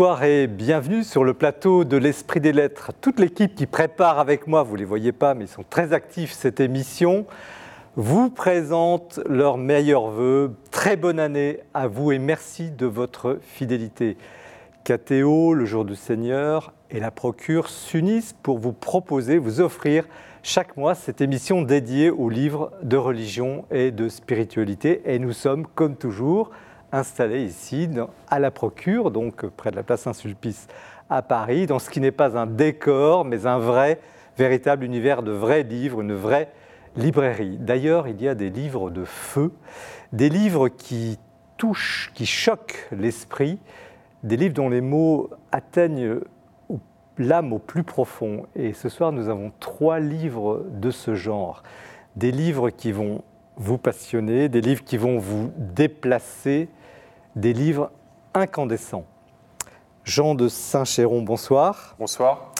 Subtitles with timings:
[0.00, 2.92] Bonsoir et bienvenue sur le plateau de l'Esprit des Lettres.
[3.02, 5.92] Toute l'équipe qui prépare avec moi, vous ne les voyez pas, mais ils sont très
[5.92, 7.26] actifs cette émission,
[7.96, 10.56] vous présente leurs meilleurs voeux.
[10.70, 14.16] Très bonne année à vous et merci de votre fidélité.
[14.84, 20.06] Catéo, le jour du Seigneur et la Procure s'unissent pour vous proposer, vous offrir
[20.42, 25.02] chaque mois cette émission dédiée aux livres de religion et de spiritualité.
[25.04, 26.52] Et nous sommes, comme toujours,
[26.92, 27.88] installés ici
[28.28, 30.68] à la Procure, donc près de la place Saint-Sulpice
[31.08, 34.00] à Paris, dans ce qui n'est pas un décor, mais un vrai,
[34.36, 36.48] véritable univers de vrais livres, une vraie
[36.96, 37.58] librairie.
[37.58, 39.52] D'ailleurs, il y a des livres de feu,
[40.12, 41.18] des livres qui
[41.56, 43.58] touchent, qui choquent l'esprit,
[44.22, 46.20] des livres dont les mots atteignent
[47.18, 48.46] l'âme au plus profond.
[48.56, 51.62] Et ce soir, nous avons trois livres de ce genre.
[52.16, 53.22] Des livres qui vont
[53.56, 56.68] vous passionner, des livres qui vont vous déplacer,
[57.36, 57.90] des livres
[58.34, 59.04] incandescents.
[60.04, 61.94] Jean de Saint-Chéron, bonsoir.
[61.98, 62.52] Bonsoir.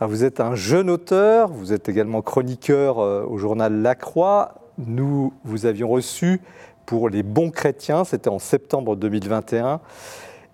[0.00, 4.54] vous êtes un jeune auteur, vous êtes également chroniqueur euh, au journal La Croix.
[4.78, 6.40] Nous vous avions reçu
[6.86, 9.80] pour Les Bons Chrétiens, c'était en septembre 2021.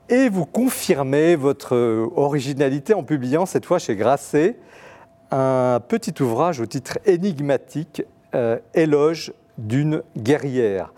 [0.08, 1.76] Et vous confirmez votre
[2.16, 4.58] originalité en publiant cette fois chez Grasset
[5.30, 8.02] un petit ouvrage au titre énigmatique,
[8.34, 10.92] euh, Éloge d'une guerrière.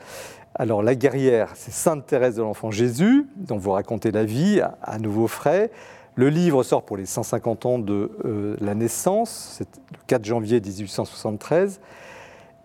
[0.58, 4.98] Alors la guerrière, c'est Sainte Thérèse de l'Enfant Jésus, dont vous racontez la vie à,
[4.98, 5.70] nouveau frais.
[6.14, 10.62] Le livre sort pour les 150 ans de euh, la naissance, c'est le 4 janvier
[10.62, 11.78] 1873,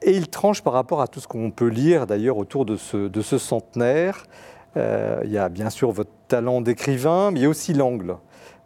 [0.04, 3.38] et il tranche par rapport à tout ce qu'on peut lire d'ailleurs autour de ce,
[3.38, 4.24] centenaire.
[4.78, 8.16] Euh, il y a bien sûr votre talent d'écrivain, mais il y a aussi l'angle,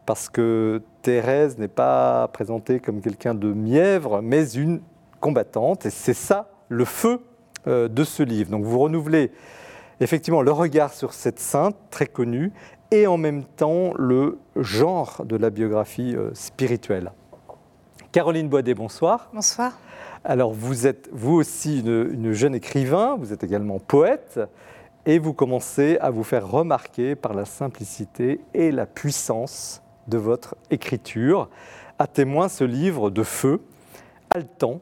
[0.05, 4.81] parce que Thérèse n'est pas présentée comme quelqu'un de mièvre, mais une
[5.19, 7.21] combattante, et c'est ça le feu
[7.67, 8.51] de ce livre.
[8.51, 9.31] Donc vous renouvelez
[9.99, 12.51] effectivement le regard sur cette sainte très connue
[12.91, 17.11] et en même temps le genre de la biographie euh, spirituelle.
[18.11, 19.29] Caroline Boidet, bonsoir.
[19.33, 19.77] Bonsoir.
[20.23, 24.39] Alors vous êtes vous aussi une, jeune écrivain, vous êtes également poète
[25.05, 30.55] et vous commencez à vous faire remarquer par la simplicité et la puissance de votre
[30.71, 31.49] écriture.
[31.99, 33.61] À témoin ce livre de feu,
[34.33, 34.81] haletant,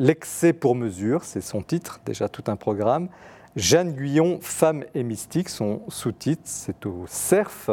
[0.00, 3.10] L'excès pour mesure, c'est son titre, déjà tout un programme.
[3.54, 7.68] Jeanne Guyon, Femme et mystique, son sous-titre, c'est au CERF.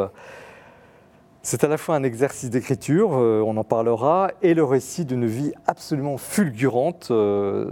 [1.40, 5.24] C'est à la fois un exercice d'écriture, euh, on en parlera, et le récit d'une
[5.24, 7.70] vie absolument fulgurante euh,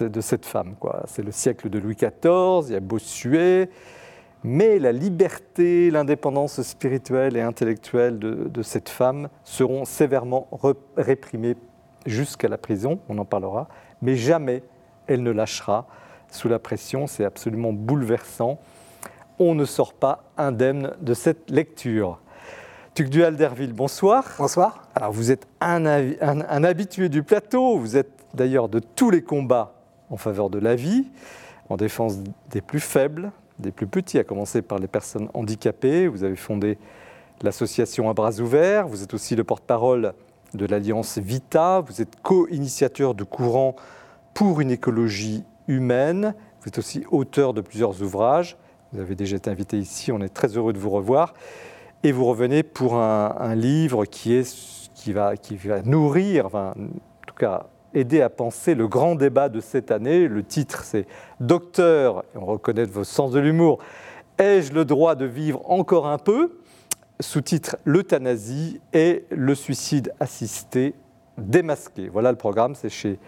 [0.00, 0.74] de cette femme.
[1.04, 3.70] C'est le siècle de Louis XIV, il y a Bossuet,
[4.42, 10.48] mais la liberté, l'indépendance spirituelle et intellectuelle de, de, cette femme seront sévèrement
[10.96, 11.54] réprimées
[12.06, 13.68] jusqu'à la prison, on en parlera,
[14.02, 14.62] mais jamais
[15.06, 15.86] elle ne lâchera
[16.30, 18.58] sous la pression, c'est absolument bouleversant.
[19.38, 22.20] On ne sort pas indemne de cette lecture.
[22.94, 24.24] Tugdual Derville, bonsoir.
[24.38, 24.88] Bonsoir.
[24.94, 29.74] Alors vous êtes un, un habitué du plateau, vous êtes d'ailleurs de tous les combats
[30.10, 31.06] en faveur de la vie,
[31.68, 32.18] en défense
[32.50, 36.08] des plus faibles, des plus petits, à commencer par les personnes handicapées.
[36.08, 36.78] Vous avez fondé
[37.42, 40.14] l'association à bras ouverts, vous êtes aussi le porte-parole
[40.56, 41.80] de l'Alliance Vita.
[41.80, 43.76] Vous êtes co-initiateur de courant
[44.34, 46.34] pour une écologie humaine.
[46.60, 48.56] Vous êtes aussi auteur de plusieurs ouvrages.
[48.92, 51.34] Vous avez déjà été invité ici, on est très heureux de vous revoir.
[52.02, 57.26] Et vous revenez pour un, livre qui, est, qui, va, qui va nourrir, enfin, en
[57.26, 60.28] tout cas aider à penser le grand débat de cette année.
[60.28, 61.06] Le titre, c'est
[61.40, 63.78] Docteur, et on reconnaît vos sens de l'humour,
[64.38, 66.58] ai-je le droit de vivre encore un peu?
[67.20, 70.94] Sous-titre L'euthanasie et le suicide assisté
[71.38, 72.08] démasqué.
[72.08, 73.18] Voilà le programme, c'est chez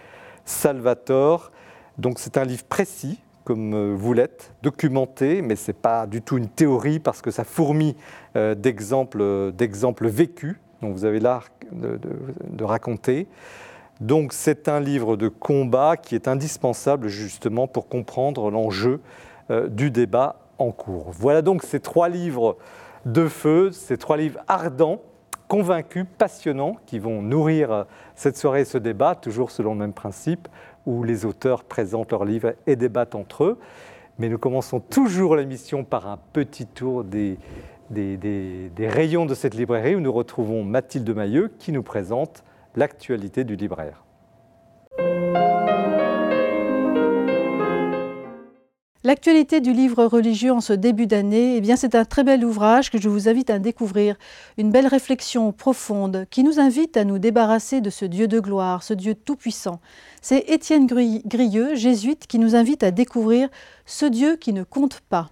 [0.45, 1.53] Salvatore.
[1.99, 6.23] Donc c'est un livre précis, comme euh, vous l'êtes, documenté, mais ce n'est pas du
[6.23, 7.97] tout une théorie parce que ça fourmille
[8.37, 13.27] euh, d'exemples, d'exemples vécus, dont vous avez l'art de, raconter.
[14.01, 19.01] Donc c'est un livre de combat qui est indispensable justement pour comprendre l'enjeu
[19.51, 21.11] euh, du débat en cours.
[21.13, 22.57] Voilà donc ces trois livres
[23.13, 25.01] de feu, ces trois livres ardents,
[25.49, 30.47] convaincus, passionnants, qui vont nourrir cette soirée et ce débat, toujours selon le même principe,
[30.87, 33.59] où les auteurs présentent leurs livres et débattent entre eux.
[34.19, 37.39] Mais nous commençons toujours l'émission par un petit tour des,
[37.91, 42.45] des, rayons de cette librairie où nous retrouvons Mathilde Mailleux qui nous présente
[42.77, 44.05] l'actualité du libraire.
[49.09, 52.91] L'actualité du livre religieux en ce début d'année, eh bien c'est un très bel ouvrage
[52.91, 54.17] que je vous invite à découvrir,
[54.59, 58.83] une belle réflexion profonde qui nous invite à nous débarrasser de ce Dieu de gloire,
[58.83, 59.81] ce Dieu tout-puissant.
[60.21, 63.49] C'est Étienne Grieux, jésuite, qui nous invite à découvrir
[63.87, 65.31] ce Dieu qui ne compte pas.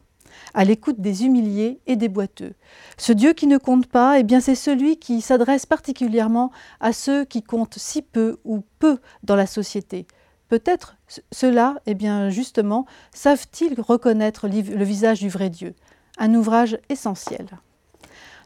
[0.55, 2.55] à l'écoute des humiliés et des boiteux.
[2.99, 6.51] Ce Dieu qui ne compte pas, eh bien c'est celui qui s'adresse particulièrement
[6.81, 10.07] à ceux qui comptent si peu ou peu dans la société.
[10.49, 10.97] Peut-être
[11.33, 15.75] ceux-là, eh bien justement, savent-ils reconnaître le visage du vrai Dieu?
[16.19, 17.47] Un ouvrage essentiel.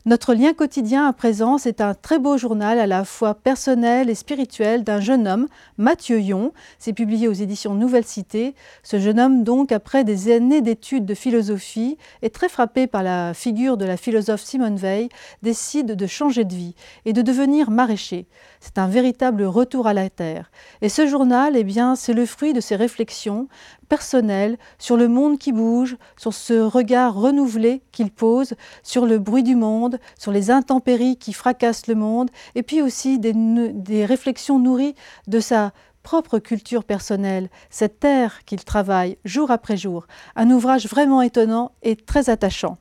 [0.06, 4.14] Notre lien quotidien à présent, c'est un très beau journal à la fois personnel et
[4.14, 6.54] spirituel d'un jeune homme, Mathieu Yon.
[6.78, 8.54] C'est publié aux éditions Nouvelle Cité.
[8.82, 13.34] Ce jeune homme, donc, après des années d'études de philosophie, est très frappé par la
[13.34, 15.10] figure de la philosophe Simone Veil,
[15.42, 16.74] décide de changer de vie
[17.04, 18.26] et de devenir maraîcher.
[18.60, 20.50] C'est un véritable retour à la terre.
[20.80, 23.48] Et ce journal, eh bien, c'est le fruit de ses réflexions
[23.90, 29.42] personnelles sur le monde qui bouge, sur ce regard renouvelé qu'il pose, sur le bruit
[29.42, 34.58] du monde, sur les intempéries qui fracassent le monde, et puis aussi des, des réflexions
[34.58, 34.94] nourries
[35.26, 35.72] de sa
[36.02, 40.06] propre culture personnelle, cette terre qu'il travaille jour après jour.
[40.36, 42.78] Un ouvrage vraiment étonnant et très attachant.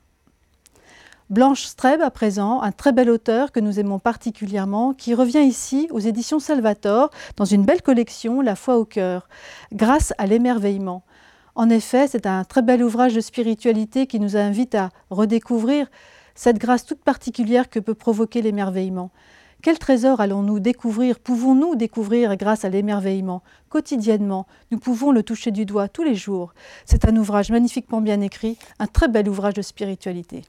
[1.30, 5.86] Blanche Streb, à présent, un très bel auteur que nous aimons particulièrement, qui revient ici
[5.92, 9.28] aux éditions Salvator dans une belle collection, La foi au cœur,
[9.72, 11.04] grâce à l'émerveillement.
[11.54, 15.86] En effet, c'est un très bel ouvrage de spiritualité qui nous invite à redécouvrir
[16.34, 19.12] cette grâce toute particulière que peut provoquer l'émerveillement.
[19.62, 23.44] Quel trésor allons-nous découvrir, pouvons-nous découvrir grâce à l'émerveillement?
[23.68, 26.54] Quotidiennement, nous pouvons le toucher du doigt tous les jours.
[26.86, 30.42] C'est un ouvrage magnifiquement bien écrit, un très bel ouvrage de spiritualité.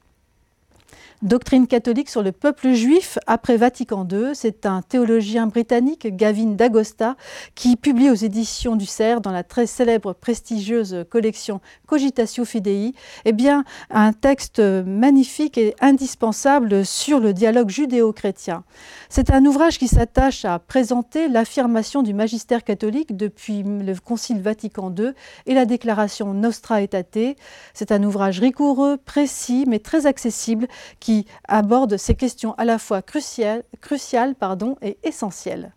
[1.22, 4.34] Doctrine catholique sur le peuple juif après Vatican II.
[4.34, 7.14] C'est un théologien britannique, Gavin D'Agosta,
[7.54, 12.92] qui publie aux éditions du Cerf, dans la très célèbre, prestigieuse collection Cogitatio Fidei,
[13.24, 18.64] eh bien, un texte magnifique et indispensable sur le dialogue judéo-chrétien.
[19.08, 24.92] C'est un ouvrage qui s'attache à présenter l'affirmation du magistère catholique depuis le Concile Vatican
[24.92, 25.12] II
[25.46, 27.36] et la déclaration Nostra Aetate.
[27.74, 30.66] C'est un ouvrage rigoureux, précis, mais très accessible
[30.98, 31.11] qui
[31.48, 35.72] aborde ces questions à la fois cruciales, cruciales pardon, et essentielles.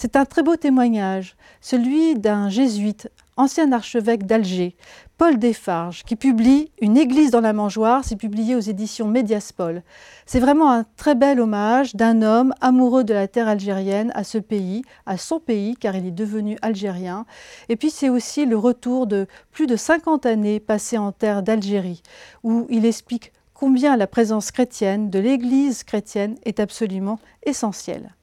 [0.00, 4.76] C'est un très beau témoignage, celui d'un jésuite, ancien archevêque d'Alger,
[5.16, 9.82] Paul Desfarges, qui publie Une église dans la mangeoire, c'est publié aux éditions Médiaspol.
[10.26, 14.38] C'est vraiment un très bel hommage d'un homme amoureux de la terre algérienne à ce
[14.38, 17.26] pays, à son pays, car il est devenu algérien.
[17.68, 22.02] Et puis c'est aussi le retour de plus de 50 années passées en terre d'Algérie,
[22.44, 28.14] où il explique combien la présence chrétienne de l'Église chrétienne est absolument essentielle.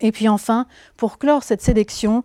[0.00, 0.66] Et puis enfin,
[0.96, 2.22] pour clore cette sélection,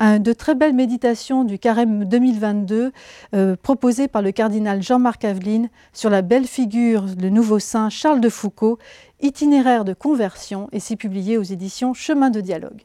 [0.00, 2.92] de très belles méditations du carême 2022
[3.34, 8.20] euh, proposées par le cardinal Jean-Marc Aveline sur la belle figure du nouveau saint Charles
[8.20, 8.78] de Foucault,
[9.20, 12.82] itinéraire de conversion, et c'est publié aux éditions Chemin de dialogue.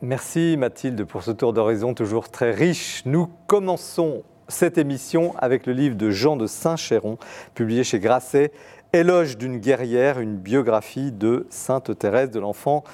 [0.00, 3.02] Merci Mathilde pour ce tour d'horizon toujours très riche.
[3.04, 7.18] Nous commençons cette émission avec le livre de Jean de Saint-Chéron,
[7.54, 8.52] publié chez Grasset,
[8.94, 12.84] Éloge d'une guerrière, une biographie de Sainte Thérèse de l'Enfant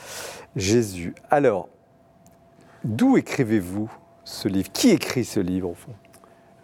[0.56, 1.14] Jésus.
[1.30, 1.68] Alors,
[2.82, 3.88] d'où écrivez-vous
[4.24, 4.72] ce livre?
[4.72, 5.92] Qui écrit ce livre au fond?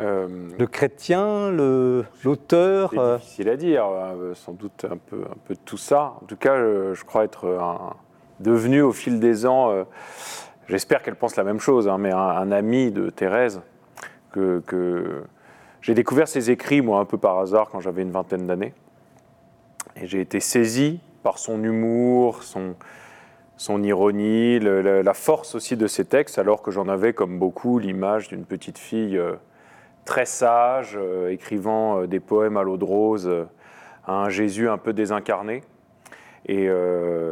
[0.00, 3.16] Euh, le chrétien, l'auteur C'est euh?
[3.18, 6.14] difficile à dire, euh, sans doute un peu, un peu de tout ça.
[6.22, 7.94] En tout cas, je, crois être
[8.40, 9.84] devenu au fil des ans,
[10.68, 13.60] j'espère qu'elle pense la même chose, hein, mais un, ami de Thérèse
[14.32, 15.24] que,
[15.80, 18.74] j'ai découvert ses écrits, moi, un peu par hasard, quand j'avais une vingtaine d'années.
[19.96, 22.74] Et j'ai été saisi par son humour, son,
[23.60, 28.28] son ironie, la force aussi de ses textes, alors que j'en avais, comme beaucoup, l'image
[28.28, 29.34] d'une petite fille euh,
[30.06, 33.30] très sage, euh, écrivant euh, des poèmes à l'eau de rose,
[34.06, 35.62] à un Jésus un peu désincarné.
[36.46, 36.70] Et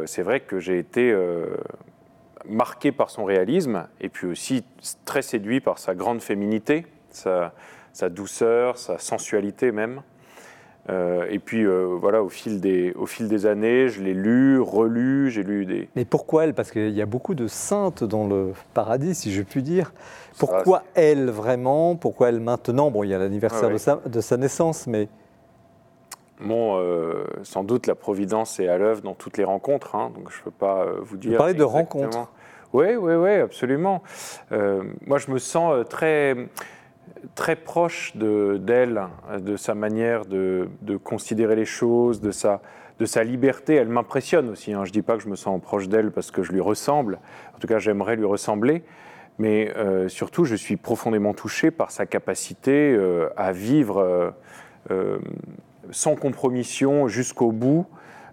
[0.05, 1.13] c'est vrai que j'ai été
[2.47, 4.63] marqué par son réalisme et puis aussi
[5.05, 7.51] très séduit par sa grande féminité, sa,
[8.09, 10.01] douceur, sa sensualité même.
[10.89, 14.59] Euh, et puis euh, voilà, au fil, des, au fil des années, je l'ai lu,
[14.59, 15.87] relu, j'ai lu des...
[15.95, 16.53] Mais pourquoi elle?
[16.53, 19.93] Parce qu'il y a beaucoup de saintes dans le paradis, si je puis dire.
[20.39, 21.95] Pourquoi elle vraiment?
[21.95, 22.89] Pourquoi elle maintenant?
[22.89, 25.09] Bon, il y a l'anniversaire de, sa, de, sa, naissance, mais...
[26.39, 30.31] Bon, euh, sans doute la Providence est à l'œuvre dans toutes les rencontres, hein, donc
[30.31, 31.31] je ne peux pas vous dire.
[31.31, 32.31] Vous parlez de rencontres
[32.73, 34.03] Oui, oui, oui, absolument.
[34.51, 36.35] moi, je me sens très,
[37.35, 39.01] très proche d'elle,
[39.39, 40.67] de, sa manière de,
[41.03, 42.61] considérer les choses, de sa,
[42.99, 43.75] de sa liberté.
[43.75, 44.73] Elle m'impressionne aussi.
[44.73, 44.85] Hein.
[44.85, 47.19] Je ne dis pas que je me sens proche d'elle parce que je lui ressemble.
[47.55, 48.83] En tout cas, j'aimerais lui ressembler.
[49.37, 54.33] Mais euh, surtout, je suis profondément touché par sa capacité euh, à vivre
[55.91, 57.85] sans compromission jusqu'au bout,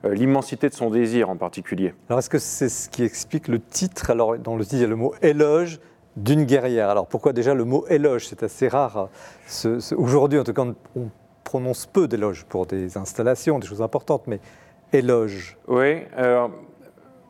[0.04, 1.94] euh, l'immensité de son désir en particulier.
[2.08, 4.10] Alors est-ce que c'est ce qui explique le titre?
[4.10, 5.80] Alors dans le titre il y a le mot éloge
[6.16, 6.88] d'une guerrière.
[6.88, 8.26] Alors pourquoi déjà le mot éloge?
[8.28, 9.08] C'est assez rare.
[9.96, 10.64] Aujourd'hui, en tout cas,
[10.96, 11.10] on
[11.44, 14.40] prononce peu d'éloges pour des installations, des choses importantes, mais
[14.92, 15.58] éloge.
[15.68, 16.02] Oui.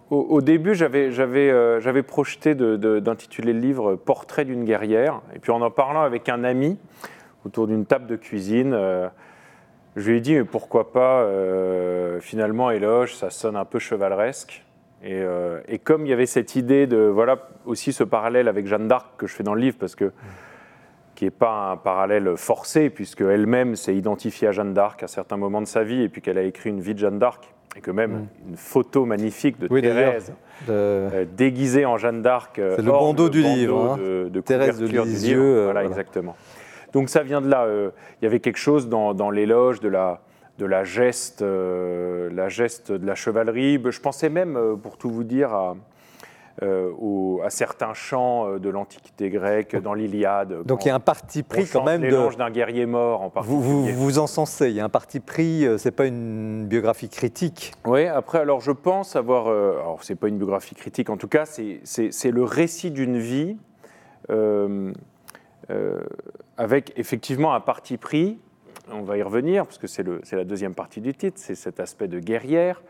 [0.09, 5.21] Au, début, euh, j'avais projeté d'intituler le livre Portrait d'une guerrière.
[5.35, 6.79] Et puis en en parlant avec un ami
[7.45, 9.09] autour d'une table de cuisine, euh,
[9.97, 14.63] je lui ai dit mais pourquoi pas euh, finalement éloge, ça sonne un peu chevaleresque.
[15.05, 15.23] Et,
[15.69, 19.07] et, comme il y avait cette idée de voilà aussi ce parallèle avec Jeanne d'Arc
[19.19, 20.11] que je fais dans le livre parce que
[21.15, 25.37] qui n'est pas un parallèle forcé puisque elle-même s'est identifiée à Jeanne d'Arc à certains
[25.37, 27.81] moments de sa vie et puis qu'elle a écrit une vie de Jeanne d'Arc et
[27.81, 28.29] que même mm.
[28.51, 30.33] une photo magnifique de Thérèse
[30.69, 32.59] euh, déguisée en Jeanne d'Arc.
[32.59, 34.29] Euh, C'est le bandeau du livre, hein.
[34.31, 35.41] de, Thérèse de Lisieux.
[35.41, 36.37] Euh, voilà, exactement.
[36.93, 37.67] Donc ça vient de là.
[38.21, 40.21] Il y avait quelque chose dans, l'éloge de la,
[40.59, 43.81] de la geste, la geste de la chevalerie.
[43.85, 45.77] Je pensais même, pour tout vous dire, à,
[46.63, 50.63] euh, à certains chants euh, de l'Antiquité grecque, dans l'Iliade.
[50.65, 52.37] Donc il y a un parti pris quand même de.
[52.37, 53.61] d'un guerrier mort en particulier.
[53.61, 57.11] Vous vous, vous encensez, il y a un parti pris, euh, c'est pas une biographie
[57.11, 57.73] critique.
[57.85, 59.49] Oui, après, alors je pense avoir.
[59.49, 63.59] alors c'est pas une biographie critique, en tout cas, c'est le récit d'une vie
[66.57, 68.39] avec effectivement un parti pris.
[68.93, 72.09] On va y revenir, parce que c'est la deuxième partie du titre, c'est cet aspect
[72.09, 72.83] de guerrière.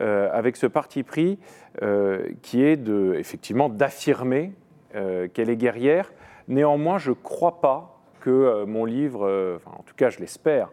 [0.00, 1.38] Euh, avec ce parti pris
[1.82, 4.52] euh, qui est effectivement d'affirmer
[4.94, 6.12] euh, qu'elle est guerrière.
[6.48, 10.70] Néanmoins, je ne crois pas que mon livre, en tout cas je l'espère,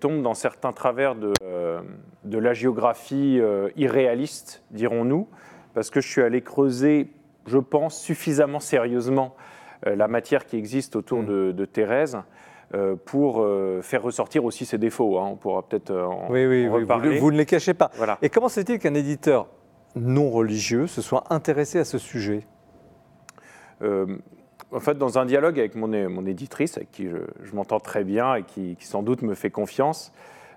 [0.00, 1.34] tombe dans certains travers de,
[2.24, 3.38] de la géographie
[3.76, 5.28] irréaliste, dirons-nous,
[5.74, 7.08] parce que je suis allé creuser,
[7.46, 9.36] je pense, suffisamment sérieusement
[9.84, 11.26] la matière qui existe autour mmh.
[11.26, 12.18] de, de Thérèse
[12.72, 15.18] euh, pour euh, faire ressortir aussi ses défauts.
[15.18, 15.26] Hein.
[15.32, 17.18] On pourra peut-être euh, en, oui, oui, reparler.
[17.18, 17.90] Vous, ne les cachez pas.
[18.22, 19.48] Et comment c'est-il qu'un éditeur
[19.96, 22.46] non religieux se soit intéressé à ce sujet?
[23.80, 28.36] En fait, dans un dialogue avec mon, mon éditrice, avec qui je, m'entends très bien
[28.36, 30.12] et qui, sans doute me fait confiance,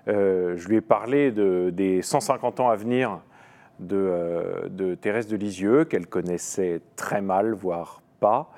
[0.06, 3.18] je lui ai parlé de, des 150 ans à venir
[3.80, 8.52] de, de Thérèse de Lisieux, qu'elle connaissait très mal, voire pas,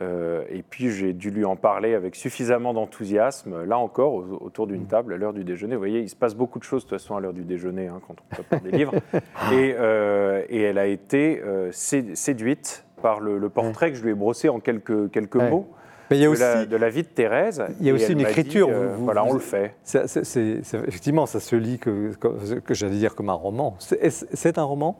[0.00, 4.82] euh, et puis j'ai dû lui en parler avec suffisamment d'enthousiasme, là encore, autour d'une
[4.82, 4.88] mm.
[4.88, 5.74] table à l'heure du déjeuner.
[5.74, 7.88] Vous voyez, il se passe beaucoup de choses de toute façon à l'heure du déjeuner
[7.88, 8.94] hein, quand on prépare des livres.
[9.52, 14.14] Et, euh, et, elle a été euh, séduite par le, portrait que je lui ai
[14.14, 15.68] brossé en quelques, quelques mots.
[16.10, 17.64] Mais il y a aussi, de, la, vie de Thérèse.
[17.80, 18.70] Il y a aussi une écriture.
[18.98, 19.74] voilà, on le fait.
[19.94, 23.76] effectivement, ça se lit que, que j'allais dire comme un roman.
[23.78, 24.98] C'est un roman?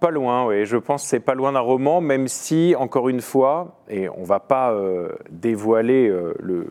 [0.00, 0.64] Pas loin, oui.
[0.66, 4.24] Je pense que c'est pas loin d'un roman, même si, encore une fois, et on
[4.24, 6.66] va pas euh, dévoiler euh, le,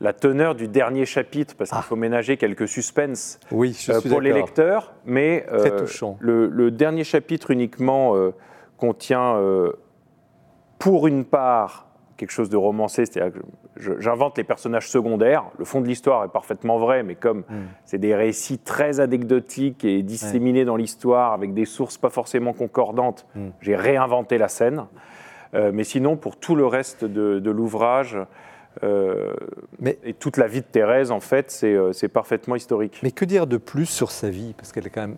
[0.00, 1.82] la teneur du dernier chapitre, parce qu'il ah.
[1.82, 5.46] faut ménager quelques suspens oui, euh, pour les lecteurs, mais
[6.20, 8.14] le, le, dernier chapitre uniquement
[8.76, 9.40] contient,
[10.78, 13.42] pour une part, quelque chose de romancé, c'est-à-dire
[13.98, 15.44] j'invente les personnages secondaires.
[15.58, 17.66] Le fond de l'histoire est parfaitement vrai, mais comme hmm.
[17.84, 23.26] c'est des récits très anecdotiques et disséminés dans l'histoire avec des sources pas forcément concordantes,
[23.34, 23.48] hmm.
[23.60, 24.84] j'ai réinventé la scène.
[25.54, 28.18] Euh, mais sinon, pour tout le reste de, l'ouvrage,
[28.84, 29.34] euh,
[30.04, 33.00] et toute la vie de Thérèse, en fait, euh, c'est parfaitement historique.
[33.02, 34.54] Mais que dire de plus sur sa vie?
[34.56, 35.16] Parce qu'elle est quand même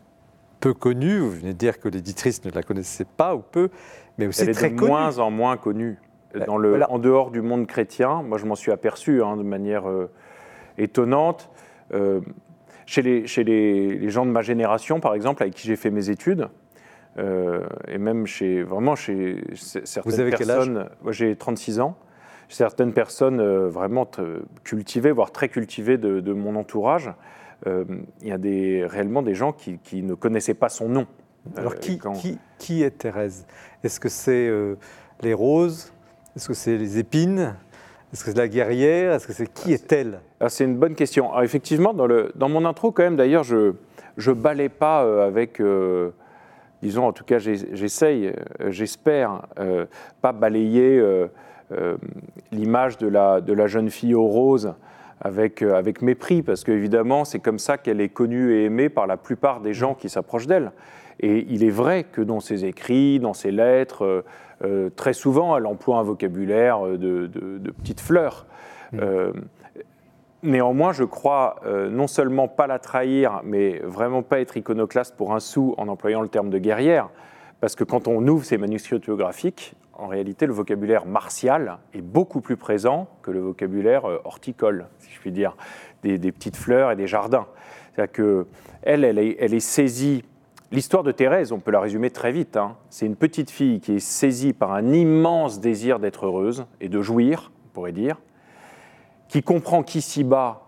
[0.60, 1.18] peu connue.
[1.18, 3.68] Vous venez de dire que l'éditrice ne la connaissait pas ou peu,
[4.16, 5.98] mais aussi Elle très est de moins en moins connue.
[6.34, 8.22] Euh, dans le, en dehors du monde chrétien.
[8.22, 10.10] Moi, je m'en suis aperçu hein, de manière euh,
[10.78, 11.50] étonnante.
[11.92, 12.20] Euh,
[12.86, 16.10] chez, les, chez les, gens de ma génération, par exemple, avec qui j'ai fait mes
[16.10, 16.48] études,
[17.18, 20.74] et même chez, vraiment chez certaines Vous avez personnes.
[20.74, 20.90] Quel âge?
[21.02, 21.96] moi, j'ai 36 ans.
[22.48, 24.10] Certaines personnes vraiment
[24.64, 27.10] cultivées, voire très cultivées de, mon entourage.
[27.66, 31.06] Il y a des, réellement des gens qui, qui, ne connaissaient pas son nom.
[31.56, 33.46] Alors, qui, qui, qui, est Thérèse?
[33.84, 34.50] Est-ce que c'est
[35.20, 35.92] les roses?
[36.36, 37.54] Est-ce que c'est les épines?
[38.12, 39.12] Est-ce que c'est la guerrière?
[39.12, 40.20] Est-ce que c'est qui est-elle?
[40.40, 41.30] Ah, C'est une bonne question.
[41.30, 43.74] Alors, effectivement, dans, le, dans mon intro, quand même, d'ailleurs, je
[44.16, 46.10] ne balais pas euh, avec, euh,
[46.82, 49.42] disons, en tout cas, j'essaye, euh, j'espère,
[50.20, 51.02] pas balayer
[52.50, 54.74] l'image de la, de la jeune fille aux roses
[55.20, 59.16] avec, avec mépris, parce qu'évidemment, c'est comme ça qu'elle est connue et aimée par la
[59.16, 60.72] plupart des gens qui s'approchent d'elle.
[61.22, 64.24] Et il est vrai que dans ses écrits, dans ses lettres,
[64.64, 68.46] euh, très souvent, elle emploie un vocabulaire euh, de, petites fleurs.
[68.92, 68.98] Mm.
[69.00, 69.32] Euh,
[70.42, 71.56] néanmoins, je crois
[71.90, 76.20] non seulement pas la trahir, mais vraiment pas être iconoclaste pour un sou en employant
[76.20, 77.10] le terme de guerrière,
[77.60, 82.40] parce que quand on ouvre ces manuscrits autobiographiques, en réalité, le vocabulaire martial est beaucoup
[82.40, 85.56] plus présent que le vocabulaire horticole, si je puis dire,
[86.02, 87.46] des, petites fleurs et des jardins.
[87.94, 90.24] C'est-à-dire qu'elle, elle est, elle est saisie
[90.72, 92.56] L'histoire de Thérèse, on peut la résumer très vite.
[92.56, 92.76] hein.
[92.88, 97.02] C'est une petite fille qui est saisie par un immense désir d'être heureuse et de
[97.02, 98.16] jouir, on pourrait dire,
[99.28, 100.62] qui comprend qu'ici-bas,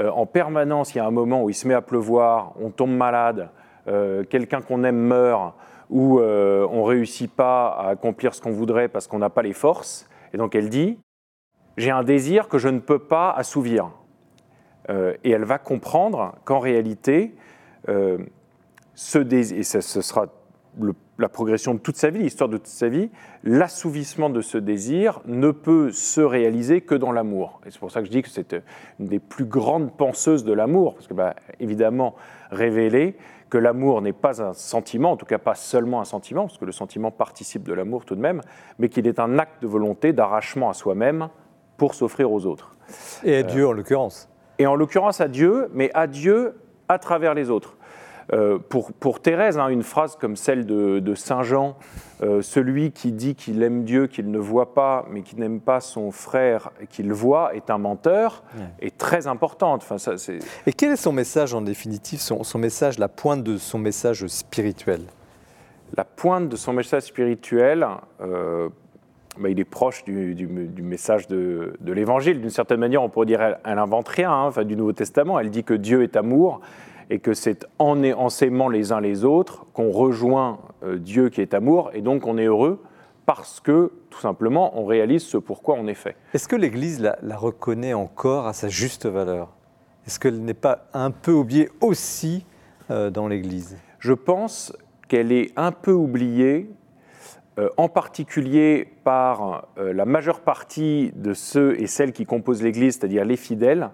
[0.00, 2.70] euh, en permanence, il y a un moment où il se met à pleuvoir, on
[2.70, 3.50] tombe malade,
[3.88, 5.54] euh, quelqu'un qu'on aime meurt,
[5.90, 9.42] ou euh, on ne réussit pas à accomplir ce qu'on voudrait parce qu'on n'a pas
[9.42, 10.08] les forces.
[10.32, 10.98] Et donc elle dit,
[11.76, 13.90] j'ai un désir que je ne peux pas assouvir.
[14.88, 17.34] Et elle va comprendre qu'en réalité,
[18.94, 20.26] ce désir, et ça, ce sera
[20.80, 23.10] le- la progression de toute sa vie, l'histoire de toute sa vie,
[23.44, 27.60] l'assouvissement de ce désir ne peut se réaliser que dans l'amour.
[27.66, 28.56] Et c'est pour ça que je dis que c'est
[28.98, 32.14] une des plus grandes penseuses de l'amour, parce que, bah, évidemment,
[32.50, 33.16] révéler
[33.50, 36.64] que l'amour n'est pas un sentiment, en tout cas pas seulement un sentiment, parce que
[36.64, 38.40] le sentiment participe de l'amour tout de même,
[38.78, 41.28] mais qu'il est un acte de volonté, d'arrachement à soi-même
[41.76, 42.74] pour s'offrir aux autres
[43.24, 44.28] Et à Dieu en l'occurrence.
[44.58, 46.54] et en l'occurrence à Dieu, mais à Dieu
[46.88, 47.76] à travers les autres.
[48.32, 51.76] Euh, pour, pour Thérèse, hein, une phrase comme celle de, de Saint Jean,
[52.22, 55.80] euh, celui qui dit qu'il aime Dieu, qu'il ne voit pas, mais qui n'aime pas
[55.80, 58.42] son frère, qu'il voit, est un menteur,
[58.80, 59.82] est très importante.
[59.82, 63.42] Enfin, ça, c'est- Et quel est son message en définitive, son, son message, la pointe
[63.42, 65.02] de son message spirituel?
[65.94, 67.86] La pointe de son message spirituel,
[68.22, 68.70] euh,
[69.38, 72.40] bah, il est proche du, du- du message de, de l'Évangile.
[72.40, 75.38] D'une certaine manière, on pourrait dire elle, elle invente rien, hein, enfin, du Nouveau Testament.
[75.38, 76.60] Elle dit que Dieu est amour
[77.10, 81.40] et que c'est en, en s'aimant les uns les autres qu'on rejoint euh, Dieu qui
[81.40, 82.82] est amour et donc on est heureux
[83.26, 86.16] parce que, tout simplement, on réalise ce pourquoi on est fait.
[86.34, 89.54] Est-ce que l'Église la, la reconnaît encore à sa juste valeur?
[90.06, 92.44] Est-ce qu'elle n'est pas un peu oubliée aussi
[92.90, 93.76] euh, dans l'Église?
[94.00, 94.76] Je pense
[95.08, 96.68] qu'elle est un peu oubliée,
[97.58, 102.98] euh, en particulier par euh, la majeure partie de ceux et celles qui composent l'Église,
[102.98, 103.90] c'est-à-dire les fidèles,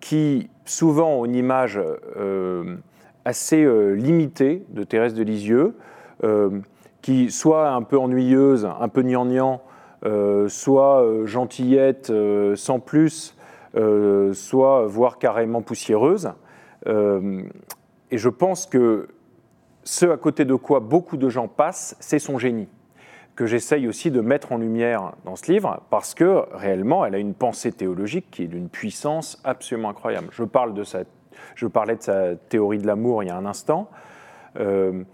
[0.00, 1.80] qui souvent ont une image
[2.16, 2.76] euh,
[3.24, 5.74] assez euh, limitée de Thérèse de Lisieux,
[6.24, 6.60] euh,
[7.02, 9.62] qui soit un peu ennuyeuse, un peu gnangnan,
[10.04, 13.36] euh, soit euh, gentillette euh, sans plus,
[13.76, 16.32] euh, soit voire carrément poussiéreuse.
[16.86, 17.42] Euh,
[18.10, 19.08] et je pense que
[19.84, 22.68] ce à côté de quoi beaucoup de gens passent, c'est son génie,
[23.36, 27.18] que j'essaye aussi de mettre en lumière dans ce livre, parce que réellement, elle a
[27.18, 30.28] une pensée théologique qui est d'une puissance absolument incroyable.
[30.32, 31.00] Je, parle de sa,
[31.54, 33.88] je parlais de sa théorie de l'amour il y a un instant.
[34.58, 35.04] Euh,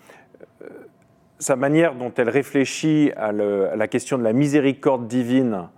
[1.38, 5.68] sa manière dont elle réfléchit à, la question de la miséricorde divine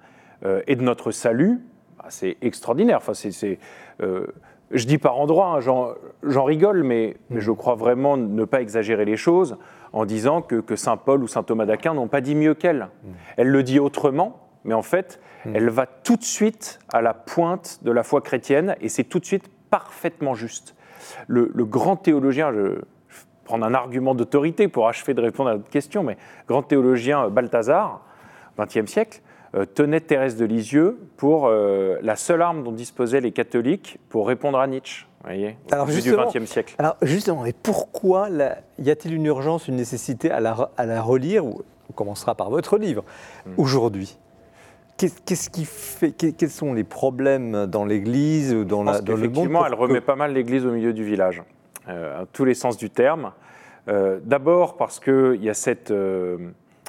[0.45, 1.61] euh, et de notre salut,
[1.99, 2.99] bah, c'est extraordinaire.
[2.99, 3.59] Enfin, c'est,
[4.01, 4.27] euh,
[4.71, 9.17] je dis par endroits, hein, j'en, rigole, mais je crois vraiment ne pas exagérer les
[9.17, 9.59] choses
[9.93, 12.89] en disant que, que saint Paul ou saint Thomas d'Aquin n'ont pas dit mieux qu'elle.
[13.37, 17.79] Elle le dit autrement, mais en fait, elle va tout de suite à la pointe
[17.83, 20.75] de la foi chrétienne et c'est tout de suite parfaitement juste.
[21.27, 22.79] Le, le grand théologien, je, vais
[23.45, 28.05] prendre un argument d'autorité pour achever de répondre à votre question, mais grand théologien Balthazar,
[28.59, 29.23] XXe siècle,
[29.55, 34.29] euh, tenait Thérèse de Lisieux pour euh, la seule arme dont disposaient les catholiques pour
[34.29, 35.08] répondre à Nietzsche.
[35.25, 36.75] Voyez, au Alors, début du justement- XXe siècle.
[36.79, 40.87] Alors justement, et pourquoi la- y a-t-il une urgence, une nécessité à la, re- à
[40.87, 43.03] la relire ou- On commencera par votre livre
[43.57, 44.19] aujourd'hui?
[44.99, 48.99] Qu'est- Qu'est-ce qui fait que- Quels sont les problèmes dans l'Église ou dans, la, le
[48.99, 51.43] monde qu'effectivement, pour elle remet pas mal l'Église au milieu du village,
[51.89, 53.33] euh, à tous les sens du terme.
[53.89, 56.37] Euh, D'abord parce que il y a cette, euh,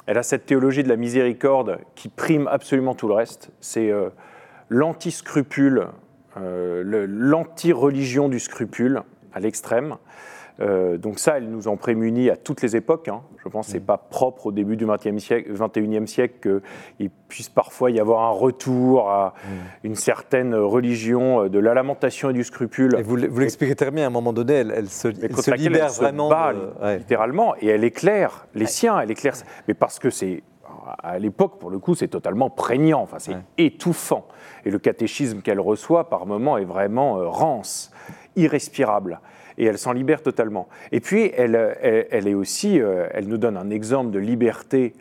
[0.06, 3.50] elle a cette théologie de la miséricorde qui prime absolument tout le reste.
[3.60, 4.10] C'est euh,
[4.68, 5.86] l'anti-scrupule, le-
[6.36, 9.96] l'anti-religion du scrupule à l'extrême.
[10.60, 13.08] Euh, donc ça, elle nous en prémunit à toutes les époques.
[13.08, 13.22] hein.
[13.42, 14.86] Je pense que ce n'est pas propre au début du
[15.18, 16.60] siècle, XXIe siècle
[16.98, 19.32] qu'il puisse parfois y avoir un retour à
[19.84, 22.94] une certaine religion euh, de la lamentation et du scrupule.
[22.98, 25.84] Et vous, l'expliquez très bien, à un moment donné, elle, elle se, elle se libère
[25.86, 26.28] elle se vraiment.
[26.28, 26.98] bat, de- ouais.
[26.98, 29.34] littéralement, et elle éclaire les siens, elle éclaire.
[29.66, 30.42] Mais parce que c'est,
[31.02, 33.40] à l'époque, pour le coup, c'est totalement prégnant, enfin, c'est Ouais.
[33.56, 34.26] étouffant.
[34.64, 37.90] Et le catéchisme qu'elle reçoit, par moments, est vraiment euh, rance,
[38.36, 39.20] irrespirable.
[39.58, 40.68] Et elle s'en libère totalement.
[40.92, 44.94] Et puis, elle, elle, elle est aussi, euh, elle nous donne un exemple de liberté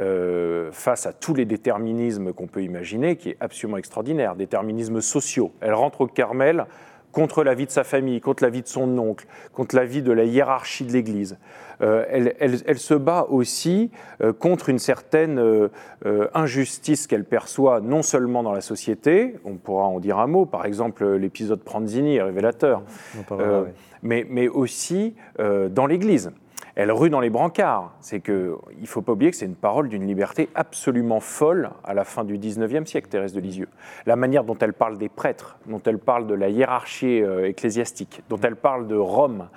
[0.00, 5.52] euh, face à tous les déterminismes qu'on peut imaginer, qui est absolument extraordinaire, déterminismes sociaux.
[5.60, 6.64] Elle rentre au Carmel
[7.12, 10.02] contre la vie de sa famille, contre la vie de son oncle, contre la vie
[10.02, 11.38] de la hiérarchie de l'Église.
[11.82, 13.90] Euh, elle, elle- elle se bat aussi
[14.22, 15.68] euh, contre une certaine euh,
[16.34, 20.64] injustice qu'elle perçoit non seulement dans la société, on pourra en dire un mot, par
[20.64, 22.82] exemple l'épisode Pranzini est révélateur,
[24.02, 25.14] mais, mais aussi
[25.70, 26.32] dans l'Église.
[26.74, 27.92] Elle rue dans les brancards.
[28.00, 31.92] C'est que il faut pas oublier que c'est une parole d'une liberté absolument folle à
[31.92, 33.68] la fin du 19e siècle, Thérèse de Lisieux.
[34.06, 38.22] La manière dont elle parle des prêtres, dont elle parle de la hiérarchie euh, ecclésiastique,
[38.30, 39.48] dont elle parle de Rome,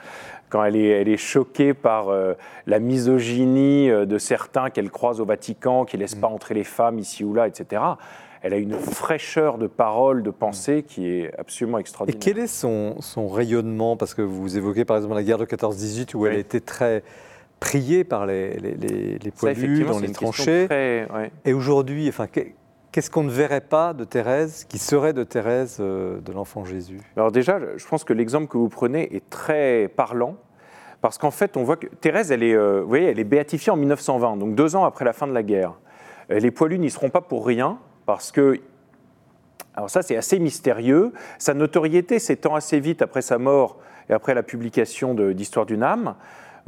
[0.49, 2.34] quand elle est, elle est choquée par euh,
[2.67, 6.63] la misogynie euh, de certains qu'elle croise au Vatican, qui ne laissent pas entrer les
[6.65, 7.82] femmes ici ou là, etc.
[8.47, 12.19] Elle a une fraîcheur de parole, de pensée qui est absolument Et extraordinaire.
[12.23, 13.97] quel est son, son rayonnement?
[13.97, 17.01] Parce que vous évoquez par exemple la guerre de 14-18 où elle a été très
[17.60, 20.65] priée par les, les, les- les Ça, poilus dans les tranchées.
[20.67, 21.31] très- ouais.
[21.43, 22.53] Et aujourd'hui, enfin, qu'est-
[22.91, 26.99] qu'est-ce qu'on ne verrait pas de Thérèse, qui serait de Thérèse euh, de l'enfant Jésus?
[27.17, 30.36] Alors déjà, je pense que l'exemple que vous prenez est très parlant,
[31.01, 33.71] parce qu'en fait, on voit que Thérèse, elle est, euh, vous voyez, elle est béatifiée
[33.71, 35.73] en 1920, donc deux ans après la fin de la guerre.
[36.29, 38.59] Euh, Les poilus n'y seront pas pour rien, parce que,
[39.75, 43.77] alors ça c'est assez mystérieux, sa notoriété s'étend assez vite après sa mort
[44.09, 46.15] et après la publication d'Histoire d'une âme,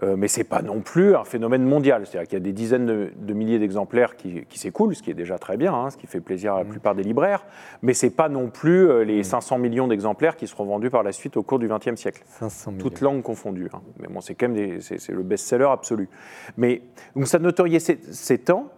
[0.03, 2.05] euh, mais c'est pas non plus un phénomène mondial.
[2.05, 5.09] C'est-à-dire qu'il y a des dizaines de, de milliers d'exemplaires qui, qui s'écoulent, ce qui
[5.09, 7.45] est déjà très bien, hein, ce qui fait plaisir à la plupart des libraires,
[7.81, 11.11] mais c'est pas non plus euh, les 500 millions d'exemplaires qui seront vendus par la
[11.11, 12.81] suite au cours du XXe siècle 500 000.
[12.83, 13.69] toutes langues confondues.
[13.73, 13.81] hein.
[13.99, 16.09] Mais bon, c'est quand même des- le best-seller absolu.
[16.57, 16.83] Mais
[17.15, 18.69] donc sa notoriété s'é- s'étend,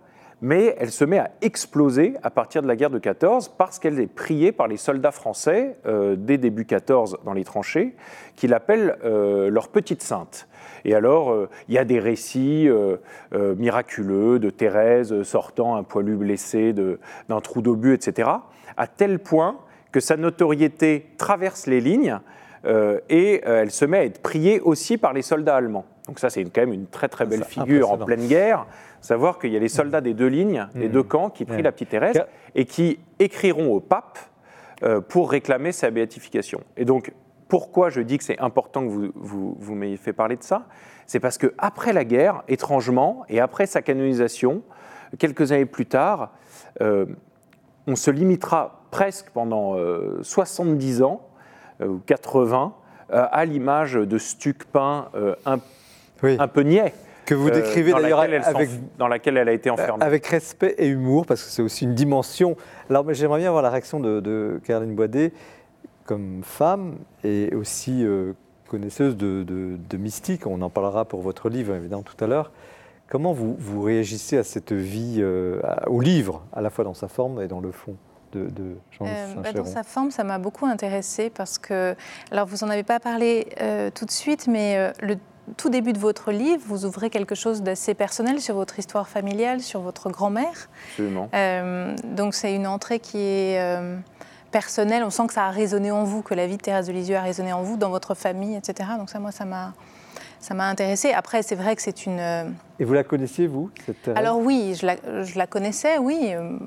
[0.42, 4.00] mais elle se met à exploser à partir de la guerre de 14 parce qu'elle
[4.00, 7.96] est priée par les soldats français euh, dès début 14 dans les tranchées,
[8.36, 10.48] qui l'appellent euh, leur petite sainte.
[10.86, 12.98] Et alors, euh, il y a des récits euh,
[13.34, 18.30] euh, miraculeux de Thérèse sortant un poilu blessé d'un trou d'obus, etc.,
[18.78, 19.58] à tel point
[19.92, 22.20] que sa notoriété traverse les lignes
[23.10, 25.86] et elle se met à être priée aussi par les soldats allemands.
[26.08, 28.68] Donc ça, c'est quand même une très très belle Ah, C'est figure en pleine guerre.
[29.02, 30.92] Savoir qu'il y a les soldats des deux lignes, des Mhm.
[30.92, 31.62] deux camps, qui prient Ouais.
[31.64, 32.22] la petite Thérèse
[32.56, 34.20] et qui écriront au pape
[34.84, 36.62] euh, pour réclamer sa béatification.
[36.78, 37.14] Et donc,
[37.50, 40.68] pourquoi je dis que c'est important que vous, vous, vous m'ayez fait parler de ça?
[41.08, 44.62] C'est parce que après la guerre, étrangement, et après sa canonisation,
[45.18, 46.32] quelques années plus tard,
[46.82, 47.06] euh,
[47.88, 51.22] on se limitera presque pendant euh, 70 ans,
[51.82, 52.74] euh, ou 80,
[53.12, 55.58] euh, à l'image de stucs peints euh, un,
[56.22, 56.94] Oui, un peu niais.
[57.30, 60.04] Que vous euh, décrivez dans d'ailleurs avec, dans laquelle elle a été enfermée.
[60.04, 62.56] avec respect et humour, parce que c'est aussi une dimension.
[62.90, 65.32] Alors mais j'aimerais bien avoir la réaction de, de Caroline Boidet
[66.06, 68.34] comme femme et aussi euh,
[68.68, 70.48] connaisseuse de, de- de mystique.
[70.48, 72.52] On en parlera pour votre livre, évidemment, tout à l'heure.
[73.10, 77.08] Comment vous, vous réagissez à cette vie, euh, au livre, à la fois dans sa
[77.08, 77.96] forme et dans le fond
[78.34, 81.96] de, de Jean Euh, bah, dans sa forme, ça m'a beaucoup intéressée parce que,
[82.32, 85.16] alors vous n'en avez pas parlé euh, tout de suite, mais euh, le
[85.58, 89.62] tout début de votre livre, vous ouvrez quelque chose d'assez personnel sur votre histoire familiale,
[89.62, 90.70] sur votre grand-mère.
[90.92, 91.30] Absolument.
[91.34, 93.98] Euh, donc c'est une entrée qui est euh,
[94.52, 95.04] personnelle.
[95.04, 97.16] On sent que ça a résonné en vous, que la vie de Thérèse de Lisieux
[97.16, 98.90] a résonné en vous, dans votre famille, etc.
[98.98, 99.74] Donc ça, moi, ça m'a
[100.40, 101.12] ça m'a intéressée.
[101.12, 102.46] Après, c'est vrai que c'est une euh,
[102.80, 106.32] Et vous la connaissiez, vous, cette Thérèse alors oui, je la, je la connaissais, oui.
[106.34, 106.58] euh,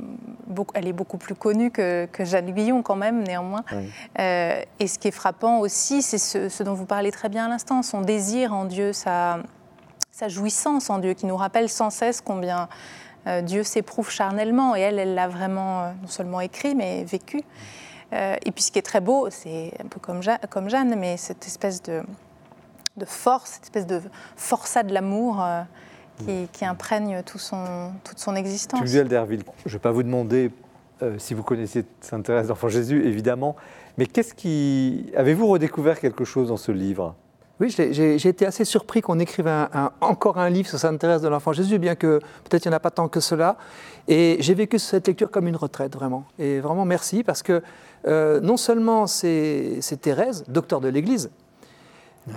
[0.46, 3.64] beaucoup- elle est beaucoup plus connue que, que Jeanne Guyon quand même, néanmoins.
[3.72, 3.90] Oui.
[4.18, 7.46] Euh, et ce qui est frappant aussi, c'est ce, ce dont vous parlez très bien
[7.46, 9.38] à l'instant, son désir en Dieu, sa,
[10.10, 12.68] sa jouissance en Dieu, qui nous rappelle sans cesse combien
[13.26, 14.76] euh, Dieu s'éprouve charnellement.
[14.76, 17.40] Et elle, elle l'a vraiment euh, non seulement écrit, mais vécu.
[18.14, 21.16] Et puis ce qui est très beau, c'est un peu comme, Ja- comme Jeanne, mais
[21.16, 22.02] cette espèce de,
[22.96, 24.00] de force, cette espèce de
[24.36, 25.62] forçat de l'amour euh,
[26.18, 28.80] qui, qui imprègne tout son, toute son existence.
[28.80, 30.50] Tulliel d'Herville, je ne vais pas vous demander
[31.02, 33.56] euh, si vous connaissiez Sainte Thérèse d'Enfant Jésus, évidemment,
[33.98, 35.10] mais qu'est-ce qui.
[35.16, 37.14] Avez-vous redécouvert quelque chose dans ce livre?
[37.60, 41.22] Oui, j'ai- été assez surpris qu'on écrive un- un- encore un livre sur Sainte Thérèse
[41.22, 43.56] de l'Enfant Jésus, bien que peut-être il n'y en a pas tant que cela.
[44.08, 46.24] Et j'ai vécu cette lecture comme une retraite, vraiment.
[46.38, 47.62] Et vraiment merci, parce que
[48.06, 51.30] euh, non seulement c'est Thérèse, docteur de l'Église,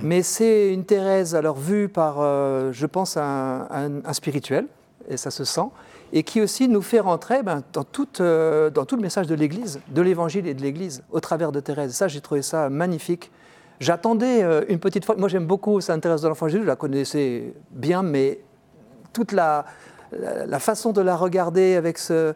[0.01, 4.67] mais c'est une Thérèse alors vue par, euh, je pense, un, spirituel,
[5.09, 5.67] et ça se sent,
[6.13, 9.35] et qui aussi nous fait rentrer ben, dans, toute, euh, dans tout le message de
[9.35, 11.93] l'Église, de l'Évangile et de l'Église, au travers de Thérèse.
[11.93, 13.31] Ça, j'ai trouvé ça magnifique.
[13.79, 15.15] J'attendais euh, une petite fois.
[15.17, 18.39] Moi, j'aime beaucoup Sainte Thérèse de l'Enfant Jésus, je la connaissais bien, mais
[19.13, 19.65] toute la,
[20.11, 22.33] la façon de la regarder avec, ce,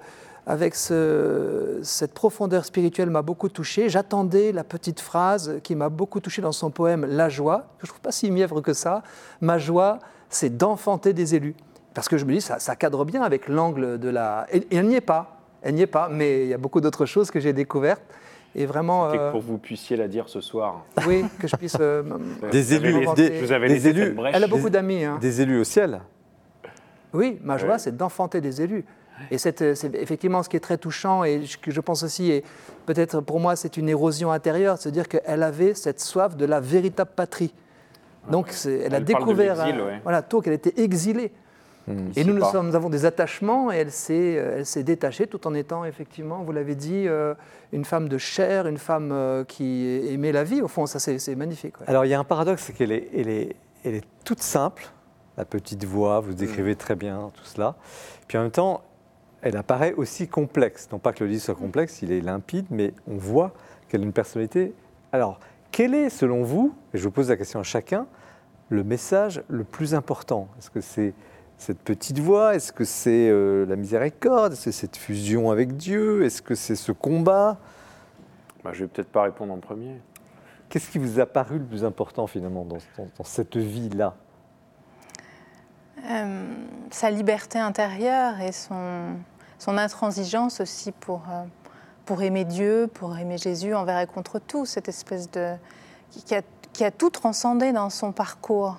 [0.50, 3.88] avec ce- cette profondeur spirituelle m'a beaucoup touché.
[3.88, 7.86] J'attendais la petite phrase qui m'a beaucoup touché dans son poème La joie, que je
[7.86, 9.04] ne trouve pas si mièvre que ça.
[9.42, 11.56] Ma joie, c'est d'enfanter des élus.
[11.94, 14.48] Parce que je me dis, ça, ça cadre bien avec l'angle de la.
[14.52, 15.38] Et, et elle n'y est pas.
[15.62, 18.02] Elle n'y est pas, mais il y a beaucoup d'autres choses que j'ai découvertes.
[18.56, 19.12] Et vraiment.
[19.12, 20.84] C'était euh, que pour que vous puissiez la dire ce soir.
[21.08, 21.78] oui, que je puisse.
[21.80, 22.02] euh,
[22.52, 24.16] Des élus, des- je vous avais des élus.
[24.34, 25.04] Elle a beaucoup d'amis.
[25.04, 25.20] hein.
[25.22, 26.02] Des élus au ciel
[27.14, 27.78] Oui, ma joie, Ouais.
[27.80, 28.84] c'est d'enfanter des élus.
[29.32, 32.04] Et c'est euh, c'est effectivement ce qui est très touchant et ce que je pense
[32.04, 32.44] aussi, et
[32.86, 36.60] peut-être pour moi, c'est une érosion intérieure, se dire qu'elle avait cette soif de la
[36.60, 37.54] véritable patrie.
[38.30, 40.00] Donc, elle, a découvert, un- ouais.
[40.04, 41.32] voilà, tôt qu'elle était exilée.
[41.88, 42.10] Hmm.
[42.16, 42.52] Et nous, nous, pas.
[42.52, 45.86] sommes- nous avons des attachements et elle s'est, euh, elle s'est détachée tout en étant
[45.86, 47.34] effectivement, vous l'avez dit, euh,
[47.72, 50.62] une femme de chair, une femme euh, qui aimait la vie.
[50.62, 51.80] Au fond, ça c'est, magnifique.
[51.80, 51.88] ouais.
[51.90, 54.88] Alors il y a un paradoxe, c'est qu'elle est, elle est, elle est toute simple,
[55.38, 57.76] la petite voix, vous décrivez très bien tout cela.
[58.28, 58.82] Puis en même temps,
[59.42, 60.88] elle apparaît aussi complexe.
[60.92, 63.54] Non pas que le livre soit complexe, il est limpide, mais on voit
[63.88, 64.74] qu'elle a une personnalité.
[65.12, 65.40] Alors,
[65.72, 68.06] quel est, selon vous, et je vous pose la question à chacun,
[68.70, 70.48] le message le plus important?
[70.58, 71.14] Est-ce que c'est
[71.58, 72.56] cette petite voix?
[72.56, 76.24] Est-ce que c'est euh, la miséricorde Est-ce que c'est cette fusion avec Dieu?
[76.24, 77.58] Est-ce que c'est ce combat?
[78.64, 80.00] Bah, je vais peut-être pas répondre en premier.
[80.70, 84.16] Qu'est-ce qui vous a paru le plus important finalement dans, dans- dans cette vie-là?
[86.06, 86.46] Euh,
[86.92, 89.16] sa liberté intérieure et son,
[89.68, 91.44] intransigeance aussi pour, euh,
[92.06, 95.54] pour aimer Dieu, pour aimer Jésus envers et contre tout, cette espèce de.
[96.12, 96.42] qui, qui a,
[96.74, 98.78] qui a tout transcendé dans son parcours.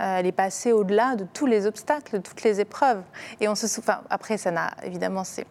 [0.00, 3.02] Euh, elle est passée au-delà de tous les obstacles, de toutes les épreuves.
[3.40, 4.02] Et on se souvient.
[4.10, 5.24] Après, ça n'a évidemment.
[5.24, 5.46] c'est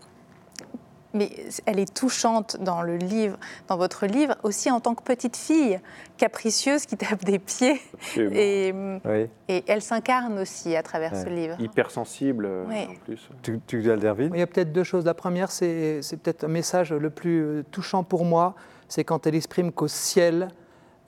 [1.13, 1.29] mais
[1.65, 5.79] elle est touchante dans le livre, dans votre livre, aussi en tant que petite fille
[6.17, 7.81] capricieuse qui tape des pieds.
[8.17, 8.73] Et,
[9.05, 9.27] Oui.
[9.47, 11.55] et elle s'incarne aussi à travers ce livre.
[11.59, 12.87] Hypersensible euh, Oui.
[12.89, 13.29] en plus.
[13.41, 15.05] Tu, tu Il y a peut-être deux choses.
[15.05, 18.55] La première, c'est, c'est peut-être un message le plus euh, touchant pour moi,
[18.87, 20.49] c'est quand elle exprime qu'au ciel,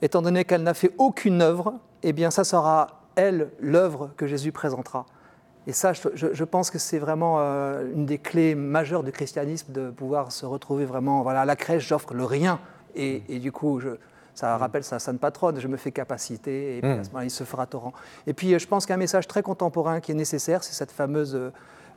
[0.02, 4.52] étant donné qu'elle n'a fait aucune œuvre, eh bien ça sera elle l'œuvre que Jésus
[4.52, 5.06] présentera.
[5.66, 9.90] Et ça, je, pense que c'est vraiment euh, une des clés majeures du christianisme de
[9.90, 12.60] pouvoir se retrouver vraiment, voilà, à la crèche, j'offre le rien.
[12.94, 13.96] Et, et du coup, je-
[14.34, 16.98] ça rappelle sa sainte patronne, je me fais capacité, et puis Mm.
[17.00, 17.92] à ce moment-là, il se fera torrent.
[18.26, 21.34] Et puis, euh, je pense qu'un message très contemporain qui est nécessaire, c'est cette fameuse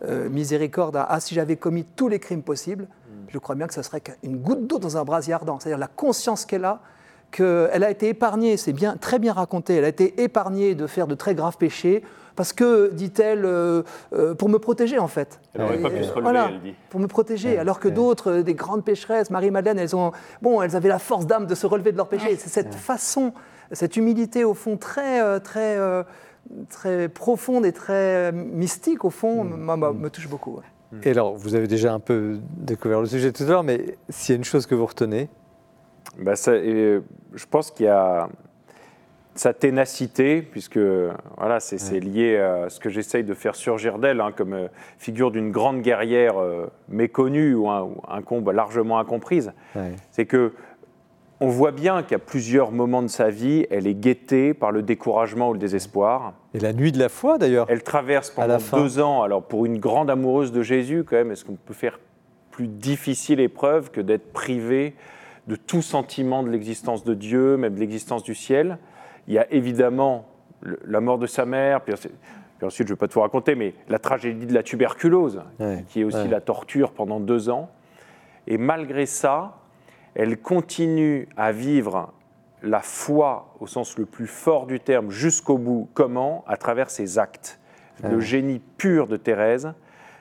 [0.08, 2.88] euh, miséricorde à Ah, si j'avais commis tous les crimes possibles,
[3.30, 5.60] je crois bien que ce serait qu'une goutte d'eau dans un brasier ardent.
[5.60, 6.80] C'est-à-dire la conscience qu'elle a,
[7.32, 11.08] qu'elle a été épargnée, c'est bien, très bien raconté, elle a été épargnée de faire
[11.08, 12.04] de très graves péchés,
[12.36, 13.82] parce que, dit-elle, euh,
[14.14, 15.40] euh, pour me protéger en fait.
[15.56, 16.76] Elle n'aurait pas pu se relever, voilà, elle dit.
[16.90, 17.94] Pour me protéger, Ouais, alors que ouais.
[17.94, 20.12] d'autres, euh, des grandes pécheresses, Marie-Madeleine, elles, ont,
[20.42, 22.36] bon, elles avaient la force d'âme de se relever de leurs péchés.
[22.38, 23.34] C'est cette façon,
[23.72, 26.04] cette humilité au fond très, euh, très, euh,
[26.70, 29.58] très profonde et très mystique au fond, Mm.
[29.60, 30.58] moi, moi, me touche beaucoup.
[30.58, 31.00] ouais.
[31.04, 34.34] Et alors, vous avez déjà un peu découvert le sujet tout à l'heure, mais s'il
[34.34, 35.28] y a une chose que vous retenez,
[36.20, 37.00] Bah, ça- et
[37.34, 38.28] je pense qu'il y a
[39.36, 40.80] sa ténacité, puisque
[41.38, 45.30] voilà, c'est lié à ce que j'essaye de faire surgir d'elle, hein, comme euh, figure
[45.30, 49.52] d'une grande guerrière euh, méconnue ou, un, ou incombe largement incomprise.
[49.76, 49.92] ouais.
[50.12, 50.54] C'est que
[51.40, 55.50] on voit bien qu'à plusieurs moments de sa vie, elle est guettée par le découragement
[55.52, 56.34] ou le désespoir.
[56.56, 59.78] et la nuit de la foi d'ailleurs, Elle traverse pendant deux ans, alors pour une
[59.78, 62.00] grande amoureuse de Jésus, quand même, est-ce qu'on peut faire
[62.50, 64.96] plus difficile épreuve que d'être privé
[65.48, 68.78] de tout sentiment de l'existence de Dieu, même de l'existence du ciel
[69.30, 70.26] Il y a évidemment
[70.62, 72.14] le- la mort de sa mère, puis, ensuite-
[72.58, 75.84] puis ensuite, je ne vais pas tout raconter, mais la tragédie de la tuberculose, Ouais,
[75.90, 76.28] qui est aussi ouais.
[76.30, 77.70] la torture pendant deux ans.
[78.48, 79.58] Et malgré ça,
[80.16, 82.14] elle continue à vivre
[82.64, 85.90] la foi au sens le plus fort du terme jusqu'au bout.
[85.94, 86.46] Comment?
[86.48, 87.60] À travers ses actes.
[88.02, 88.22] Le Ouais.
[88.22, 89.74] génie pur de Thérèse,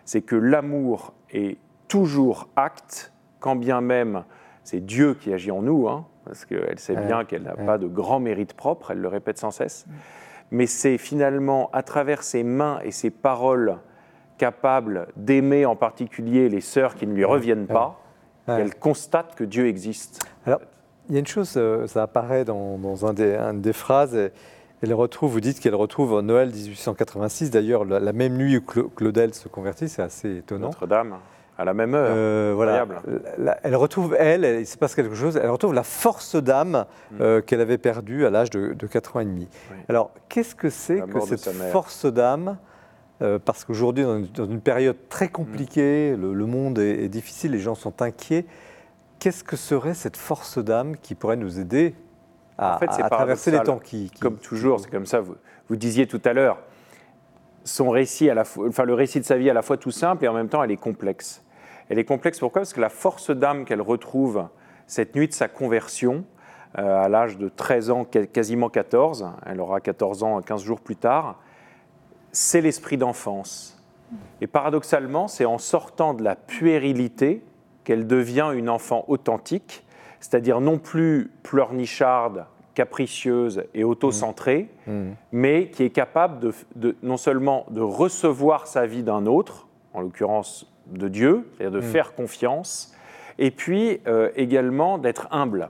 [0.04, 4.24] c'est que l'amour est toujours acte, quand bien même
[4.66, 7.86] c'est Dieu qui agit en nous, hein, parce qu'elle sait bien qu'elle n'a pas de
[7.86, 9.86] grand mérite propre, elle le répète sans cesse.
[10.50, 13.76] Mais c'est finalement à travers ses mains et ses paroles
[14.38, 18.00] capables d'aimer en particulier les sœurs qui ne lui reviennent pas,
[18.46, 20.24] qu'elle constate que Dieu existe.
[20.44, 20.60] Alors,
[21.08, 24.14] il y a une chose, euh, ça apparaît dans, dans un des, une des phrases.
[24.14, 24.30] et-
[24.82, 28.88] Elle retrouve, vous dites qu'elle retrouve en Noël 1886, d'ailleurs la, même nuit où Cla-
[28.94, 30.66] Claudel se convertit, c'est assez étonnant.
[30.66, 31.16] Notre-Dame,
[31.58, 32.08] à la même heure.
[32.10, 32.86] Euh, voilà.
[33.62, 37.14] Elle retrouve, elle, elle- il se passe quelque chose, elle retrouve la force d'âme Mm.
[37.20, 39.48] euh, qu'elle avait perdue à l'âge de, de 4 ans et demi.
[39.70, 39.76] Oui.
[39.88, 42.58] Alors, qu'est-ce que c'est que cette force d'âme
[43.22, 46.20] euh, Parce qu'aujourd'hui, dans, une- dans une période très compliquée, Mm.
[46.20, 48.44] le, le monde est, est difficile, les gens sont inquiets.
[49.18, 51.94] Qu'est-ce que serait cette force d'âme qui pourrait nous aider
[52.58, 55.20] à, En fait, c'est à traverser les temps qui, qui- Comme toujours, c'est comme ça.
[55.20, 55.36] Vous,
[55.70, 56.58] vous disiez tout à l'heure,
[57.64, 59.76] son récit, à la fois, enfin le récit de sa vie est à la fois
[59.76, 61.42] tout simple et en même temps elle est complexe.
[61.88, 62.62] Elle est complexe pourquoi?
[62.62, 64.46] Parce que la force d'âme qu'elle retrouve
[64.86, 66.24] cette nuit de sa conversion,
[66.78, 70.80] euh, à l'âge de 13 ans, qua- quasiment 14, elle aura 14 ans 15 jours
[70.80, 71.40] plus tard,
[72.32, 73.72] c'est l'esprit d'enfance.
[74.40, 77.42] Et paradoxalement, c'est en sortant de la puérilité
[77.84, 79.84] qu'elle devient une enfant authentique,
[80.20, 85.12] c'est-à-dire non plus pleurnicharde, capricieuse et autocentrée, Hmm.
[85.32, 90.00] mais qui est capable de, de- non seulement de recevoir sa vie d'un autre, en
[90.02, 91.90] l'occurrence de Dieu, c'est-à-dire de Mm.
[91.90, 92.92] faire confiance,
[93.38, 95.68] et puis euh, également d'être humble.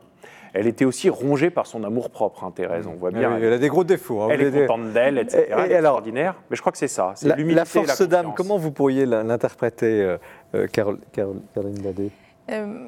[0.59, 2.87] elle était aussi rongée par son amour propre, hein, Thérèse.
[2.87, 3.31] On voit bien.
[3.37, 4.23] Oui, elle a des gros défauts.
[4.23, 4.29] hein.
[4.31, 5.39] Elle est contente d'elle, etc.
[5.39, 6.35] Et- et elle est alors, extraordinaire.
[6.49, 7.13] Mais je crois que c'est ça.
[7.15, 10.17] C'est La, la force d'âme, comment vous pourriez l'interpréter, euh,
[10.55, 12.11] euh, Carole- Carole- Caroline Badet?
[12.53, 12.87] Euh,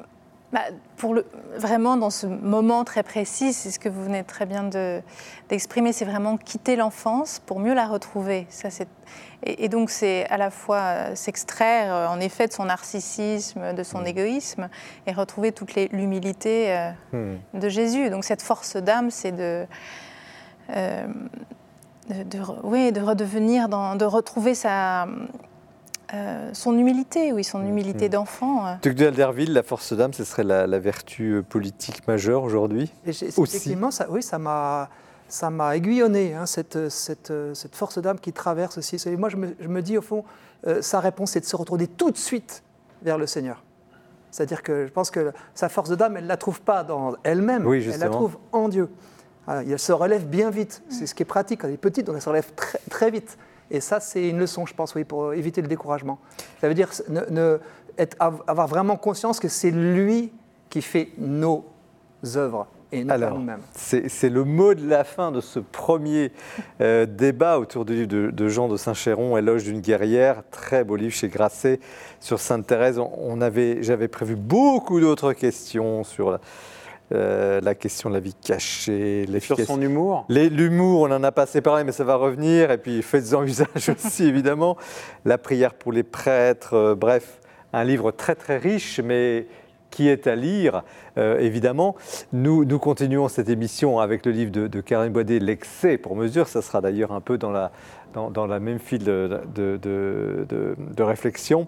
[0.51, 0.61] bah,
[0.97, 1.25] pour le,
[1.57, 5.01] vraiment, dans ce moment très précis, c'est ce que vous venez très bien de-
[5.49, 8.47] d'exprimer, c'est vraiment quitter l'enfance pour mieux la retrouver.
[8.49, 8.69] Ça,
[9.43, 13.73] et, et donc, c'est à la fois euh, s'extraire, euh, en effet, de son narcissisme,
[13.73, 14.69] de son égoïsme,
[15.07, 17.37] et retrouver toute l'humilité euh, Hmm.
[17.59, 18.09] de Jésus.
[18.09, 19.65] Donc, cette force d'âme, c'est de.
[20.75, 21.07] euh,
[22.09, 25.07] de, oui, de redevenir, dans, de retrouver sa,
[26.13, 28.11] euh, son humilité, oui, son humilité Mm.
[28.11, 28.65] d'enfant.
[28.67, 28.73] euh.
[28.81, 32.91] Tocqueville d'Alderville, la force d'âme, ce serait la, la vertu euh, politique majeure aujourd'hui.
[33.05, 34.89] Effectivement, ça, oui, ça m'a,
[35.27, 38.97] ça m'a aiguillonné, hein, cette, cette, cette force d'âme qui traverse aussi.
[39.07, 40.23] Et moi, je me, je me dis, au fond,
[40.67, 42.63] euh, sa réponse, c'est de se retourner tout de suite
[43.03, 43.63] vers le Seigneur.
[44.31, 47.65] C'est-à-dire que je pense que sa force d'âme, elle ne la trouve pas dans elle-même,
[47.65, 48.89] Oui, elle la trouve en Dieu.
[49.45, 50.83] Voilà, elle se relève bien vite.
[50.89, 51.61] C'est ce qui est pratique.
[51.61, 53.37] Quand elle est petite, donc elle se relève très, très vite.
[53.71, 56.19] Et ça, c'est une leçon, je pense, oui, pour éviter le découragement.
[56.61, 57.59] Ça veut dire ne, ne-
[57.97, 60.31] être- avoir vraiment conscience que c'est lui
[60.69, 61.65] qui fait nos
[62.35, 63.61] œuvres et non pas Alors, nous-mêmes.
[63.75, 66.31] c'est c'est le mot de la fin de ce premier
[66.81, 70.95] euh, débat autour du livre de, de Jean de Saint-Chéron, Éloge d'une guerrière, très beau
[70.95, 71.79] livre chez Grasset
[72.19, 72.97] sur Sainte-Thérèse.
[72.97, 76.39] On, on avait, j'avais prévu beaucoup d'autres questions sur la,
[77.11, 80.25] euh, la question de la vie cachée, Sur son humour.
[80.29, 82.71] L'humour, on en a pas assez parlé, mais ça va revenir.
[82.71, 84.77] Et puis faites-en usage aussi, évidemment.
[85.25, 87.39] La prière pour les prêtres, euh, bref,
[87.73, 89.47] un livre très très riche, mais
[89.89, 90.83] qui est à lire,
[91.17, 91.95] euh, évidemment.
[92.31, 96.47] Nous, nous continuons cette émission avec le livre de, de Karine Boidet, L'excès pour mesure.
[96.47, 97.71] Ça sera d'ailleurs un peu dans la,
[98.13, 101.67] dans, dans la même file de, de- de- réflexion.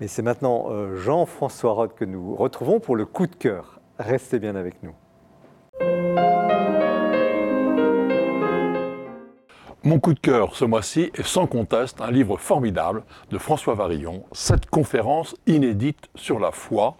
[0.00, 3.75] Mais c'est maintenant Jean-François Roth que nous retrouvons pour le coup de cœur.
[3.98, 4.94] Restez bien avec nous.
[9.86, 14.24] Mon coup de cœur ce mois-ci est sans conteste un livre formidable de François Varillon,
[14.32, 16.96] Sept conférences inédites sur la foi,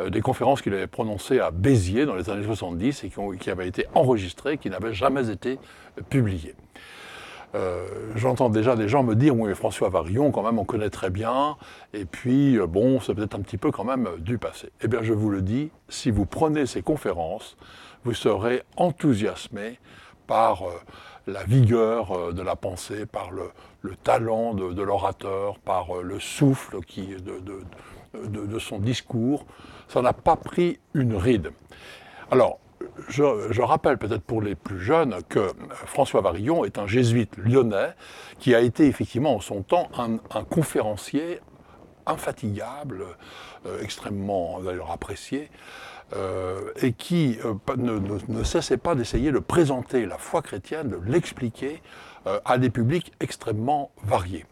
[0.00, 3.50] euh, des conférences qu'il avait prononcées à Béziers dans les années 70 et qui, qui
[3.50, 5.58] avaient été enregistrées, qui n'avaient jamais été
[6.08, 6.54] publiées.
[7.54, 11.10] Euh, J'entends déjà des gens me dire oui, François Varillon, quand même, on connaît très
[11.10, 11.56] bien,
[11.92, 14.70] et puis, euh, bon, c'est peut-être un petit peu quand même du passé.
[14.82, 17.56] Eh bien, je vous le dis, si vous prenez ces conférences,
[18.04, 19.78] vous serez enthousiasmé
[20.26, 20.72] par euh,
[21.26, 23.50] la vigueur de la pensée, par le,
[23.82, 26.78] le talent de, l'orateur, par le souffle
[28.28, 29.44] de- de son discours.
[29.88, 31.50] Ça n'a pas pris une ride.
[32.30, 32.58] Alors,
[33.08, 37.94] je, rappelle peut-être pour les plus jeunes que François Varillon est un jésuite lyonnais
[38.38, 41.40] qui a été effectivement en son temps un, conférencier
[42.06, 43.04] infatigable,
[43.66, 45.50] euh, extrêmement d'ailleurs apprécié,
[46.16, 51.82] euh, et qui euh, ne, cessait pas d'essayer de présenter la foi chrétienne, de l'expliquer
[52.44, 54.44] à des publics extrêmement variés.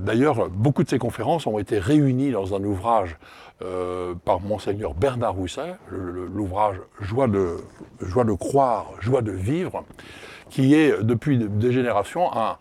[0.00, 3.18] D'ailleurs, beaucoup de ces conférences ont été réunies dans un ouvrage
[3.62, 5.34] euh, par monseigneur Bernard
[5.88, 7.56] le- l'ouvrage Joie de,
[8.32, 9.84] croire, joie de vivre,
[10.50, 12.58] qui est depuis de- des générations un,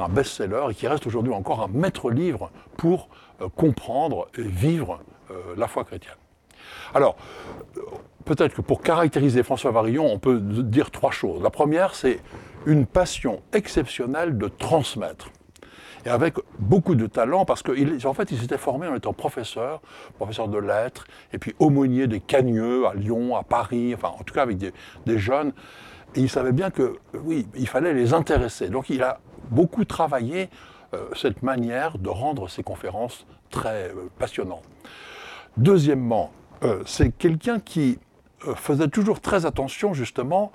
[0.00, 3.08] un best-seller et qui reste aujourd'hui encore un maître-livre pour
[3.40, 6.14] euh, comprendre et vivre euh, la foi chrétienne.
[6.94, 7.16] Alors,
[8.24, 11.42] peut-être que pour caractériser François Varillon, on peut dire trois choses.
[11.42, 12.20] La première, c'est
[12.66, 15.28] une passion exceptionnelle de transmettre.
[16.06, 19.80] Et avec beaucoup de talent, parce qu'en fait, il s'était formé en étant professeur,
[20.16, 24.34] professeur de lettres, et puis aumônier des Cagneux à Lyon, à Paris, enfin, en tout
[24.34, 25.52] cas avec des, jeunes.
[26.14, 28.68] Et il savait bien que, oui, il fallait les intéresser.
[28.68, 30.50] Donc, il a beaucoup travaillé
[30.92, 34.64] euh, cette manière de rendre ses conférences très euh, passionnantes.
[35.56, 37.98] Deuxièmement, euh, c'est quelqu'un qui
[38.56, 40.52] faisait toujours très attention justement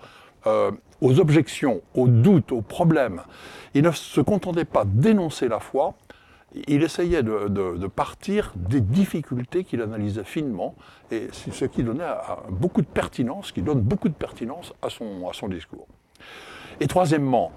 [1.02, 3.22] aux objections, aux doutes, aux problèmes.
[3.74, 5.94] Il ne se contentait pas d'énoncer la foi,
[6.68, 10.76] il essayait de, partir des difficultés qu'il analysait finement,
[11.12, 12.08] et c'est ce qui donnait
[12.50, 15.88] beaucoup de pertinence, qui donne beaucoup de pertinence à son, à son discours.
[16.80, 17.52] Et troisièmement,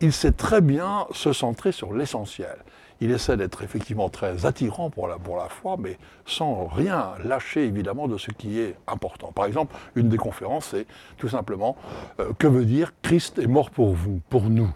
[0.00, 2.56] il sait très bien se centrer sur l'essentiel.
[3.00, 5.18] Il essaie d'être effectivement très attirant pour la,
[5.48, 9.32] foi, mais sans rien lâcher évidemment de ce qui est important.
[9.32, 10.86] Par exemple, une des conférences, c'est
[11.16, 11.76] tout simplement
[12.20, 14.70] euh, que veut dire Christ est mort pour vous, pour nous?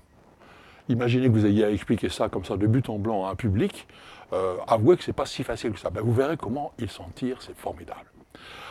[0.88, 3.34] Imaginez que vous ayez à expliquer ça comme ça de but en blanc à un
[3.34, 3.86] public.
[4.32, 5.90] Euh, avouez que c'est pas si facile que ça.
[5.90, 8.04] Ben, vous verrez comment il s'en tire, c'est formidable.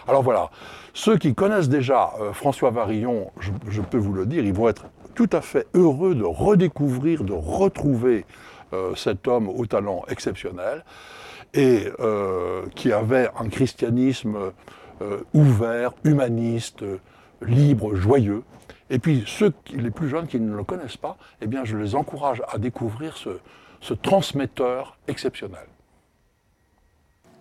[0.08, 0.50] Alors voilà,
[0.94, 4.70] ceux qui connaissent déjà euh, François Varillon, je, je peux vous le dire, ils vont
[4.70, 4.86] être
[5.16, 8.26] tout à fait heureux de redécouvrir, de retrouver
[8.96, 10.84] cet homme au talent exceptionnel
[11.54, 14.52] et euh, qui avait un christianisme
[15.02, 17.00] euh, ouvert, humaniste, euh,
[17.42, 18.44] libre, joyeux.
[18.90, 21.96] Et puis ceux, les plus jeunes qui ne le connaissent pas, eh bien, je les
[21.96, 25.68] encourage à découvrir ce, transmetteur exceptionnel.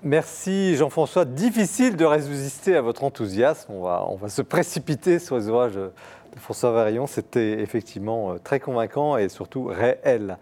[0.02, 1.24] Merci Jean-François.
[1.24, 3.72] Difficile de résister à votre enthousiasme.
[3.72, 5.90] On va, se précipiter sur les ouvrages de
[6.36, 7.06] François Varillon.
[7.06, 10.36] C'était effectivement euh, très convaincant et surtout réel.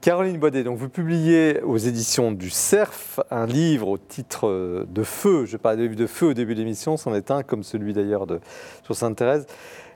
[0.00, 5.02] Caroline Baudet, donc vous publiez aux éditions du CERF un livre au titre euh, de
[5.02, 5.44] Feu.
[5.44, 7.94] Je parlais de livre de Feu au début de l'émission, c'en est un, comme celui
[7.94, 8.38] d'ailleurs de
[8.84, 9.46] sur Sainte-Thérèse.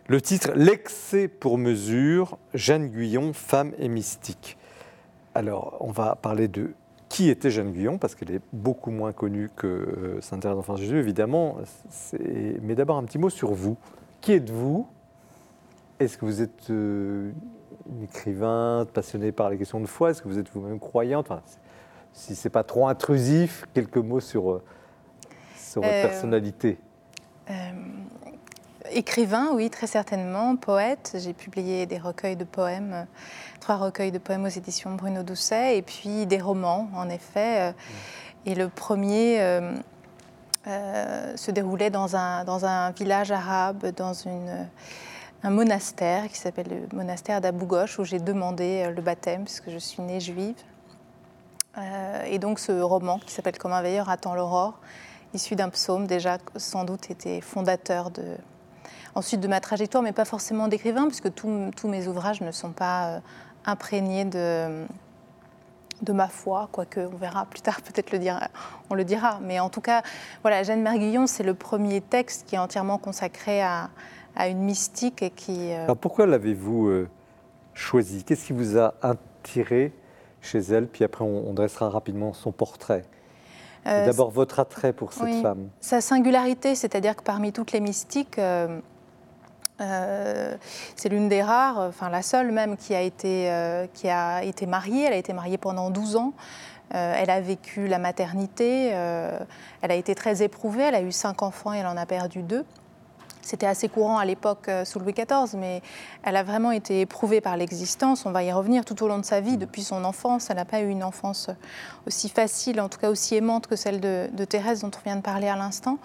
[0.09, 4.59] Le titre L'excès pour mesure, Jeanne Guyon, femme et mystique.
[5.37, 6.73] Alors, on va parler de
[7.09, 10.99] qui était Jeanne Guyon, parce qu'elle est beaucoup moins connue que euh, Sainte-Thérèse d'Enfant Jésus,
[10.99, 11.59] évidemment.
[12.63, 13.77] Mais d'abord, un petit mot sur vous.
[14.21, 14.89] Qui êtes-vous?
[16.01, 17.31] Est-ce que vous êtes euh,
[18.03, 21.43] écrivain passionné par les questions de foi Est-ce que vous êtes vous-même croyante Enfin,
[22.13, 24.63] Si c'est pas trop intrusif, quelques mots sur, euh,
[25.57, 26.79] sur votre Euh, personnalité.
[27.51, 27.55] Euh,
[28.91, 30.57] écrivain, oui, très certainement.
[30.57, 31.17] Poète.
[31.19, 33.07] J'ai publié des recueils de poèmes,
[33.61, 37.75] trois recueils de poèmes aux éditions Bruno Doucet, et puis des romans, en effet.
[38.45, 39.73] Et le premier euh,
[40.67, 44.69] euh, se déroulait dans un, dans un village arabe, dans une,
[45.45, 49.71] un monastère qui s'appelle le monastère d'Abou Ghosh, où j'ai demandé euh, le baptême, puisque
[49.71, 50.55] je suis née juive.
[51.79, 54.79] Euh, et donc ce roman, qui s'appelle Comme un veilleur attend l'aurore,
[55.35, 58.37] issu d'un psaume, déjà sans doute était fondateur de,
[59.15, 63.07] ensuite de ma trajectoire, mais pas forcément d'écrivain, puisque tous mes ouvrages ne sont pas
[63.07, 63.21] euh,
[63.65, 64.87] imprégnés de,
[66.03, 68.49] de ma foi, quoique on verra plus tard, peut-être le dira,
[68.91, 69.41] on le dira.
[69.43, 70.03] Mais en tout cas,
[70.43, 73.89] voilà, Jeanne Merguillon, c'est le premier texte qui est entièrement consacré à,
[74.37, 75.73] à une mystique et qui...
[75.73, 77.09] euh, Alors pourquoi l'avez-vous euh,
[77.75, 79.93] choisie Qu'est-ce qui vous a attiré
[80.41, 80.87] chez elle?
[80.87, 83.05] Puis après, on, on dressera rapidement son portrait.
[83.87, 85.43] Euh, D'abord, votre attrait pour cette oui.
[85.43, 85.69] femme.
[85.81, 88.79] Sa singularité, c'est-à-dire que parmi toutes les mystiques, euh,
[89.81, 90.55] euh,
[90.95, 93.51] c'est l'une des rares, enfin la seule même, qui a été,
[93.93, 95.05] qui a été mariée.
[95.07, 96.33] Elle a été mariée pendant 12 ans.
[96.91, 98.89] Elle a vécu la maternité.
[98.89, 100.83] elle a été très éprouvée.
[100.85, 102.65] Elle a eu cinq enfants et elle en a perdu deux.
[103.43, 105.83] C'était assez courant à l'époque euh, sous Louis XIV, mais
[106.23, 108.25] elle a vraiment été éprouvée par l'existence.
[108.25, 110.49] On va y revenir tout au long de sa vie, depuis son enfance.
[110.49, 111.51] Elle n'a pas eu une enfance
[112.07, 115.17] aussi facile, en tout cas aussi aimante que celle de, de Thérèse dont on vient
[115.17, 115.99] de parler à l'instant.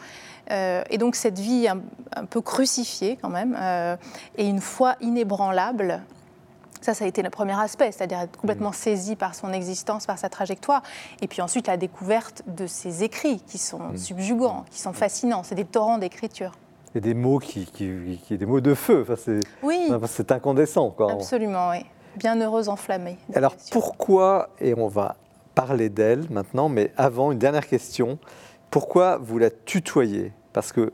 [0.49, 1.81] Euh, et donc cette vie un,
[2.15, 3.95] un peu crucifiée quand même, euh,
[4.37, 6.01] et une foi inébranlable.
[6.81, 10.19] Ça, ça a été le premier aspect, c'est-à-dire être complètement saisi par son existence, par
[10.19, 10.83] sa trajectoire.
[11.21, 15.43] Et puis ensuite, la découverte de ses écrits qui sont subjugants, qui sont fascinants.
[15.43, 16.51] C'est des torrents d'écriture.
[16.99, 19.01] Des mots qui, qui, qui- des mots de feu.
[19.03, 20.89] Enfin, c'est, Oui, c'est incandescent.
[20.91, 21.11] Quoi.
[21.11, 21.85] absolument, oui.
[22.17, 23.17] Bienheureuse enflammée.
[23.35, 25.15] Alors bien pourquoi, et on va
[25.53, 28.17] parler d'elle maintenant, mais avant, une dernière question.
[28.71, 30.33] Pourquoi vous la tutoyez?
[30.53, 30.91] Parce que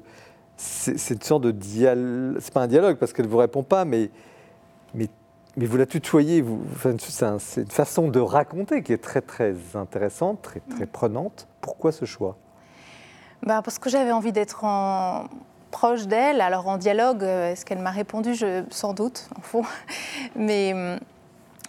[0.58, 3.64] c'est, c'est une sorte de dialogue, c'est pas un dialogue parce qu'elle ne vous répond
[3.64, 4.10] pas, mais,
[4.94, 5.08] mais,
[5.58, 9.02] mais vous la tutoyez, vous, enfin, c'est, un- c'est une façon de raconter qui est
[9.02, 11.48] très très intéressante, très, très prenante.
[11.62, 12.36] Pourquoi ce choix?
[13.46, 15.26] Bah, Parce que j'avais envie d'être en...
[15.74, 16.40] proche d'elle.
[16.40, 18.34] Alors en dialogue, euh, est-ce qu'elle m'a répondu?
[18.36, 19.64] Je- Sans doute, en fond.
[20.36, 21.00] Mais hum,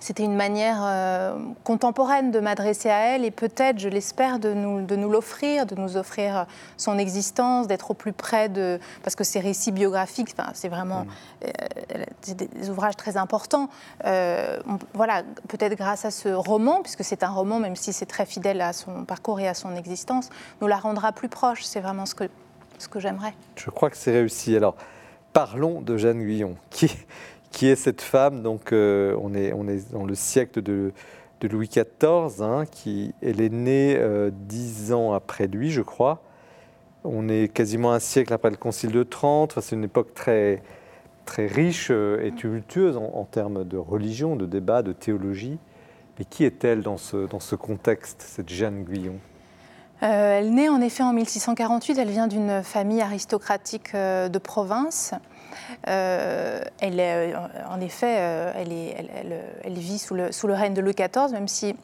[0.00, 4.82] c'était une manière euh, contemporaine de m'adresser à elle et peut-être, je l'espère, de nous,
[4.84, 6.44] de nous l'offrir, de nous offrir euh,
[6.76, 8.78] son existence, d'être au plus près de...
[9.02, 11.06] Parce que ces récits biographiques, c'est vraiment
[11.42, 11.48] euh,
[12.20, 13.70] c'est des, des ouvrages très importants.
[14.04, 18.04] Euh, on- voilà, peut-être grâce à ce roman, puisque c'est un roman, même si c'est
[18.06, 20.28] très fidèle à son parcours et à son existence,
[20.60, 21.64] nous la rendra plus proche.
[21.64, 22.24] C'est vraiment ce que,
[22.78, 23.34] ce que j'aimerais.
[23.56, 24.56] Je crois que c'est réussi.
[24.56, 24.76] Alors,
[25.32, 26.56] parlons de Jeanne Guyon.
[26.70, 26.90] Qui,
[27.50, 30.92] qui est cette femme Donc, euh, on, est, on est dans le siècle de,
[31.42, 32.40] Louis XIV.
[32.42, 36.22] hein, qui, elle est née euh, dix ans après lui, je crois.
[37.04, 39.52] On est quasiment un siècle après le Concile de Trente.
[39.52, 40.62] Enfin, c'est une époque très,
[41.26, 45.58] très riche euh, et tumultueuse en, en termes de religion, de débat, de théologie.
[46.18, 49.18] Mais qui est-elle dans ce, dans ce contexte, cette Jeanne Guyon?
[50.04, 51.98] Euh, elle naît en effet en 1648.
[51.98, 55.14] Elle vient d'une famille aristocratique euh, de province.
[55.88, 57.38] Euh, elle
[57.70, 58.12] en effet,
[58.56, 61.74] elle, vit sous le, sous le règne de Louis XIV, même si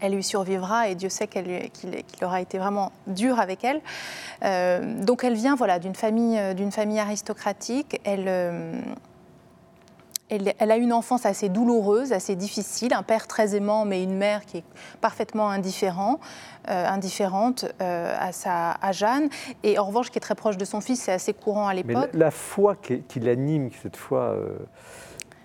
[0.00, 3.80] elle lui survivra et Dieu sait qu'il aura été vraiment dur avec elle.
[5.04, 8.00] Donc elle vient voilà, d'une famille, aristocratique.
[10.34, 14.16] Elle, elle a une enfance assez douloureuse, assez difficile, un père très aimant, mais une
[14.16, 14.64] mère qui est
[15.00, 16.20] parfaitement indifférent,
[16.70, 19.28] euh, indifférente euh, à, sa, à Jeanne.
[19.62, 22.10] Et en revanche, qui est très proche de son fils, c'est assez courant à l'époque.
[22.14, 24.20] la, la foi qui, qui l'anime, cette foi.
[24.20, 24.56] euh,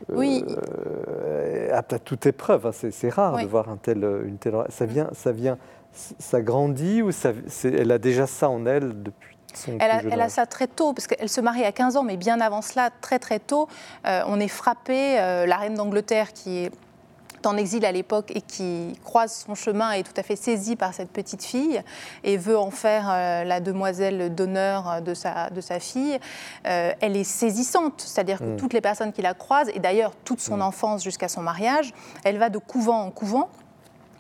[0.10, 0.46] Oui.
[0.48, 2.68] euh, à toute épreuve.
[2.68, 3.44] hein, C'est rare Oui.
[3.44, 4.56] de voir un tel, une telle.
[4.70, 5.58] Ça vient, ça vient,
[5.92, 7.32] ça grandit ou ça,
[7.64, 11.08] elle a déjà ça en elle depuis son Elle a, elle ça très tôt, parce
[11.08, 13.68] qu'elle se marie à 15 ans, mais bien avant cela, très très tôt,
[14.06, 16.72] euh, on est frappé, euh, la reine d'Angleterre qui est
[17.46, 20.94] en exil à l'époque et qui croise son chemin est tout à fait saisie par
[20.94, 21.82] cette petite fille
[22.24, 26.20] et veut en faire euh, la demoiselle d'honneur de sa, de sa fille,
[26.68, 28.02] euh, elle est saisissante.
[28.06, 28.58] C'est-à-dire que Mm.
[28.58, 31.94] toutes les personnes qui la croisent, et d'ailleurs toute son enfance jusqu'à son mariage,
[32.24, 33.50] elle va de couvent en couvent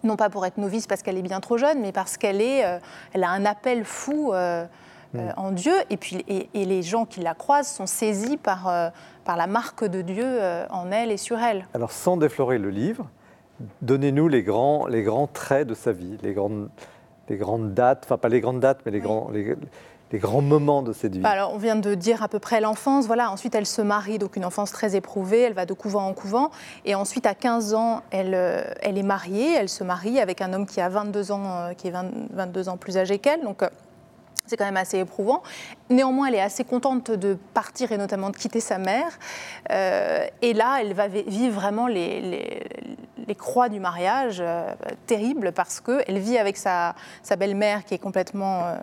[0.04, 2.64] non pas pour être novice parce qu'elle est bien trop jeune, mais parce qu'elle est,
[2.64, 2.78] euh,
[3.14, 4.32] elle a un appel fou
[5.20, 5.74] euh, euh, en Dieu.
[5.90, 8.90] Et puis, et, et les gens qui la croisent sont saisis par, euh,
[9.26, 11.66] par la marque de Dieu euh, en elle et sur elle.
[11.74, 13.08] Alors, sans déflorer le livre,
[13.82, 16.70] donnez-nous les grands, les grands traits de sa vie, les grandes,
[17.30, 19.04] les grandes dates, enfin pas les grandes dates, mais les, Oui.
[19.04, 19.56] grands, les,
[20.12, 21.20] les grands moments de cette vie.
[21.22, 23.08] Bah Alors, on vient de dire à peu près l'enfance.
[23.08, 23.30] Voilà.
[23.32, 25.42] Ensuite, elle se marie, donc une enfance très éprouvée.
[25.42, 26.50] Elle va de couvent en couvent.
[26.86, 28.34] Et ensuite, à 15 ans, elle,
[28.82, 29.54] elle est mariée.
[29.56, 32.78] Elle se marie avec un homme qui a 22 ans, qui est 20 22 ans
[32.78, 33.42] plus âgé qu'elle.
[33.44, 33.64] Donc,
[34.48, 35.44] c'est quand même assez éprouvant.
[35.90, 39.20] Néanmoins, elle est assez contente de partir et notamment de quitter sa mère.
[39.72, 42.64] Euh, et là, elle va vi- vivre vraiment les, les-
[43.28, 44.74] les croix du mariage euh,
[45.06, 48.76] terribles parce qu'elle vit avec sa, sa belle-mère qui est complètement euh,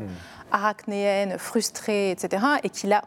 [0.52, 2.44] arachnéenne, frustrée, etc.
[2.62, 3.02] et qui la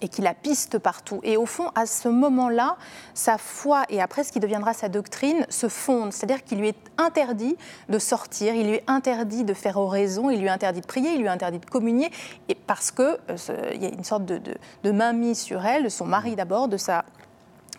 [0.00, 1.20] et qui la piste partout.
[1.22, 2.76] Et au fond, à ce moment-là,
[3.14, 6.12] sa foi et après ce qui deviendra sa doctrine se fondent.
[6.12, 7.56] C'est-à-dire qu'il lui est interdit
[7.88, 11.12] de sortir, il lui est interdit de faire oraison, il lui est interdit de prier,
[11.14, 12.10] il lui est interdit de communier,
[12.48, 15.88] et parce que euh, y a une sorte de, de, de mainmise sur elle, de
[15.88, 17.04] son mari d'abord, de sa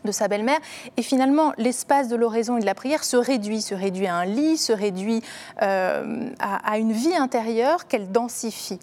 [0.04, 0.60] de sa belle-mère.
[0.98, 4.26] Et finalement, l'espace de l'oraison et de la prière se réduit, se réduit à un
[4.26, 5.22] lit, se réduit
[5.64, 8.80] euh, à, à une vie intérieure qu'elle densifie.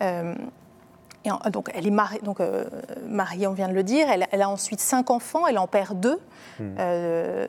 [0.00, 0.34] Euh,
[1.24, 2.64] et en- donc, elle est mariée, donc, euh,
[3.06, 4.08] mariée, on vient de le dire.
[4.10, 5.46] Elle, elle a ensuite cinq enfants.
[5.46, 6.18] Elle en perd deux,
[6.60, 7.46] euh,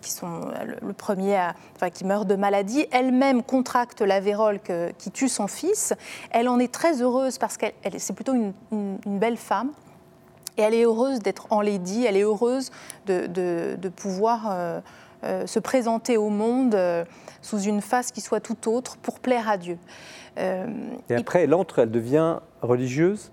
[0.00, 2.86] qui sont le, le premier à- enfin, qui meurt de maladie.
[2.90, 5.92] Elle-même contracte la vérole que- qui tue son fils.
[6.30, 9.70] Elle en est très heureuse parce qu'elle elle- c'est plutôt une, une- une belle femme.
[10.56, 12.04] Et elle est heureuse d'être enlaidie.
[12.06, 12.70] Elle est heureuse
[13.06, 14.80] de, de- de pouvoir euh,
[15.24, 17.04] euh, se présenter au monde euh,
[17.42, 19.78] sous une face qui soit tout autre pour plaire à Dieu.
[20.38, 20.66] Euh,
[21.08, 23.32] Et après, elle entre, elle devient religieuse?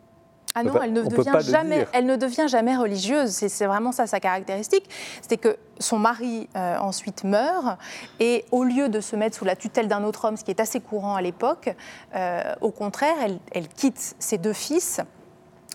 [0.57, 3.29] ah non, elle ne, devient jamais, elle ne devient jamais religieuse.
[3.29, 4.89] C'est c'est vraiment ça sa caractéristique.
[5.27, 7.77] C'est que son mari euh, ensuite meurt
[8.19, 10.59] et au lieu de se mettre sous la tutelle d'un autre homme, ce qui est
[10.59, 11.75] assez courant à l'époque,
[12.15, 14.99] euh, au contraire, elle, elle quitte ses deux fils.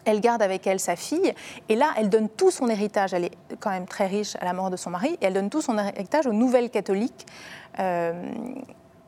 [0.05, 1.33] Elle garde avec elle sa fille
[1.69, 3.15] et là, elle donne tout son héritage.
[3.15, 5.51] Elle est quand même très riche à la mort de son mari et elle donne
[5.51, 7.27] tout son héritage aux nouvelles catholiques.
[7.79, 8.13] Euh,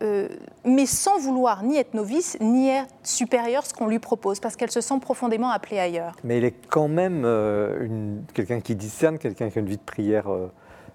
[0.02, 0.28] euh,
[0.64, 4.70] mais sans vouloir ni être novice, ni être supérieure, ce qu'on lui propose, parce qu'elle
[4.70, 6.14] se sent profondément appelée ailleurs.
[6.24, 9.82] Mais elle est quand même euh, quelqu'un qui discerne, quelqu'un qui a une vie de
[9.82, 10.26] prière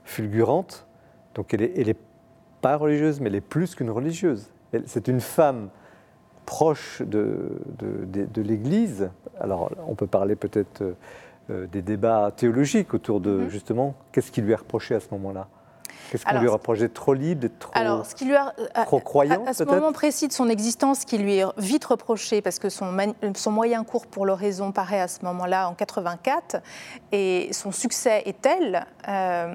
[0.03, 0.85] fulgurante.
[1.35, 1.99] Donc elle est, elle est
[2.61, 4.51] pas religieuse, mais elle est plus qu'une religieuse.
[4.85, 5.69] C'est une femme
[6.49, 9.09] proche de, de, de- de l'Église.
[9.39, 10.93] Alors on peut parler peut-être euh,
[11.51, 13.49] euh, des débats théologiques autour de Mhm.
[13.49, 15.45] justement qu'est-ce qui lui est reproché à ce moment-là?
[16.09, 18.85] Qu'est-ce qu'on lui reproche d'être trop libre, d'être trop, Alors, ce qui lui a, à-
[18.85, 22.57] croyant à, à ce moment précis de son existence, qui lui est vite reproché, parce
[22.57, 22.97] que son,
[23.35, 26.63] son moyen court pour l'oraison paraît à ce moment-là en 84,
[27.11, 29.53] et son succès est tel euh,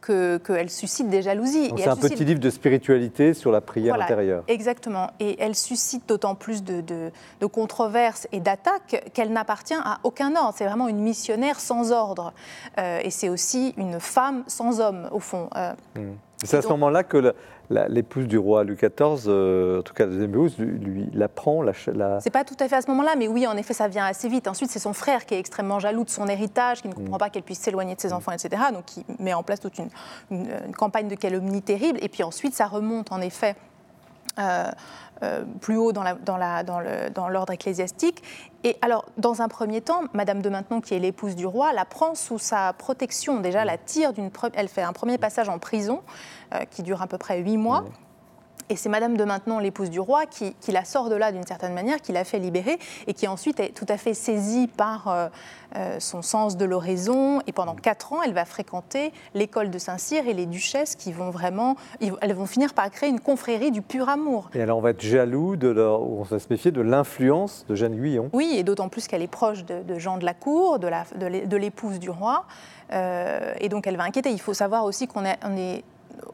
[0.00, 1.70] que- qu'elle suscite des jalousies.
[1.76, 4.44] C'est un suscite- petit livre de spiritualité sur la prière Voilà, intérieure.
[4.48, 5.10] Exactement.
[5.20, 10.34] Et elle suscite d'autant plus de, de- de controverses et d'attaques qu'elle n'appartient à aucun
[10.36, 10.54] ordre.
[10.56, 12.32] C'est vraiment une missionnaire sans ordre.
[12.78, 15.48] Euh, et c'est aussi une femme sans homme, au fond.
[15.56, 15.72] Euh,
[16.44, 17.32] C'est à ce moment-là que la-
[17.70, 21.62] l'épouse du roi Louis XIV, euh, en tout cas la deuxième épouse, lui, lui l'apprend.
[21.62, 23.88] La, la- C'est pas tout à fait à ce moment-là, mais oui, en effet, ça
[23.88, 24.48] vient assez vite.
[24.48, 27.28] Ensuite, c'est son frère qui est extrêmement jaloux de son héritage, qui ne comprend pas
[27.30, 28.62] qu'elle puisse s'éloigner de ses enfants, etc.
[28.72, 29.88] Donc, qui met en place toute une,
[30.30, 31.98] une- une campagne de calomnie terrible.
[32.02, 33.54] Et puis ensuite, ça remonte en effet.
[34.38, 34.70] euh,
[35.22, 36.04] euh, plus haut dans,
[37.28, 38.22] l'ordre ecclésiastique.
[38.64, 41.84] Et alors, dans un premier temps, Madame de Maintenon, qui est l'épouse du roi, la
[41.84, 43.40] prend sous sa protection.
[43.40, 44.30] Déjà, la tire d'une.
[44.54, 46.02] Elle fait un premier passage en prison,
[46.54, 47.84] euh, qui dure à peu près huit mois.
[48.70, 51.46] Et c'est Madame de Maintenon, l'épouse du roi, qui, qui la sort de là d'une
[51.46, 55.08] certaine manière, qui la fait libérer et qui ensuite est tout à fait saisie par
[55.08, 55.28] euh,
[55.76, 57.40] euh, son sens de l'oraison.
[57.46, 61.30] Et pendant quatre ans, elle va fréquenter l'école de Saint-Cyr et les duchesses qui vont
[61.30, 64.50] vraiment, elles vont finir par créer une confrérie du pur amour.
[64.54, 67.74] Et alors on va être jaloux, de leur, on va se méfier de l'influence de
[67.74, 68.28] Jeanne Guyon.
[68.32, 71.98] Oui, et d'autant plus qu'elle est proche de, de Jean de la Cour, de l'épouse
[71.98, 72.44] du roi.
[72.92, 74.30] Euh, et donc elle va inquiéter.
[74.30, 75.84] Il faut savoir aussi qu'on est, on est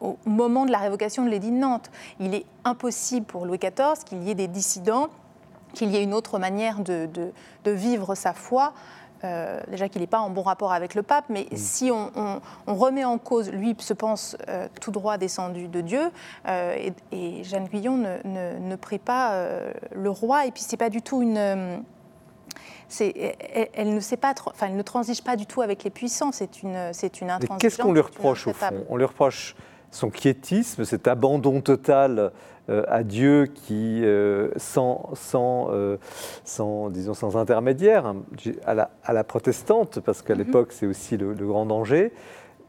[0.01, 1.89] au moment de la révocation de l'édit de Nantes.
[2.19, 5.07] Il est impossible pour Louis XIV qu'il y ait des dissidents,
[5.73, 7.31] qu'il y ait une autre manière de, de-
[7.63, 8.73] de vivre sa foi
[9.23, 11.55] euh, déjà qu'il n'est pas en bon rapport avec le pape, mais Mm.
[11.55, 15.81] si on, on- on remet en cause, lui se pense euh, tout droit descendu de
[15.81, 16.11] Dieu,
[16.47, 19.41] euh, et, et Jeanne Guyon ne, ne- ne prie pas
[19.93, 21.37] le roi, et puis c'est pas du tout une...
[22.99, 26.31] elle, elle ne sait pas, enfin, elle ne transige pas du tout avec les puissants.
[26.31, 27.61] C'est une, c'est une intransigeance.
[27.61, 28.85] qu'est-ce qu'on lui reproche au fond?
[28.89, 29.55] On lui reproche
[29.95, 32.31] son quiétisme, cet abandon total
[32.69, 35.97] euh, à Dieu qui, euh, sans, sans, euh,
[36.43, 38.17] sans, disons, sans intermédiaire, hein,
[38.65, 40.39] à la, à la protestante, parce qu'à Mhm.
[40.43, 42.11] l'époque c'est aussi le, le grand danger,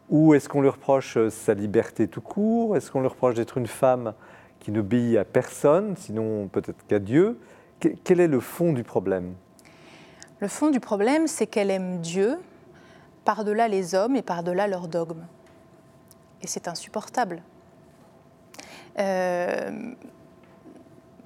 [0.09, 2.77] ou est-ce qu'on lui reproche sa liberté tout court?
[2.77, 4.15] Est-ce qu'on lui reproche d'être une femme
[4.61, 7.41] qui n'obéit à personne, sinon peut-être qu'à Dieu?
[7.81, 9.35] Que- Quel est le fond du problème?
[10.39, 12.37] Le fond du problème, c'est qu'elle aime Dieu
[13.25, 15.27] par-delà les hommes et par-delà leurs dogmes.
[16.43, 17.43] Et c'est insupportable.
[18.99, 19.93] Euh,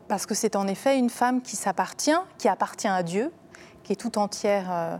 [0.08, 3.32] parce que c'est en effet une femme qui s'appartient, qui appartient à Dieu,
[3.84, 4.96] qui est tout entière euh,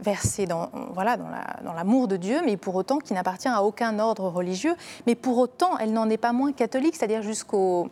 [0.00, 3.62] versée dans voilà dans la- dans l'amour de Dieu, mais pour autant qui n'appartient à
[3.62, 4.74] aucun ordre religieux.
[5.06, 7.88] Mais pour autant, elle n'en est pas moins catholique, c'est-à-dire jusqu'au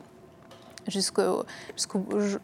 [0.87, 1.45] jusqu'au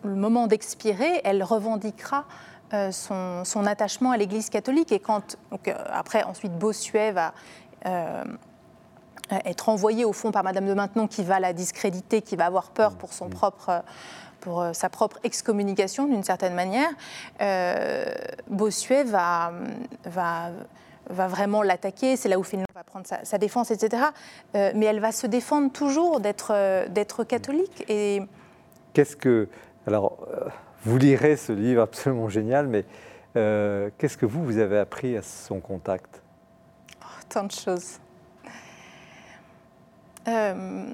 [0.05, 2.27] le moment d'expirer, elle revendiquera
[2.75, 4.93] euh, son, son attachement à l'Église catholique.
[4.93, 5.37] Et quand,
[5.91, 7.33] après, ensuite, Bossuet va
[9.31, 12.71] être envoyé au fond par Madame de Maintenon, qui va la discréditer, qui va avoir
[12.71, 13.69] peur pour son propre.
[13.71, 13.79] euh,
[14.41, 16.91] pour euh, sa propre excommunication d'une certaine manière,
[17.41, 18.05] euh,
[18.49, 19.51] Bossuet va,
[20.05, 20.51] va,
[21.11, 24.05] va vraiment l'attaquer, c'est là où Fénelon va prendre sa, sa défense, etc.
[24.55, 27.85] Euh, mais elle va se défendre toujours d'être euh, d'être catholique.
[27.89, 28.23] Et
[28.93, 29.49] Qu'est-ce que.
[29.87, 30.49] Alors, euh,
[30.85, 32.85] vous lirez ce livre absolument génial, mais
[33.37, 36.23] euh, qu'est-ce que vous, vous avez appris à son contact?
[37.29, 37.99] Tant de choses.
[40.29, 40.87] Euh,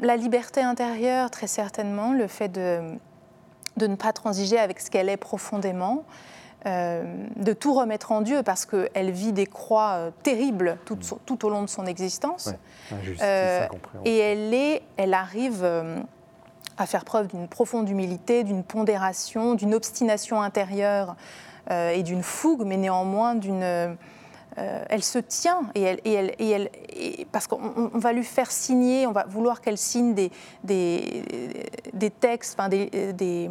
[0.00, 2.80] la liberté intérieure, très certainement, le fait de,
[3.76, 6.04] de ne pas transiger avec ce qu'elle est profondément,
[6.66, 7.02] euh,
[7.36, 11.44] de tout remettre en Dieu parce qu'elle vit des croix euh, terribles tout, son- tout
[11.44, 12.46] au long de son existence.
[12.92, 13.16] Ouais.
[13.22, 13.66] Euh.
[14.04, 15.64] Et elle, est, elle arrive
[16.76, 21.16] à faire preuve d'une profonde humilité, d'une pondération, d'une obstination intérieure
[21.70, 23.96] et d'une fougue, mais néanmoins d'une.
[24.58, 27.98] Euh, elle se tient et elle, et elle, et elle et- parce qu'on on- on
[27.98, 30.30] va lui faire signer, on va vouloir qu'elle signe des,
[30.64, 31.22] des,
[31.92, 33.48] des textes, enfin des, des-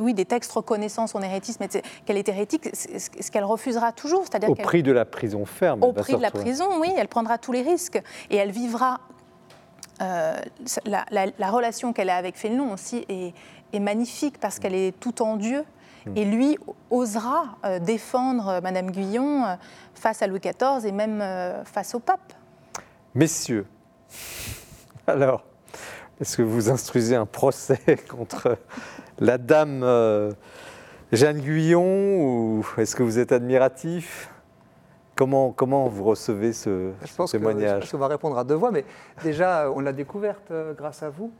[0.00, 1.64] oui, des textes reconnaissant son hérétisme,
[2.04, 5.82] qu'elle est hérétique, ce qu'elle refusera toujours, c'est-à-dire Au prix de la prison ferme.
[5.82, 9.00] au prix de la prison, oui, elle prendra tous les risques et elle vivra.
[10.02, 10.36] euh,
[10.84, 13.32] la, la- la relation qu'elle a avec Fénelon aussi est,
[13.72, 15.64] est magnifique parce qu'elle est tout en Dieu.
[16.14, 16.56] Et lui
[16.90, 19.54] osera euh, défendre euh, Madame Guyon euh,
[19.94, 22.32] face à Louis XIV et même euh, face au pape.
[23.14, 23.66] Messieurs,
[25.06, 25.44] alors,
[26.20, 28.56] est-ce que vous instruisez un procès contre
[29.18, 30.30] la dame euh,
[31.12, 34.30] Jeanne Guyon ou est-ce que vous êtes admiratif?
[35.16, 37.80] Comment, comment vous recevez ce, Je ce pense que, je témoignage?
[37.80, 38.84] pense qu'on va répondre à deux voix, mais
[39.24, 41.32] déjà, on l'a découverte grâce à vous.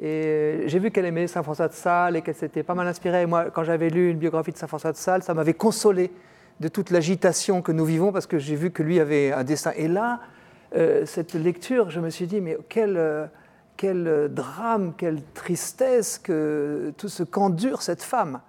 [0.00, 3.26] Et j'ai vu qu'elle aimait Saint François de Sales et qu'elle s'était pas mal inspirée.
[3.26, 6.10] Moi, quand j'avais lu une biographie de Saint François de Sales, ça m'avait consolé
[6.60, 9.72] de toute l'agitation que nous vivons parce que j'ai vu que lui avait un destin.
[9.76, 10.20] Et là,
[10.76, 13.26] euh, cette lecture, je me suis dit, mais quel, euh,
[13.78, 18.40] quel euh, drame, quelle tristesse, que tout ce qu'endure cette femme,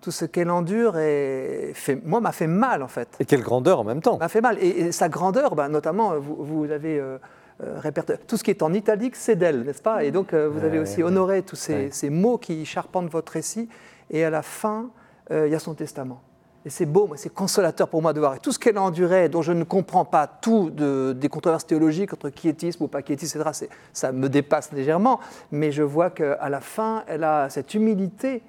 [0.00, 3.80] tout ce qu'elle endure, et fait, moi, m'a fait mal en fait Et quelle grandeur
[3.80, 4.56] en même temps m'a fait mal.
[4.60, 7.18] Et, et sa grandeur, ben, notamment, vous, vous avez euh, euh,
[7.60, 10.04] répertorié tout ce qui est en italique, c'est d'elle, n'est-ce pas?
[10.04, 13.68] Et donc, euh, vous avez aussi honoré tous ces, mots qui charpentent votre récit.
[14.10, 14.90] Et à la fin,
[15.30, 16.20] euh, il y a son testament.
[16.64, 18.34] Et c'est beau, c'est consolateur pour moi de voir.
[18.34, 21.66] Et tout ce qu'elle a enduré, dont je ne comprends pas tout de- des controverses
[21.66, 25.20] théologiques entre quiétisme ou pas quiétisme, etc., ça me dépasse légèrement.
[25.52, 28.42] Mais je vois qu'à la fin, elle a cette humilité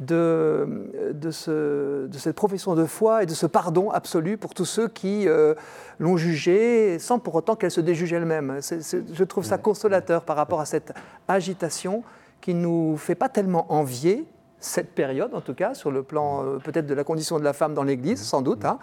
[0.00, 4.64] de, de, ce- de cette profession de foi et de ce pardon absolu pour tous
[4.64, 5.54] ceux qui euh,
[5.98, 8.58] l'ont jugée sans pour autant qu'elle se déjuge elle-même.
[8.60, 10.92] Je trouve ça consolateur par rapport à cette
[11.28, 12.02] agitation
[12.40, 14.24] qui ne nous fait pas tellement envier
[14.60, 17.52] cette période, en tout cas, sur le plan euh, peut-être de la condition de la
[17.52, 18.78] femme dans l'Église, sans doute, hein,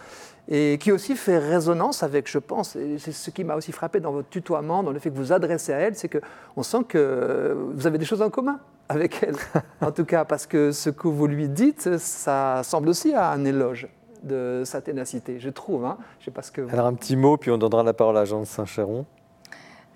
[0.49, 3.99] et qui aussi fait résonance avec, je pense, et c'est ce qui m'a aussi frappé
[3.99, 7.55] dans votre tutoiement, dans le fait que vous adressez à elle, c'est qu'on sent que
[7.73, 8.59] vous avez des choses en commun
[8.89, 9.35] avec elle,
[9.81, 13.45] en tout cas, parce que ce que vous lui dites, ça semble aussi à un
[13.45, 13.87] éloge
[14.23, 15.85] de sa ténacité, je trouve.
[15.85, 15.97] Hein.
[16.19, 16.73] Je sais pas ce que vous...
[16.73, 19.05] Alors un petit mot, puis on donnera la parole à Jean de Saint-Chéron.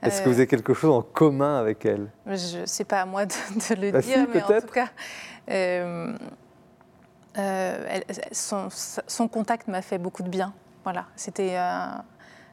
[0.03, 2.07] Est-ce que Euh, vous avez quelque chose en commun avec elle?
[2.27, 4.87] Je sais pas à moi de, de le Bah si, dire, mais en tout cas,
[5.47, 6.17] elle-
[8.31, 10.53] son, son contact m'a fait beaucoup de bien.
[10.83, 12.03] Voilà, c'était un,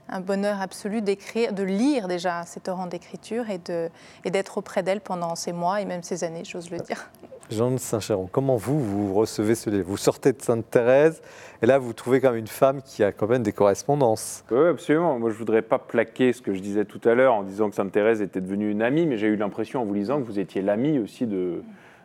[0.08, 3.88] un bonheur absolu d'écrire, de lire déjà ces torrents d'écriture et de-
[4.24, 7.10] et d'être auprès d'elle pendant ces mois et même ces années, j'ose le dire.
[7.50, 9.88] Jean de Saint-Chéron, comment vous, vous recevez ce livre?
[9.88, 11.22] Vous sortez de Sainte-Thérèse,
[11.62, 14.44] et là, vous trouvez quand même une femme qui a quand même des correspondances.
[14.50, 15.18] Oui, absolument.
[15.18, 17.70] Moi, je ne voudrais pas plaquer ce que je disais tout à l'heure en disant
[17.70, 20.38] que Sainte-Thérèse était devenue une amie, mais j'ai eu l'impression en vous lisant que vous
[20.38, 21.62] étiez l'amie aussi de,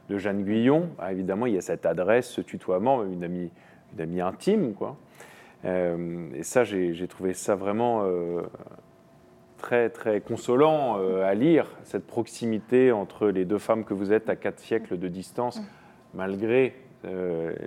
[0.09, 0.89] de, Jeanne Guyon.
[0.99, 3.51] Ah, évidemment, il y a cette adresse, ce tutoiement, une amie,
[3.93, 4.97] une amie intime, quoi.
[5.65, 8.41] Euh, et ça, j'ai trouvé ça vraiment euh,
[9.57, 14.29] très, très consolant euh, à lire, cette proximité entre les deux femmes que vous êtes
[14.29, 15.61] à quatre siècles de distance,
[16.13, 16.75] malgré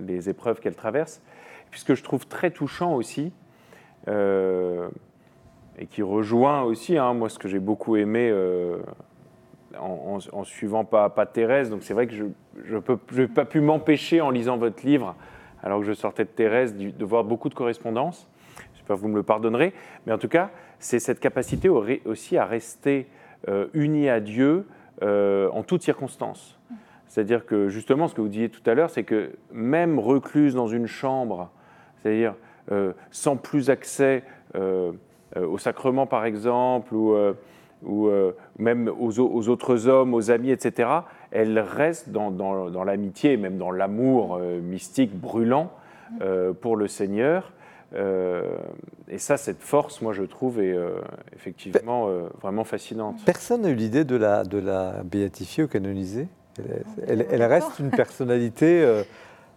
[0.01, 1.21] les épreuves qu'elles traversent.
[1.71, 3.33] Puis ce que je trouve très touchant aussi,
[4.09, 8.33] et qui rejoint aussi, hein, moi, ce que j'ai beaucoup aimé
[9.81, 12.77] en, suivant pas, pas Thérèse, donc c'est vrai que je
[13.17, 15.15] n'ai pas pu m'empêcher en lisant votre livre
[15.63, 18.29] alors que je sortais de Thérèse, de voir beaucoup de correspondances.
[18.75, 19.73] J'espère que vous me le pardonnerez.
[20.07, 23.09] Mais en tout cas, c'est cette capacité aussi à rester
[23.49, 24.67] euh, unis à Dieu
[25.03, 26.57] euh, en toutes circonstances.
[27.09, 30.69] C'est-à-dire que justement, ce que vous disiez tout à l'heure, c'est que même recluse dans
[30.69, 31.51] une chambre,
[31.97, 32.35] c'est-à-dire
[32.71, 34.23] euh, sans plus accès
[34.55, 37.15] au sacrement par exemple, ou,
[37.85, 38.09] ou
[38.59, 40.89] même aux, aux, autres hommes, aux amis, etc.,
[41.31, 45.71] elle reste dans, l'amitié, même dans l'amour euh, mystique brûlant
[46.23, 47.53] euh, pour le Seigneur.
[47.95, 48.57] Euh,
[49.09, 50.77] et ça, cette force, moi, je trouve, est
[51.35, 52.09] effectivement
[52.41, 53.17] vraiment fascinante.
[53.25, 56.29] Personne n'a eu l'idée de la, de la béatifier ou canoniser
[57.07, 59.03] elle, reste une personnalité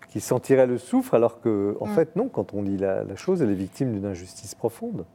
[0.09, 1.95] qui sentirait le souffre, alors que, en mm.
[1.95, 5.05] fait, non, quand on lit la chose, elle est victime d'une injustice profonde.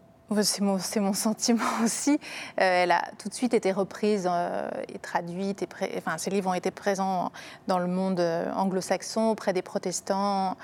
[0.43, 2.13] C'est mon, mon, sentiment aussi.
[2.13, 5.63] Euh, elle a tout de suite été reprise euh, et traduite.
[5.63, 5.69] Et
[5.99, 7.31] enfin, ses livres ont été présents
[7.69, 10.57] dans le monde euh, anglo-saxon, auprès des protestants.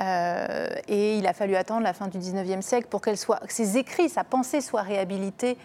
[0.00, 3.76] et il a fallu attendre la fin du 19e siècle pour qu'elle soit, que ses
[3.76, 5.56] écrits, sa pensée soit réhabilitée.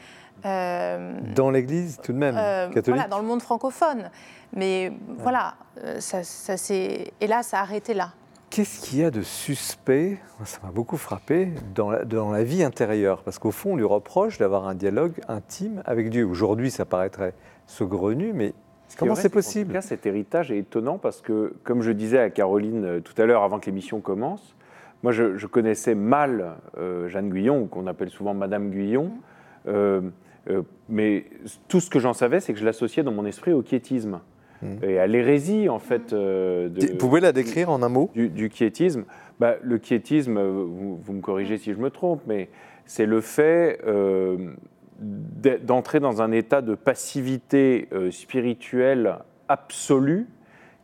[0.44, 2.36] dans l'Église, tout de même,
[2.74, 4.10] catholique Voilà, dans le monde francophone.
[4.54, 5.56] Mais voilà,
[6.00, 8.12] ça, ça et là, ça a arrêté là.
[8.56, 12.64] Qu'est-ce qu'il y a de suspect, ça m'a beaucoup frappé, dans la, dans la vie
[12.64, 16.26] intérieure Parce qu'au fond, on lui reproche d'avoir un dialogue intime avec Dieu.
[16.26, 17.34] Aujourd'hui, ça paraîtrait
[17.68, 18.54] saugrenu, mais
[18.98, 22.18] comment c'est possible En tout cas, cet héritage est étonnant parce que, comme je disais
[22.18, 24.56] à Caroline euh, tout à l'heure, avant que l'émission commence,
[25.04, 29.12] moi, je, connaissais mal euh, Jeanne Guyon, qu'on appelle souvent Madame Guyon.
[29.68, 30.00] Euh,
[30.88, 31.26] mais
[31.68, 34.22] tout ce que j'en savais, c'est que je l'associais dans mon esprit au quiétisme.
[34.82, 36.14] Et à l'hérésie, en fait.
[36.14, 38.10] Euh, vous pouvez la décrire en un mot?
[38.14, 39.06] Du, du quiétisme.
[39.40, 42.50] Bah, le quiétisme, vous, me corrigez si je me trompe, mais
[42.86, 44.54] c'est le fait euh,
[45.00, 49.18] d'entrer dans un état de passivité euh, spirituelle
[49.50, 50.28] absolue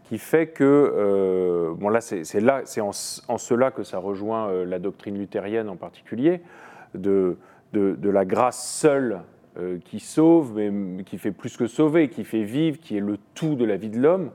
[0.04, 2.92] qui fait que, bon là, c'est là, c'est en,
[3.30, 6.42] en, cela que ça rejoint la doctrine luthérienne en particulier,
[6.94, 7.38] de,
[7.72, 9.22] de, de la grâce seule
[9.58, 13.18] euh, qui sauve, mais qui fait plus que sauver, qui fait vivre, qui est le
[13.34, 14.32] tout de la vie de l'homme,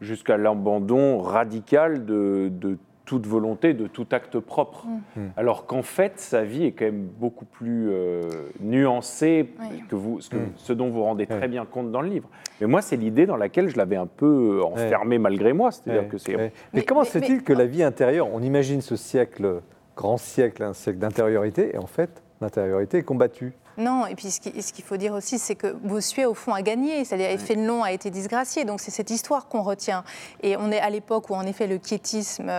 [0.00, 4.86] jusqu'à l'abandon radical de, toute volonté, de tout acte propre.
[4.86, 5.20] Mm.
[5.20, 5.30] Mm.
[5.36, 8.22] Alors qu'en fait, sa vie est quand même beaucoup plus euh,
[8.60, 9.48] nuancée
[9.88, 10.52] que vous, mm.
[10.54, 12.28] ce, dont vous rendez très bien compte dans le livre.
[12.60, 15.72] Mais moi, c'est l'idée dans laquelle je l'avais un peu enfermée malgré moi.
[15.72, 16.52] C'est-à-dire que c'est.
[16.72, 19.60] Mais, comment se fait-il que la vie intérieure, on imagine ce siècle,
[19.96, 23.54] grand siècle, un siècle d'intériorité, et en fait, l'intériorité est combattue?
[23.78, 27.04] Non, et puis ce qu'il faut dire aussi, c'est que Bossuet, au fond, a gagné.
[27.04, 28.64] C'est-à-dire, Fénelon a été disgracié.
[28.64, 30.04] Donc, c'est cette histoire qu'on retient.
[30.42, 32.50] Et on est à l'époque où, en effet, le quiétisme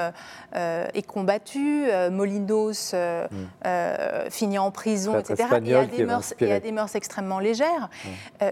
[0.55, 1.85] euh, est combattu.
[1.87, 3.27] Euh, Molinos euh,
[4.29, 5.35] finit en prison, etc.
[5.53, 5.75] Et il, y
[6.51, 7.89] a des mœurs, extrêmement légères.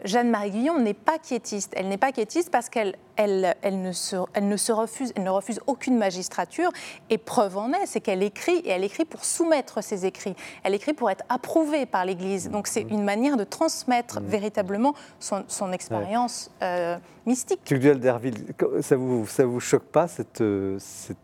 [0.05, 1.73] Jeanne-Marie Guillon n'est pas quiétiste.
[1.75, 5.23] Elle n'est pas quiétiste parce qu'elle elle, elle, ne se, elle ne se refuse, elle
[5.23, 6.71] ne refuse aucune magistrature.
[7.09, 10.35] Et preuve en est, c'est qu'elle écrit, et elle écrit pour soumettre ses écrits.
[10.63, 12.49] Elle écrit pour être approuvée par l'Église.
[12.51, 14.25] Donc c'est une manière de transmettre mmh.
[14.25, 17.61] véritablement son, expérience euh, mystique.
[17.65, 20.43] Duel d'Herville, ça vous, ça vous choque pas cette,
[20.79, 21.17] cette,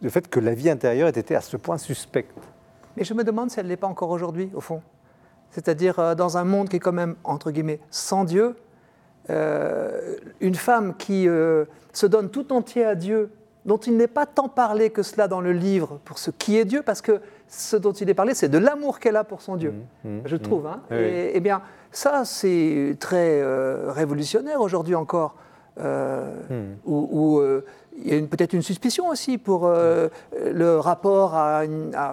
[0.00, 2.36] le fait que la vie intérieure ait été à ce point suspecte?
[2.96, 4.82] Et je me demande si elle ne l'est pas encore aujourd'hui, au fond.
[5.50, 8.56] C'est-à-dire euh, dans un monde qui est quand même, entre guillemets, sans Dieu,
[9.28, 11.26] euh, une femme qui
[11.92, 13.30] se donne tout entier à Dieu,
[13.64, 16.64] dont il n'est pas tant parlé que cela dans le livre pour ce qui est
[16.64, 19.56] Dieu, parce que ce dont il est parlé, c'est de l'amour qu'elle a pour son
[19.56, 20.66] Dieu, mmh, mmh, je trouve.
[20.66, 20.80] Hein.
[20.90, 25.34] Et, eh bien, ça, c'est très euh, révolutionnaire aujourd'hui encore,
[25.80, 26.32] euh,
[26.86, 27.64] où, euh,
[28.02, 31.64] il y a peut-être une suspicion aussi pour le rapport à,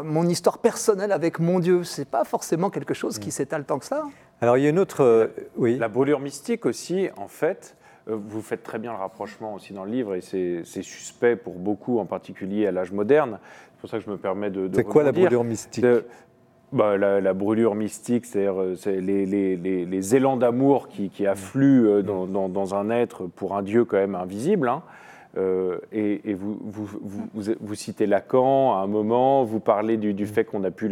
[0.04, 1.84] mon histoire personnelle avec mon Dieu.
[1.84, 4.04] Ce n'est pas forcément quelque chose qui s'étale tant que ça.
[4.42, 5.32] Alors, il y a une autre...
[5.56, 5.78] oui.
[5.78, 7.77] La brûlure mystique aussi, en fait,
[8.08, 12.00] vous faites très bien le rapprochement aussi dans le livre, et c'est suspect pour beaucoup,
[12.00, 13.40] en particulier à l'âge moderne,
[13.74, 14.68] c'est pour ça que je me permets de.
[14.74, 15.84] c'est quoi la brûlure mystique
[16.74, 21.26] bah, la, la brûlure mystique, c'est-à-dire euh, les, les- les- les élans d'amour qui, qui
[21.26, 24.68] affluent euh, dans, dans- dans un être pour un Dieu quand même invisible.
[24.68, 24.84] hein.
[25.38, 29.98] Euh, et et vous, vous, vous- vous- vous citez Lacan à un moment, vous parlez
[29.98, 30.90] du, du fait qu'on a pu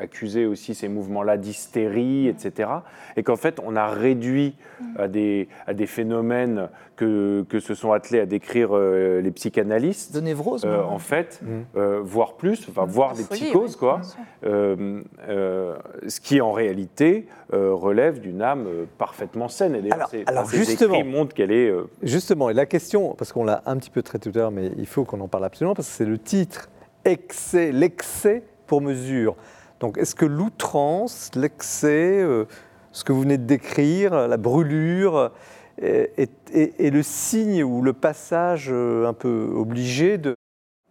[0.00, 2.68] accuser aussi ces mouvements-là d'hystérie, etc.
[3.16, 4.54] Et qu'en fait, on a réduit
[4.96, 10.14] à des, à des phénomènes que, que se sont attelés à décrire euh, les psychanalystes.
[10.14, 11.46] De névrose Euh, en fait, Mm.
[11.76, 14.00] euh, voire plus, enfin, voire des folie, psychoses, quoi.
[14.44, 15.76] Euh, euh,
[16.08, 19.74] ce qui en réalité euh, relève d'une âme euh, parfaitement saine.
[19.74, 21.04] Et d'ailleurs, Alors- ces- alors, ces justement.
[21.04, 21.68] montrent qu'elle est.
[21.68, 24.50] euh, Justement, et la question, parce qu'on l'a un petit peu traité tout à l'heure,
[24.50, 26.68] mais il faut qu'on en parle absolument, parce que c'est le titre
[27.04, 29.34] excès, l'excès pour mesure.
[29.80, 32.44] Donc, est-ce que l'outrance, l'excès, euh,
[32.92, 35.32] ce que vous venez de décrire, la brûlure,
[35.78, 40.34] est, est- le signe ou le passage euh, un peu obligé de,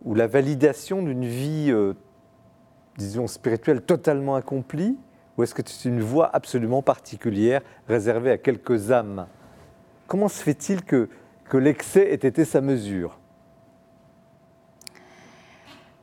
[0.04, 1.94] ou la validation d'une vie, euh,
[2.98, 4.98] disons, spirituelle totalement accomplie
[5.38, 9.28] Ou est-ce que c'est une voie absolument particulière réservée à quelques âmes?
[10.08, 11.08] Comment se fait-il que,
[11.54, 13.20] l'excès ait été sa mesure?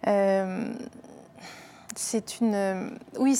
[0.06, 0.72] Euh,
[1.98, 2.88] c'est une, euh,
[3.18, 3.36] oui,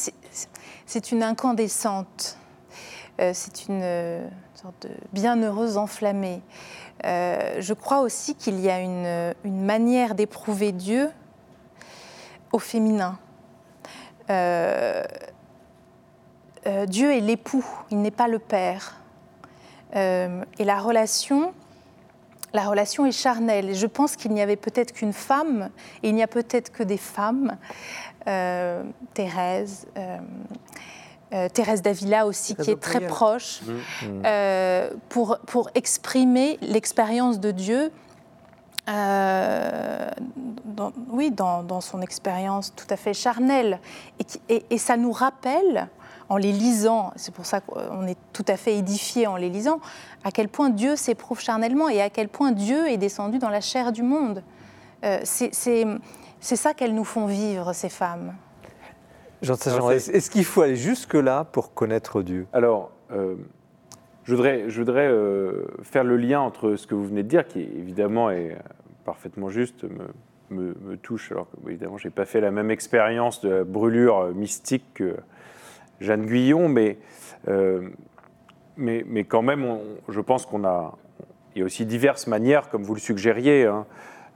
[0.86, 2.38] c'est- une incandescente.
[3.20, 6.42] Euh, c'est une euh, sorte de bienheureuse enflammée.
[7.04, 11.10] Je crois aussi qu'il y a une, une manière d'éprouver Dieu
[12.52, 13.18] au féminin.
[14.28, 14.34] Dieu
[17.14, 19.00] est l'époux, il n'est pas le père.
[19.94, 21.54] Et la relation,
[22.56, 23.70] la relation est charnelle.
[23.70, 25.70] Et je pense qu'il n'y avait peut-être qu'une femme,
[26.02, 27.56] et il n'y a peut-être que des femmes,
[28.26, 28.82] euh,
[29.14, 30.18] Thérèse, euh,
[31.32, 34.22] euh, Thérèse d'Avila aussi, Thérèse qui est très proche, Mm.
[34.24, 37.92] euh, pour, pour exprimer l'expérience de Dieu.
[38.88, 40.08] euh,
[40.64, 43.80] dans- oui, dans, dans son expérience tout à fait charnelle.
[44.20, 45.88] Et, qui- et- et ça nous rappelle,
[46.28, 49.80] en les lisant, c'est pour ça qu'on est tout à fait édifié en les lisant,
[50.24, 53.60] à quel point Dieu s'éprouve charnellement et à quel point Dieu est descendu dans la
[53.60, 54.42] chair du monde.
[55.04, 55.52] Euh, c'est-
[56.40, 58.34] ça qu'elles nous font vivre, ces femmes.
[59.42, 62.46] Est-ce qu'il faut aller jusque-là pour connaître Dieu?
[62.52, 63.36] Alors, euh,
[64.24, 67.46] je voudrais, je voudrais euh, faire le lien entre ce que vous venez de dire,
[67.46, 68.56] qui évidemment est
[69.04, 70.08] parfaitement juste, me,
[70.50, 73.64] me- me touche, alors que évidemment, je n'ai pas fait la même expérience de la
[73.64, 75.16] brûlure mystique que
[76.00, 76.98] Jeanne Guyon, mais,
[77.48, 77.88] euh,
[78.76, 79.78] mais, mais quand même,
[80.08, 80.96] je pense qu'on a.
[81.54, 83.86] Il y a aussi diverses manières, comme vous le suggériez, hein,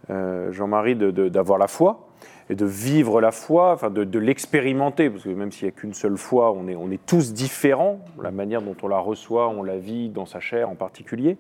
[0.09, 2.09] euh, Jean-Marie, d'avoir la foi
[2.51, 5.73] et de vivre la foi, enfin de, de l'expérimenter, parce que même s'il n'y a
[5.73, 9.49] qu'une seule foi, on est, on est tous différents, la manière dont on la reçoit,
[9.49, 11.39] on la vit dans sa chair en particulier.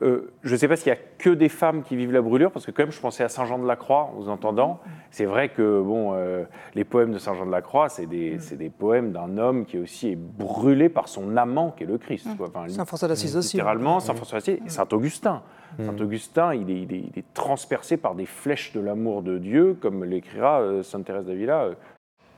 [0.00, 2.50] Euh, je ne sais pas s'il n'y a que des femmes qui vivent la brûlure,
[2.50, 4.80] parce que quand même, je pensais à Saint Jean de la Croix, en vous entendant.
[5.10, 8.38] C'est vrai que bon, euh, les poèmes de Saint Jean de la Croix, c'est des,
[8.38, 11.98] c'est des poèmes d'un homme qui aussi est brûlé par son amant, qui est le
[11.98, 12.26] Christ.
[12.36, 12.48] quoi.
[12.48, 13.56] Enfin, Saint François d'Assise aussi.
[13.58, 15.42] littéralement, Saint François d'Assise et Saint Augustin.
[15.78, 19.38] Saint Augustin, il est, il, est, il est transpercé par des flèches de l'amour de
[19.38, 21.74] Dieu, comme l'écrira euh, Sainte Thérèse d'Avila euh,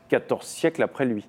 [0.09, 1.27] 14 siècles après lui.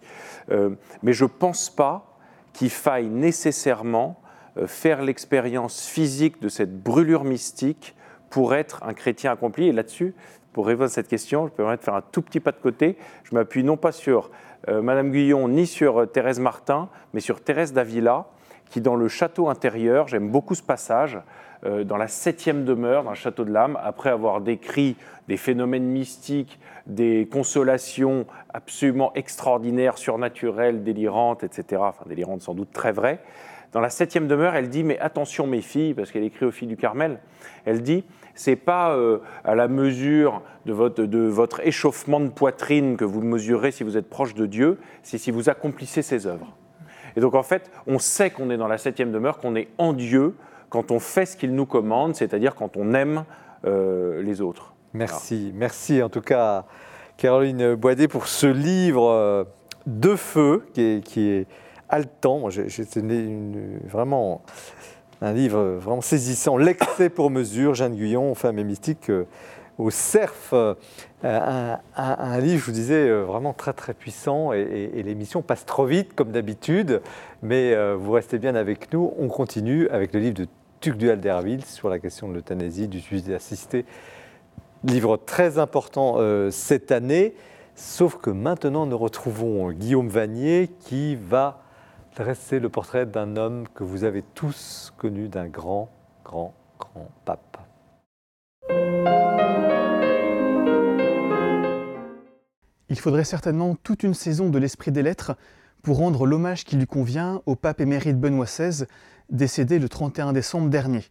[0.51, 0.71] Euh,
[1.01, 2.17] mais je ne pense pas
[2.53, 4.24] qu'il faille nécessairement euh,
[4.67, 7.95] faire l'expérience physique de cette brûlure mystique
[8.29, 9.67] pour être un chrétien accompli.
[9.67, 10.13] Et là-dessus,
[10.55, 12.59] pour répondre à cette question, je peux permettre de faire un tout petit pas de
[12.59, 12.97] côté.
[13.23, 14.31] Je m'appuie non pas sur
[14.69, 18.27] euh, Madame Guyon ni sur euh, Thérèse Martin, mais sur Thérèse d'Avila,
[18.69, 21.19] qui dans le château intérieur, j'aime beaucoup ce passage,
[21.65, 24.95] euh, dans la septième demeure, dans le château de l'âme, après avoir décrit
[25.27, 32.91] des phénomènes mystiques, des consolations absolument extraordinaires, surnaturelles, délirantes, etc., enfin délirantes sans doute très
[32.91, 33.19] vraies,
[33.72, 36.68] dans la septième demeure, elle dit Mais attention, mes filles, parce qu'elle écrit aux filles
[36.68, 37.20] du Carmel,
[37.66, 38.03] elle dit
[38.34, 43.84] C'est pas euh, à la mesure de votre, échauffement de poitrine que vous mesurez si
[43.84, 46.55] vous êtes proche de Dieu, c'est si vous accomplissez ses œuvres.
[47.16, 49.93] Et donc en fait, on sait qu'on est dans la septième demeure, qu'on est en
[49.93, 50.36] Dieu
[50.70, 53.24] quand on fait ce qu'il nous commande, c'est-à-dire quand on aime
[53.66, 54.74] euh, les autres.
[54.93, 56.66] Merci, merci en tout cas
[57.18, 59.43] Caroline Boidet pour ce livre euh,
[59.86, 61.47] de feu qui est
[61.89, 62.39] haletant.
[62.39, 62.51] Moi,
[62.95, 64.41] une- vraiment
[65.21, 66.57] un livre vraiment saisissant.
[66.57, 69.25] L'excès pour mesure, Jeanne Guyon, femme et mystique euh,
[69.77, 70.33] au cerf.
[70.53, 70.75] euh,
[71.23, 76.13] un, livre, je vous disais, euh, vraiment très très puissant et, l'émission passe trop vite
[76.15, 77.01] comme d'habitude,
[77.41, 79.13] mais vous restez bien avec nous.
[79.17, 80.47] On continue avec le livre de
[80.81, 83.86] Tugdual Derville sur la question de l'euthanasie, du suicide assisté.
[84.83, 86.17] Livre très important
[86.51, 87.33] cette année,
[87.75, 91.64] sauf que maintenant nous retrouvons Guillaume Vanier qui va
[92.16, 95.89] dresser le portrait d'un homme que vous avez tous connu, d'un grand,
[96.24, 97.57] grand, grand pape.
[102.95, 105.36] il faudrait certainement toute une saison de l'Esprit des Lettres
[105.84, 108.86] pour rendre l'hommage qui lui convient au pape émérite Benoît XVI,
[109.30, 111.03] décédé le 31 décembre dernier.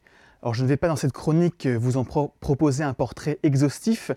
[0.43, 4.13] Alors je ne vais pas dans cette chronique vous en proposer un portrait exhaustif,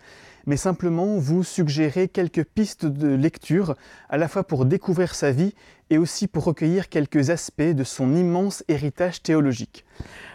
[0.48, 3.76] mais simplement vous suggérer quelques pistes de lecture,
[4.10, 5.54] à la fois pour découvrir sa vie
[5.90, 9.86] et aussi pour recueillir quelques aspects de son immense héritage théologique.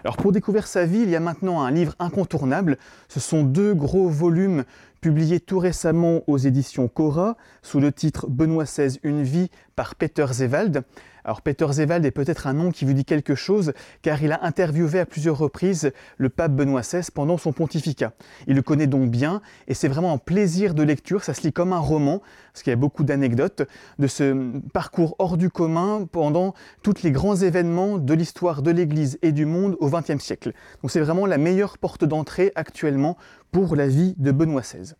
[0.04, 2.78] Alors pour découvrir sa vie, il y a maintenant un livre incontournable.
[3.08, 4.64] Ce sont deux gros volumes
[5.00, 10.26] publiés tout récemment aux éditions Cora sous le titre Benoît XVI, une vie par Peter
[10.30, 10.84] Zewald.
[11.24, 14.44] Alors Peter Zewald est peut-être un nom qui vous dit quelque chose car il a
[14.44, 18.12] interviewé à plusieurs reprises le pape Benoît XVI pendant son pontificat.
[18.46, 21.52] Il le connaît donc bien et c'est vraiment un plaisir de lecture, ça se lit
[21.52, 23.62] comme un roman parce qu'il y a beaucoup d'anecdotes
[23.98, 29.18] de ce parcours hors du commun pendant tous les grands événements de l'histoire de l'Église
[29.22, 30.52] et du monde au XXe siècle.
[30.82, 33.16] Donc c'est vraiment la meilleure porte d'entrée actuellement
[33.52, 34.94] pour la vie de Benoît XVI.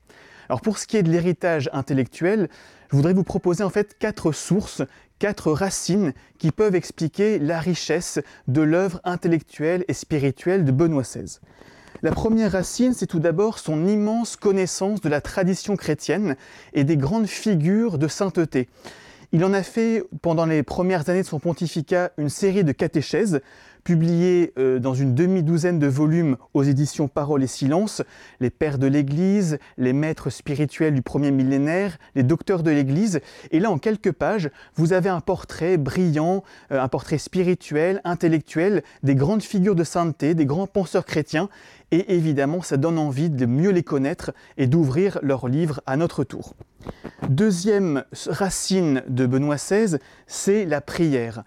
[0.48, 2.48] Alors pour ce qui est de l'héritage intellectuel,
[2.92, 4.82] je voudrais vous proposer en fait quatre sources,
[5.18, 11.38] quatre racines qui peuvent expliquer la richesse de l'œuvre intellectuelle et spirituelle de Benoît XVI.
[12.02, 16.36] La première racine, c'est tout d'abord son immense connaissance de la tradition chrétienne
[16.74, 18.68] et des grandes figures de sainteté.
[19.32, 23.40] Il en a fait, pendant les premières années de son pontificat, une série de catéchèses
[23.84, 28.02] publiées euh, dans une demi-douzaine de volumes aux éditions Parole et Silence,
[28.40, 33.20] les pères de l'Église, les maîtres spirituels du premier millénaire, les docteurs de l'Église.
[33.50, 38.82] Et là, en quelques pages, vous avez un portrait brillant, euh, un portrait spirituel, intellectuel,
[39.02, 41.48] des grandes figures de sainteté, des grands penseurs chrétiens.
[41.90, 46.24] Et évidemment, ça donne envie de mieux les connaître et d'ouvrir leurs livres à notre
[46.24, 46.54] tour.
[47.28, 51.44] Deuxième racine de Benoît XVI, c'est la prière.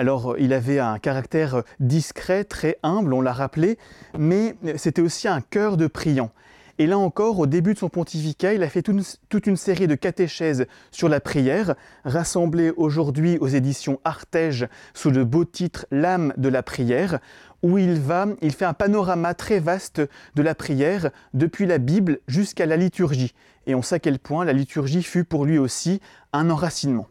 [0.00, 3.78] Alors, il avait un caractère discret, très humble, on l'a rappelé,
[4.16, 6.30] mais c'était aussi un cœur de priant.
[6.78, 9.96] Et là encore, au début de son pontificat, il a fait toute une série de
[9.96, 11.74] catéchèses sur la prière,
[12.04, 17.18] rassemblées aujourd'hui aux éditions Artege sous le beau titre L'âme de la prière,
[17.64, 20.00] où il va, il fait un panorama très vaste
[20.36, 23.34] de la prière, depuis la Bible jusqu'à la liturgie.
[23.66, 26.00] Et on sait à quel point la liturgie fut pour lui aussi
[26.32, 27.08] un enracinement.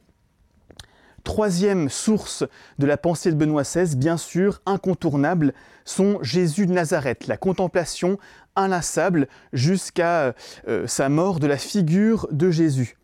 [1.27, 2.45] Troisième source
[2.79, 5.53] de la pensée de Benoît XVI, bien sûr, incontournable,
[5.83, 8.17] sont Jésus de Nazareth, la contemplation
[8.55, 10.33] inlassable jusqu'à
[10.69, 12.95] euh, sa mort de la figure de Jésus.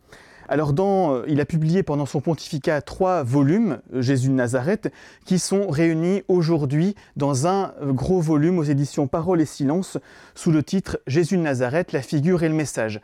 [0.48, 4.90] Alors, euh, il a publié pendant son pontificat trois volumes, euh, Jésus de Nazareth,
[5.26, 9.98] qui sont réunis aujourd'hui dans un gros volume aux éditions Parole et Silence,
[10.34, 13.02] sous le titre Jésus de Nazareth, la figure et le message.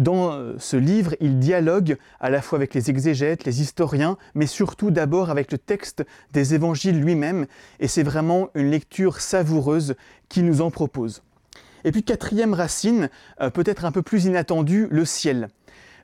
[0.00, 4.90] Dans ce livre, il dialogue à la fois avec les exégètes, les historiens, mais surtout
[4.90, 7.46] d'abord avec le texte des évangiles lui-même,
[7.80, 9.94] et c'est vraiment une lecture savoureuse
[10.30, 11.22] qu'il nous en propose.
[11.84, 13.10] Et puis quatrième racine,
[13.42, 15.48] euh, peut-être un peu plus inattendue, le ciel.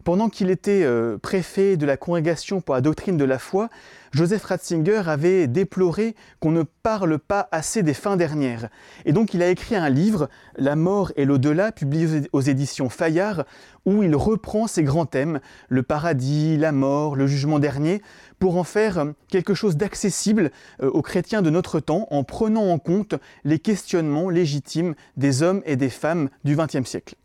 [0.06, 3.68] Pendant qu'il était euh, préfet de la congrégation pour la doctrine de la foi,
[4.12, 8.68] Joseph Ratzinger avait déploré qu'on ne parle pas assez des fins dernières.
[9.04, 13.46] Et donc il a écrit un livre, La mort et l'au-delà, publié aux éditions Fayard,
[13.84, 18.00] où il reprend ces grands thèmes, le paradis, la mort, le jugement dernier,
[18.38, 22.78] pour en faire euh, quelque chose d'accessible aux chrétiens de notre temps en prenant en
[22.78, 27.16] compte les questionnements légitimes des hommes et des femmes du XXe siècle.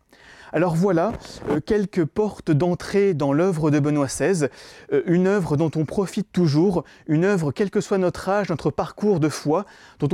[0.54, 1.12] Alors voilà
[1.48, 4.48] euh, quelques portes d'entrée dans l'œuvre de Benoît XVI,
[4.92, 8.70] euh, une œuvre dont on profite toujours, une œuvre quel que soit notre âge, notre
[8.70, 9.64] parcours de foi,
[9.98, 10.08] dont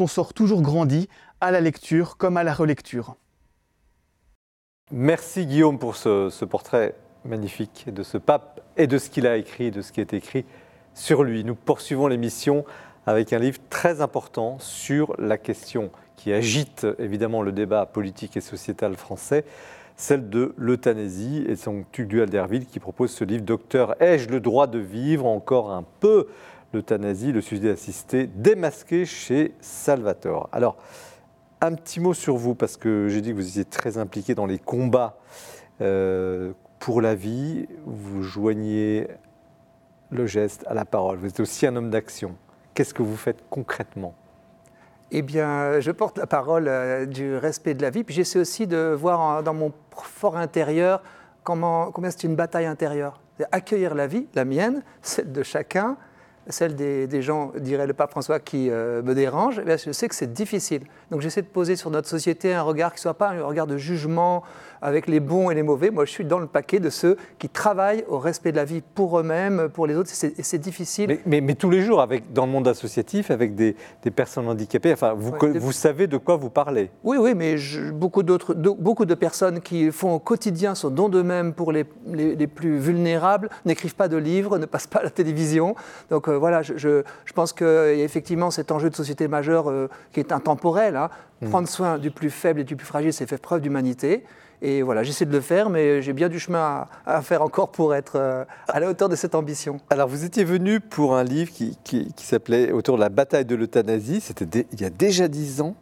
[0.00, 1.08] on sort, toujours grandi
[1.40, 3.14] à la lecture comme à la relecture.
[4.90, 9.70] Merci Guillaume pour ce portrait magnifique de ce pape et de ce qu'il a écrit,
[9.70, 10.44] de ce qui est écrit
[10.94, 11.44] sur lui.
[11.44, 12.64] Nous poursuivons l'émission
[13.06, 15.90] avec un livre très important sur la question
[16.20, 19.46] qui agite évidemment le débat politique et sociétal français,
[19.96, 21.46] celle de l'euthanasie.
[21.48, 25.70] Et c'est Tugdual Derville qui propose ce livre Docteur, ai-je le droit de vivre encore
[25.70, 26.28] un peu?
[26.74, 30.50] L'euthanasie, le suicide assisté, démasqué chez Salvatore.
[30.52, 30.76] Alors,
[31.62, 34.46] un petit mot sur vous, parce que j'ai dit que vous étiez très impliqué dans
[34.46, 35.18] les combats
[35.80, 37.66] euh, pour la vie.
[37.86, 39.08] Vous joignez
[40.10, 41.16] le geste à la parole.
[41.16, 42.36] Vous êtes aussi un homme d'action.
[42.74, 44.14] Qu'est-ce que vous faites concrètement?
[45.12, 48.66] Eh bien, je porte la parole euh, du respect de la vie, puis j'essaie aussi
[48.66, 51.02] de voir dans mon fort intérieur
[51.42, 53.20] comment, combien c'est une bataille intérieure.
[53.52, 55.96] Accueillir la vie, la mienne, celle de chacun,
[56.48, 60.14] celle des, gens, dirait le pape François, qui euh, me dérange, eh je sais que
[60.14, 60.82] c'est difficile.
[61.10, 63.66] Donc j'essaie de poser sur notre société un regard qui ne soit pas un regard
[63.66, 64.42] de jugement
[64.82, 65.90] avec les bons et les mauvais.
[65.90, 68.82] Moi, je suis dans le paquet de ceux qui travaillent au respect de la vie
[68.94, 70.10] pour eux-mêmes, pour les autres.
[70.24, 71.18] Et c'est difficile.
[71.26, 73.74] Mais, mais, tous les jours, avec, dans le monde associatif, avec des,
[74.14, 76.90] personnes handicapées, enfin, vous, vous savez de quoi vous parlez.
[77.04, 77.56] Oui, oui, mais
[77.92, 82.34] beaucoup, d'autres, beaucoup de personnes qui font au quotidien ce don d'eux-mêmes pour les, les,
[82.34, 85.74] les plus vulnérables n'écrivent pas de livres, ne passent pas à la télévision.
[86.10, 87.68] Donc euh, voilà, je, je, pense qu'il y
[88.00, 90.96] a effectivement cet enjeu de société majeur euh, qui est intemporel.
[90.96, 91.10] Hein.
[91.40, 91.48] Mm.
[91.48, 94.24] Prendre soin du plus faible et du plus fragile, c'est faire preuve d'humanité.
[94.62, 97.94] Et voilà, j'essaie de le faire, mais j'ai bien du chemin à, faire encore pour
[97.94, 99.80] être euh, à la hauteur de cette ambition.
[99.88, 103.54] Alors, vous étiez venu pour un livre qui, qui, s'appelait Autour de la bataille de
[103.54, 104.20] l'euthanasie.
[104.20, 105.74] C'était il y a déjà dix ans.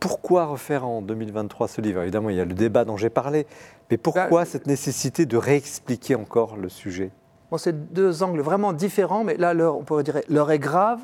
[0.00, 2.02] Pourquoi refaire en 2023 ce livre?
[2.02, 3.46] Évidemment, il y a le débat dont j'ai parlé,
[3.90, 7.10] mais pourquoi bah, cette nécessité de réexpliquer encore le sujet?
[7.50, 11.00] Bon, c'est deux angles vraiment différents, mais là, l'heure, on pourrait dire, l'heure est grave.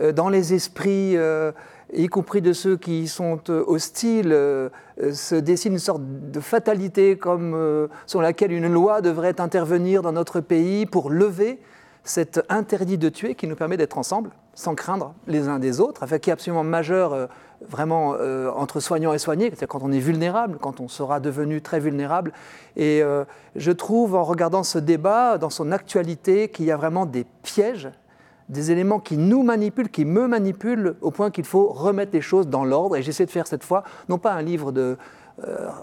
[0.00, 1.52] Euh, dans les esprits, euh,
[1.92, 4.36] y compris de ceux qui sont euh, hostiles,
[5.12, 10.40] se dessine une sorte de fatalité comme sur laquelle une loi devrait intervenir dans notre
[10.40, 11.60] pays pour lever
[12.02, 16.06] cet interdit de tuer qui nous permet d'être ensemble, sans craindre les uns des autres,
[16.18, 17.28] qui est absolument majeur
[17.60, 21.62] vraiment euh, entre soignants et soignés, c'est-à-dire quand on est vulnérable, quand on sera devenu
[21.62, 22.32] très vulnérable.
[22.76, 23.24] Et euh,
[23.54, 27.88] je trouve en regardant ce débat, dans son actualité, qu'il y a vraiment des pièges,
[28.48, 32.48] des éléments qui nous manipulent, qui me manipulent, au point qu'il faut remettre les choses
[32.48, 32.96] dans l'ordre.
[32.96, 34.96] Et j'essaie de faire cette fois, non pas un livre euh,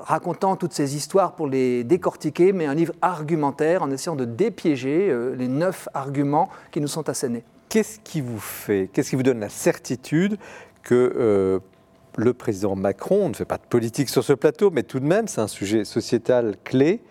[0.03, 5.15] racontant toutes ces histoires pour les décortiquer, mais un livre argumentaire en essayant de dépiéger
[5.37, 7.43] les neuf arguments qui nous sont assénés.
[7.73, 10.37] Qu'est-ce qui vous fait, qu'est-ce qui vous donne la certitude
[10.83, 11.59] que euh,
[12.17, 15.05] le président Macron, on ne fait pas de politique sur ce plateau, mais tout de
[15.05, 17.01] même, c'est un sujet sociétal clé,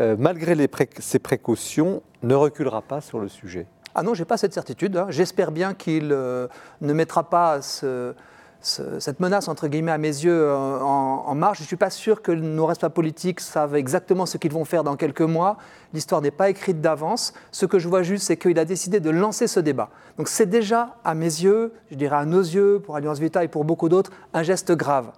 [0.00, 0.54] euh, malgré
[1.00, 3.66] ses précautions, ne reculera pas sur le sujet?
[3.94, 4.96] Ah non, je n'ai pas cette certitude.
[4.96, 5.06] Hein.
[5.08, 6.46] J'espère bien qu'il euh,
[6.80, 8.14] ne mettra pas ce,
[8.60, 11.58] cette menace, entre guillemets, à mes yeux, euh, en, marche.
[11.58, 14.84] Je ne suis pas sûr que nos responsables politiques savent exactement ce qu'ils vont faire
[14.84, 15.56] dans quelques mois.
[15.94, 17.32] L'histoire n'est pas écrite d'avance.
[17.52, 19.88] Ce que je vois juste, c'est qu'il a décidé de lancer ce débat.
[20.18, 23.48] Donc c'est déjà, à mes yeux, je dirais à nos yeux, pour Alliance Vita et
[23.48, 25.10] pour beaucoup d'autres, un geste grave.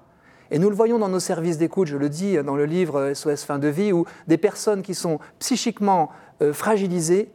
[0.53, 3.45] Et nous le voyons dans nos services d'écoute, je le dis dans le livre SOS
[3.45, 6.11] Fin de vie, où des personnes qui sont psychiquement
[6.43, 7.33] euh, fragilisées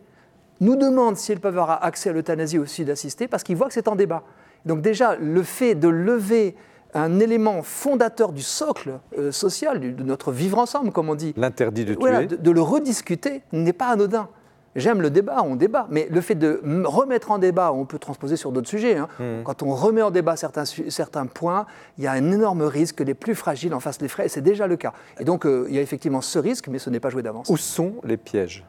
[0.59, 3.73] nous demandent si elles peuvent avoir accès à l'euthanasie aussi d'assister, parce qu'ils voient que
[3.73, 4.23] c'est en débat.
[4.65, 6.55] Donc déjà, le fait de lever
[6.93, 11.33] un élément fondateur du socle euh, social, de notre vivre ensemble, comme on dit.
[11.37, 12.27] L'interdit de tuer.
[12.27, 14.29] de, le rediscuter n'est pas anodin.
[14.75, 18.35] J'aime le débat, on débat, mais le fait de remettre en débat, on peut transposer
[18.35, 18.95] sur d'autres sujets.
[18.95, 19.07] Hein.
[19.19, 19.43] Mmh.
[19.43, 21.65] Quand on remet en débat certains, certains points,
[21.97, 24.29] il y a un énorme risque que les plus fragiles en fassent les frais, et
[24.29, 24.93] c'est déjà le cas.
[25.19, 27.49] Et donc, euh, il y a effectivement ce risque, mais ce n'est pas joué d'avance.
[27.49, 28.65] Où sont les pièges?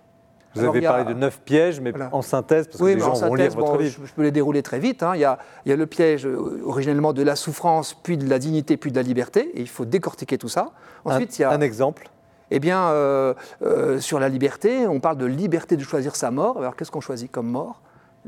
[0.55, 3.51] Vous avez parlé de neuf pièges, mais en synthèse, parce que les gens vont lire
[3.53, 4.01] votre livre.
[4.05, 5.03] Je, peux les dérouler très vite.
[5.03, 5.13] Hein.
[5.15, 8.29] Il, y a, il, y a, le piège euh, originellement de la souffrance, puis de
[8.29, 10.73] la dignité, puis de la liberté, et il faut décortiquer tout ça.
[11.05, 12.11] Ensuite, un, il y a un exemple
[12.51, 16.57] eh bien, euh, euh, sur la liberté, on parle de liberté de choisir sa mort.
[16.57, 17.83] Alors, qu'est-ce qu'on choisit comme mort?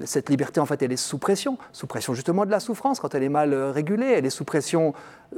[0.05, 1.57] Cette liberté, en fait, elle est sous pression.
[1.73, 4.13] Sous pression, justement, de la souffrance, quand elle est mal régulée.
[4.15, 4.93] Elle est sous pression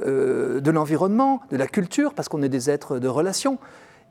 [0.05, 3.57] de l'environnement, de la culture, parce qu'on est des êtres de relation.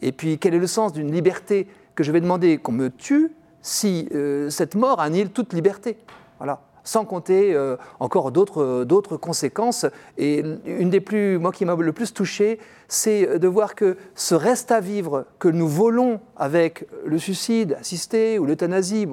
[0.00, 3.32] Et puis, quel est le sens d'une liberté que je vais demander qu'on me tue
[3.60, 5.96] si euh, cette mort annule toute liberté.
[6.38, 6.60] Voilà.
[6.84, 9.86] Sans compter euh, encore d'autres, d'autres conséquences.
[10.18, 14.34] Et une des plus, moi qui m'a le plus touché, c'est de voir que ce
[14.34, 19.06] reste à vivre que nous volons avec le suicide assisté ou l'euthanasie,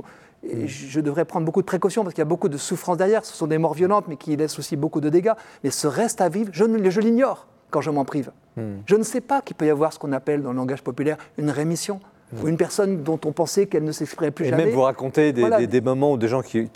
[0.44, 3.26] et je devrais prendre beaucoup de précautions parce qu'il y a beaucoup de souffrances derrière.
[3.26, 5.34] Ce sont des morts violentes, mais qui laissent aussi beaucoup de dégâts.
[5.64, 8.32] Mais ce reste à vivre, je, je l'ignore quand je m'en prive.
[8.56, 8.78] Hmm.
[8.86, 11.18] Je ne sais pas qu'il peut y avoir ce qu'on appelle dans le langage populaire
[11.38, 12.00] une rémission
[12.46, 14.66] une personne dont on pensait qu'elle ne s'exprimerait plus et jamais.
[14.66, 16.70] même vous racontez des, moments où des gens qui,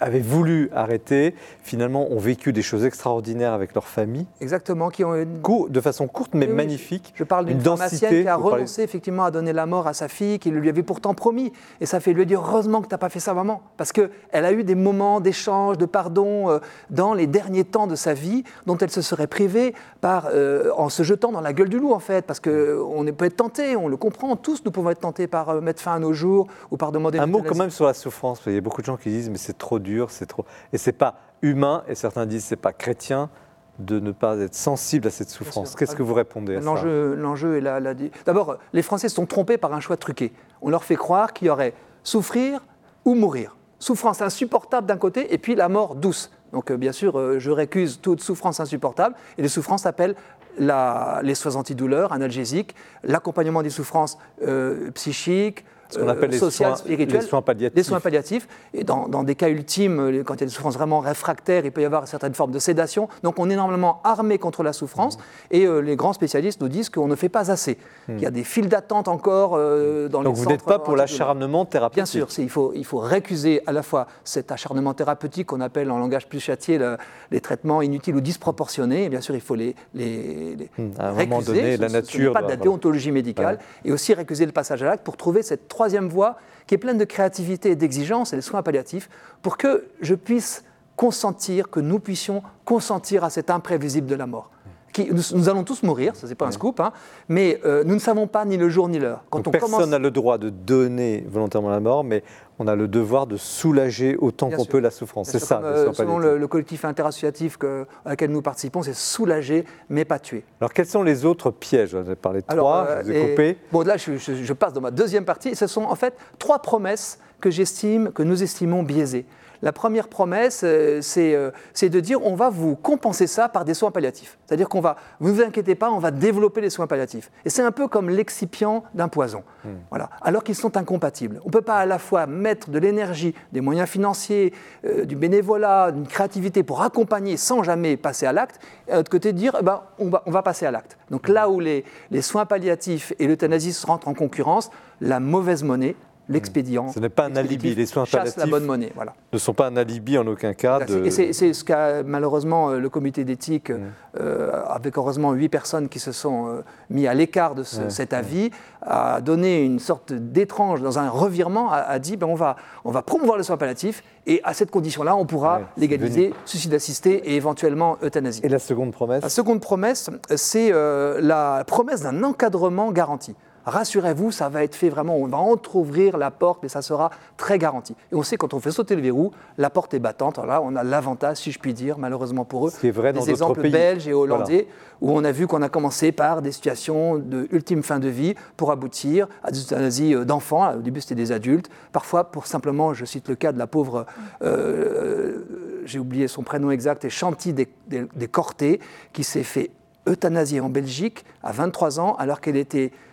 [0.00, 4.26] avaient voulu arrêter, finalement, ont vécu des choses extraordinaires avec leur famille.
[4.40, 5.40] Exactement, qui ont une...
[5.68, 7.12] de façon courte mais magnifique.
[7.14, 10.38] Je parle d'une pharmacienne qui a renoncé effectivement à donner la mort à sa fille,
[10.38, 11.52] qui lui avait pourtant promis.
[11.80, 14.10] Et ça fait lui dire heureusement que tu n'as pas fait ça, maman, parce qu'elle
[14.32, 16.58] a eu des moments d'échange, de pardon euh,
[16.90, 20.88] dans les derniers temps de sa vie, dont elle se serait privée par, euh, en
[20.88, 23.88] se jetant dans la gueule du loup en fait, parce qu'on peut être tenté, on
[23.88, 26.76] le comprend, tous nous pouvons être tentés par euh, mettre fin à nos jours ou
[26.76, 27.18] par demander.
[27.18, 28.40] Un mot quand même sur la souffrance.
[28.46, 30.44] Il y a beaucoup de gens qui disent mais c'est trop dur, c'est trop.
[30.72, 31.82] Et c'est pas humain.
[31.88, 33.30] Et certains disent c'est pas chrétien
[33.78, 35.74] de ne pas être sensible à cette souffrance.
[35.74, 36.84] Qu'est-ce que vous répondez à ça
[37.16, 37.80] L'enjeu est là.
[37.80, 37.94] là
[38.24, 40.32] D'abord, les Français sont trompés par un choix truqué.
[40.62, 42.60] On leur fait croire qu'il y aurait souffrir
[43.04, 43.56] ou mourir.
[43.78, 46.30] Souffrance insupportable d'un côté et puis la mort douce.
[46.52, 50.14] Donc euh, bien sûr, euh, je récuse toute souffrance insupportable et les souffrances s'appellent
[50.58, 56.76] les soins antidouleurs, analgésiques, l'accompagnement des souffrances euh, psychiques, Ce qu'on appelle les sociales, soins-
[56.76, 57.20] spirituelles.
[57.20, 57.76] les soins palliatifs.
[57.76, 58.48] Les soins palliatifs.
[58.74, 61.64] Et dans, dans des cas ultimes, euh, quand il y a des souffrances vraiment réfractaires,
[61.64, 63.08] il peut y avoir certaines formes de sédation.
[63.22, 65.18] Donc on est normalement armé contre la souffrance.
[65.50, 67.78] Et euh, les grands spécialistes nous disent qu'on ne fait pas assez.
[68.08, 70.96] Il y a des files d'attente encore euh, dans les Donc vous n'êtes pas pour
[70.96, 71.96] l'acharnement thérapeutique.
[71.96, 75.90] Bien sûr, il faut, il faut récuser à la fois cet acharnement thérapeutique qu'on appelle
[75.90, 76.96] en langage plus châtié le-
[77.30, 79.04] les traitements inutiles ou disproportionnés.
[79.04, 81.60] Et bien sûr, il faut les, les, les Hmm, à un moment récuser.
[81.62, 83.58] donné, Ce- la ce- ce n'est nature pas de la déontologie médicale.
[83.84, 86.36] Et aussi récuser le passage à l'acte pour trouver cette troisième voie
[86.66, 89.10] qui est pleine de créativité et d'exigence, et les soins palliatifs,
[89.42, 90.64] pour que je puisse
[90.96, 94.50] consentir, que nous puissions consentir à cet imprévisible de la mort.
[94.94, 96.92] Qui, nous, nous allons tous mourir, ça c'est pas un scoop, hein,
[97.28, 99.22] mais euh, nous ne savons pas ni le jour ni l'heure.
[99.28, 102.24] Quand Donc on personne commence n'a le droit de donner volontairement la mort, mais
[102.58, 105.28] on a le devoir de soulager autant qu'on peut la souffrance.
[105.30, 108.94] C'est ça, comme, euh, selon le, le collectif interassociatif que- à laquelle nous participons, c'est
[108.94, 110.44] soulager mais pas tuer.
[110.60, 111.90] Alors quels sont les autres pièges?
[111.90, 113.58] J'en ai parlé de trois, euh, je vous ai et- coupé.
[113.72, 115.54] Bon, là, je, je- je passe dans ma deuxième partie.
[115.54, 119.26] Ce sont en fait trois promesses que j'estime, que nous estimons biaisées.
[119.62, 123.64] La première promesse, euh, c'est euh, c'est de dire on va vous compenser ça par
[123.64, 124.38] des soins palliatifs.
[124.46, 127.30] C'est-à-dire qu'on va, ne vous inquiétez pas, on va développer les soins palliatifs.
[127.44, 129.42] Et c'est un peu comme l'excipient d'un poison.
[129.90, 130.10] Voilà.
[130.20, 131.40] Alors qu'ils sont incompatibles.
[131.44, 134.52] On ne peut pas à la fois mettre de l'énergie, des moyens financiers,
[134.84, 139.10] euh, du bénévolat, d'une créativité pour accompagner sans jamais passer à l'acte, et à l'autre
[139.10, 140.98] côté dire eh ben, on, va, on va passer à l'acte.
[141.10, 145.64] Donc là où les, les soins palliatifs et l'euthanasie se rentrent en concurrence, la mauvaise
[145.64, 145.96] monnaie,
[146.28, 146.88] l'expédient.
[146.88, 147.74] Ce n'est pas un alibi.
[147.74, 148.92] Les soins chasse la palliatifs bonne monnaie.
[148.94, 149.14] Voilà.
[149.32, 150.80] ne sont pas un alibi en aucun cas.
[150.80, 151.04] De...
[151.04, 153.80] Et c'est- ce qu'a malheureusement euh, le comité d'éthique, Mm.
[154.20, 158.12] euh, avec heureusement huit personnes qui se sont euh, mis à l'écart de ce- cet
[158.12, 158.50] avis,
[158.82, 162.90] a donné une sorte d'étrange, dans un revirement, a, a dit ben, on, va, on
[162.90, 167.30] va promouvoir le soin palliatif et à cette condition-là, on pourra Ouais, légaliser suicide assisté
[167.30, 168.40] et éventuellement euthanasie.
[168.42, 173.34] Et la seconde promesse La seconde promesse, c'est euh, la promesse d'un encadrement garanti.
[173.66, 177.58] Rassurez-vous, ça va être fait vraiment, on va entrouvrir la porte, mais ça sera très
[177.58, 177.96] garanti.
[178.12, 180.38] Et on sait quand on fait sauter le verrou, la porte est battante.
[180.38, 182.92] Alors là, on a l'avantage, si je puis dire, malheureusement pour eux, Ce qui est
[182.92, 183.72] vrai dans des exemples pays.
[183.72, 184.68] belges et hollandais,
[185.00, 188.34] où on a vu qu'on a commencé par des situations de ultime fin de vie
[188.56, 190.76] pour aboutir à des euthanasies euh, d'enfants.
[190.76, 191.68] Au début, c'était des adultes.
[191.90, 194.06] Parfois, pour simplement, je cite le cas de la pauvre,
[194.42, 198.80] euh, j'ai oublié son prénom exact, et Chanty des, des, des Cortés,
[199.12, 199.70] qui s'est fait
[200.08, 203.05] euthanasier en Belgique à 23 ans, alors qu'elle était euh,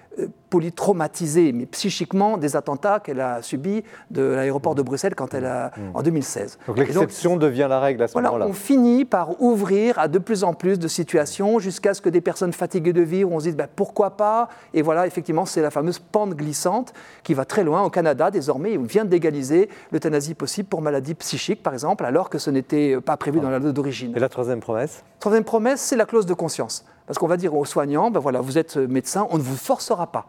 [0.49, 5.72] polytraumatisée, mais psychiquement, des attentats qu'elle a subis de l'aéroport de Bruxelles quand elle a,
[5.95, 6.60] en 2016.
[6.68, 8.48] Donc l'exception devient la règle à ce voilà, moment-là.
[8.48, 12.22] on finit par ouvrir à de plus en plus de situations jusqu'à ce que des
[12.22, 14.49] personnes fatiguées de vivre, on se dise ben, pourquoi pas?
[14.76, 17.81] Et voilà, effectivement, c'est la fameuse pente glissante qui va très loin.
[17.81, 22.38] Au Canada, désormais, on vient d'égaliser l'euthanasie possible pour maladies psychiques, par exemple, alors que
[22.38, 24.14] ce n'était pas prévu dans la loi d'origine.
[24.15, 25.03] Et la troisième promesse?
[25.19, 26.85] Troisième promesse, c'est la clause de conscience.
[27.05, 30.11] Parce qu'on va dire aux soignants, ben voilà, vous êtes médecin, on ne vous forcera
[30.11, 30.27] pas.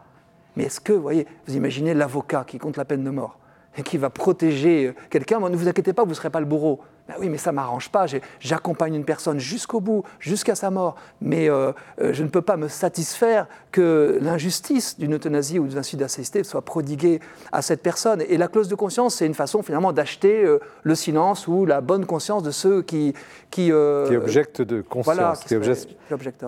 [0.55, 3.39] Mais est-ce que, vous voyez, vous imaginez l'avocat qui compte la peine de mort
[3.77, 6.81] et qui va protéger quelqu'un, ne vous inquiétez pas, vous ne serez pas le bourreau.
[7.07, 8.05] Ben oui, mais ça ne m'arrange pas.
[8.39, 10.95] J'accompagne une personne jusqu'au bout, jusqu'à sa mort.
[11.21, 11.71] Mais euh,
[12.01, 16.43] euh, je ne peux pas me satisfaire que l'injustice d'une euthanasie ou d'un suicide assisté
[16.43, 17.19] soit prodiguée
[17.51, 18.23] à cette personne.
[18.27, 21.81] Et la clause de conscience, c'est une façon finalement d'acheter euh, le silence ou la
[21.81, 23.13] bonne conscience de ceux qui...
[23.51, 25.15] Qui, euh, qui objecte de conscience.
[25.15, 25.53] voilà, qui.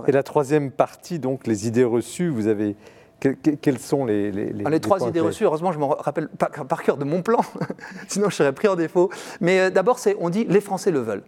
[0.08, 2.76] Et la troisième partie, donc les idées reçues, vous avez.
[3.20, 4.32] Que- que- quels sont les.
[4.32, 7.04] Les, les- Ah, les trois idées reçues, heureusement, je me rappelle pas par cœur de
[7.04, 7.40] mon plan,
[8.08, 9.10] sinon je serais pris en défaut.
[9.42, 11.24] Mais euh, d'abord, c'est on dit les Français le veulent.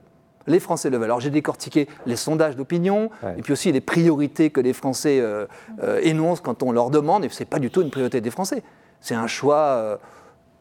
[0.47, 1.05] Les Français le veulent.
[1.05, 3.35] Alors j'ai décortiqué les sondages d'opinion Ouais.
[3.37, 5.45] et puis aussi les priorités que les Français euh,
[5.83, 7.25] euh, énoncent quand on leur demande.
[7.25, 8.63] Et ce n'est pas du tout une priorité des Français.
[9.01, 9.99] C'est un choix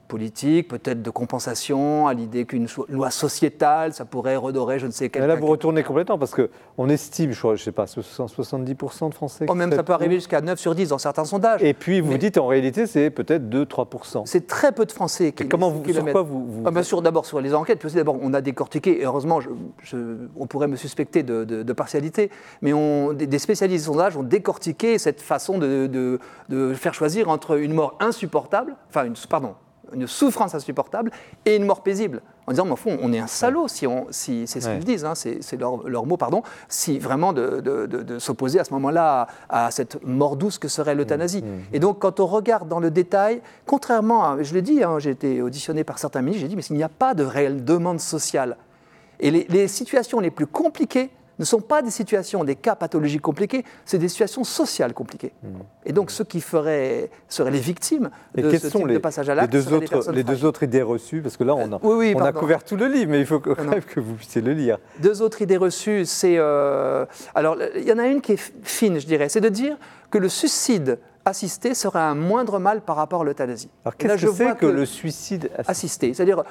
[0.08, 5.04] politique, peut-être de compensation à l'idée qu'une loi sociétale, ça pourrait redorer je ne sais
[5.04, 5.26] Mais quel.
[5.26, 9.46] là, vous retournez complètement parce qu'on estime, je je sais pas, 70% de Français.
[9.48, 11.62] Oh, même ça peut arriver jusqu'à 9 sur 10 dans certains sondages.
[11.62, 14.24] Et puis vous Mais- dites en réalité, c'est peut-être 2-3%.
[14.26, 16.70] C'est très peu de Français qui, Et comment vous, qui sur quoi vous, vous- Ah,
[16.70, 19.50] bien sûr, d'abord sur les enquêtes, puis aussi d'abord on a décortiqué, et heureusement, je-
[19.82, 22.30] je- on pourrait me suspecter de, de- de partialité,
[22.62, 26.18] mais on, des, spécialistes du sondage ont décortiqué cette façon de, de-
[26.48, 29.54] de faire choisir entre une mort insupportable, enfin, une, pardon,
[29.94, 31.10] une souffrance insupportable
[31.44, 32.22] et une mort paisible.
[32.46, 34.76] En disant, mais au fond, on est un salaud si on, si, c'est ce Ouais.
[34.76, 38.58] qu'ils disent, hein, c'est, leur, leur mot, pardon, si vraiment de, de- de- de s'opposer
[38.58, 41.44] à ce moment-là à, à cette mort douce que serait l'euthanasie.
[41.72, 45.10] Et donc, quand on regarde dans le détail, contrairement à, je l'ai dit, hein, j'ai
[45.10, 48.00] été auditionné par certains ministres, j'ai dit, mais il n'y a pas de réelle demande
[48.00, 48.56] sociale.
[49.20, 53.22] Et les, les situations les plus compliquées ne sont pas des situations, des cas pathologiques
[53.22, 55.32] compliqués, c'est des situations sociales compliquées.
[55.84, 59.34] Et donc, ceux qui feraient, seraient les victimes de ce sont les, de passage à
[59.34, 61.72] les l'acte deux, seraient des autres, les deux autres idées reçues Parce que là, on
[61.72, 62.40] a, Euh, oui, oui, on a pardon.
[62.40, 63.70] couvert tout le livre, mais il faut quand non.
[63.70, 64.78] même que vous puissiez le lire.
[65.00, 66.36] Deux autres idées reçues, c'est.
[66.38, 69.76] euh, alors, il y en a une qui est fine, je dirais, c'est de dire
[70.10, 70.98] que le suicide
[71.28, 73.70] assisté serait un moindre mal par rapport à l'euthanasie.
[73.84, 76.12] Alors qu'est-ce je que c'est vois que, le suicide assisté.
[76.14, 76.42] C'est-à-dire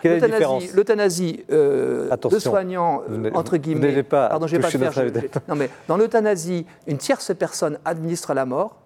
[0.73, 4.03] l'euthanasie, euh, de soignants, euh, entre guillemets.
[4.03, 4.91] pas pardon, je vais pas faire.
[4.91, 8.77] je- je- non, mais dans l'euthanasie, une tierce personne administre la mort.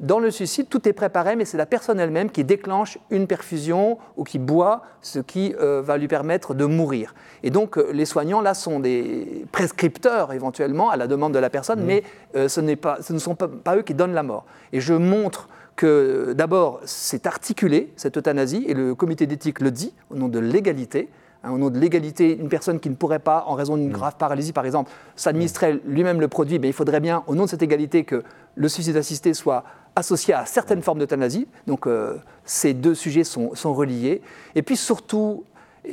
[0.00, 3.98] Dans le suicide, tout est préparé, mais c'est la personne elle-même qui déclenche une perfusion
[4.16, 7.14] ou qui boit, ce qui euh, va lui permettre de mourir.
[7.42, 11.50] Et donc, euh, les soignants, là, sont des prescripteurs, éventuellement, à la demande de la
[11.50, 12.02] personne, mais
[12.34, 14.46] euh, ce, pas, ce ne sont pas, pas eux qui donnent la mort.
[14.72, 19.92] Et je montre que, d'abord, c'est articulé, cette euthanasie, et le comité d'éthique le dit,
[20.08, 21.10] au nom de l'égalité.
[21.42, 24.16] Hein, au nom de l'égalité, une personne qui ne pourrait pas, en raison d'une grave
[24.18, 27.62] paralysie par exemple, s'administrer lui-même le produit, mais il faudrait bien, au nom de cette
[27.62, 28.22] égalité, que
[28.56, 29.64] le suicide assisté soit
[29.96, 31.48] associé à certaines formes d'euthanasie.
[31.66, 34.20] Donc euh, ces deux sujets sont, sont reliés.
[34.54, 35.44] Et puis surtout,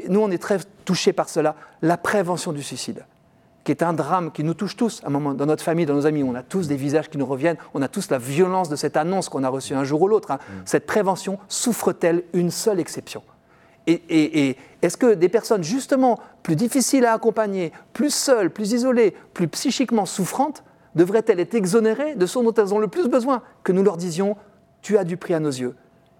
[0.10, 3.06] nous on est très touchés par cela, la prévention du suicide
[3.64, 5.02] qui est un drame qui nous touche tous.
[5.04, 7.18] À un moment, dans notre famille, dans nos amis, on a tous des visages qui
[7.18, 10.02] nous reviennent, on a tous la violence de cette annonce qu'on a reçue un jour
[10.04, 10.32] ou l'autre.
[10.32, 10.40] hein.
[10.64, 13.24] Cette prévention souffre-t-elle une seule exception?
[13.88, 18.74] Et, et- et est-ce que des personnes justement plus difficiles à accompagner, plus seules, plus
[18.74, 20.64] isolées, plus psychiquement souffrantes,
[20.96, 23.42] devraient-elles être exonérées de ce dont elles ont le plus besoin?
[23.64, 24.36] Que nous leur disions,
[24.82, 25.76] tu as du prix à nos yeux,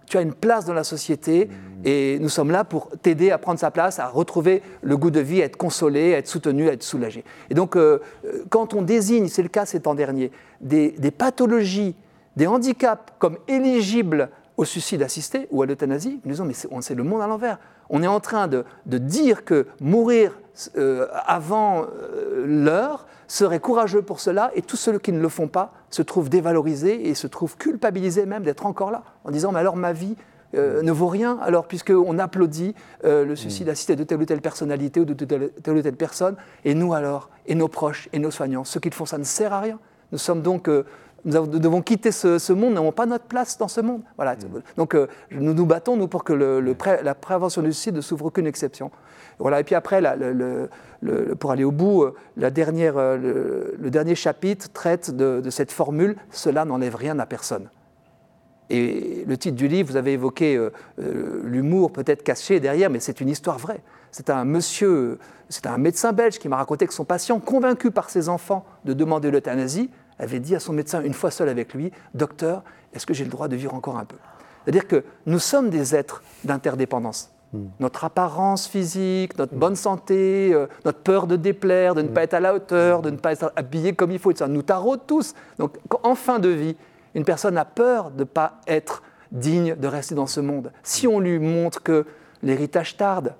[0.06, 1.48] tu as une place dans la société
[1.84, 5.20] et nous sommes là pour t'aider à prendre sa place, à retrouver le goût de
[5.20, 7.24] vie, à être consolé, à être soutenu, à être soulagé.
[7.50, 11.10] Et donc, euh, euh, quand on désigne, c'est le cas ces temps derniers, des, des
[11.10, 11.94] pathologies,
[12.36, 16.52] des handicaps comme éligibles au suicide assisté ou à l'euthanasie, nous disons, mais
[16.82, 17.58] c'est le monde à l'envers.
[17.88, 20.36] On est en train de, de dire que mourir
[20.76, 25.46] euh, avant euh, l'heure serait courageux pour cela, et tous ceux qui ne le font
[25.46, 29.60] pas se trouvent dévalorisés et se trouvent culpabilisés même d'être encore là, en disant, mais
[29.60, 30.16] alors ma vie
[30.56, 32.74] euh, ne vaut rien, alors puisqu'on applaudit
[33.04, 35.96] euh, le suicide assisté de telle ou telle personnalité ou de telle, telle ou telle
[35.96, 39.18] personne, et nous alors, et nos proches, et nos soignants, ceux qui le font, ça
[39.18, 39.78] ne sert à rien.
[40.10, 40.68] Nous sommes donc...
[40.68, 40.84] euh,
[41.28, 44.02] nous, devons quitter ce, ce monde, nous n'avons pas notre place dans ce monde.
[44.16, 44.36] Voilà.
[44.76, 47.94] Donc euh, nous nous battons, nous, pour que le- le pré- la prévention du suicide
[47.96, 48.90] ne s'ouvre aucune exception.
[49.38, 49.60] Voilà.
[49.60, 50.68] Et puis après, la- le- le-
[51.00, 55.40] le- pour aller au bout, euh, la dernière, euh, le, le dernier chapitre traite de,
[55.40, 57.68] de cette formule «cela n'enlève rien à personne».
[58.70, 63.00] Et le titre du livre, vous avez évoqué euh, euh, l'humour peut-être caché derrière, mais
[63.00, 63.80] c'est une histoire vraie.
[64.10, 65.18] C'est un monsieur,
[65.48, 68.92] c'est un médecin belge qui m'a raconté que son patient, convaincu par ses enfants de
[68.92, 72.62] demander l'euthanasie, avait dit à son médecin, une fois seul avec lui, Docteur,
[72.92, 74.16] est-ce que j'ai le droit de vivre encore un peu?
[74.64, 77.32] C'est-à-dire que nous sommes des êtres d'interdépendance.
[77.80, 82.34] Notre apparence physique, notre bonne santé, euh, notre peur de déplaire, de ne pas être
[82.34, 85.34] à la hauteur, de ne pas être habillé comme il faut, ça nous taraude tous.
[85.58, 86.76] Donc en fin de vie,
[87.14, 90.72] une personne a peur de ne pas être digne de rester dans ce monde.
[90.82, 92.04] Si on lui montre que
[92.42, 93.34] l'héritage tarde,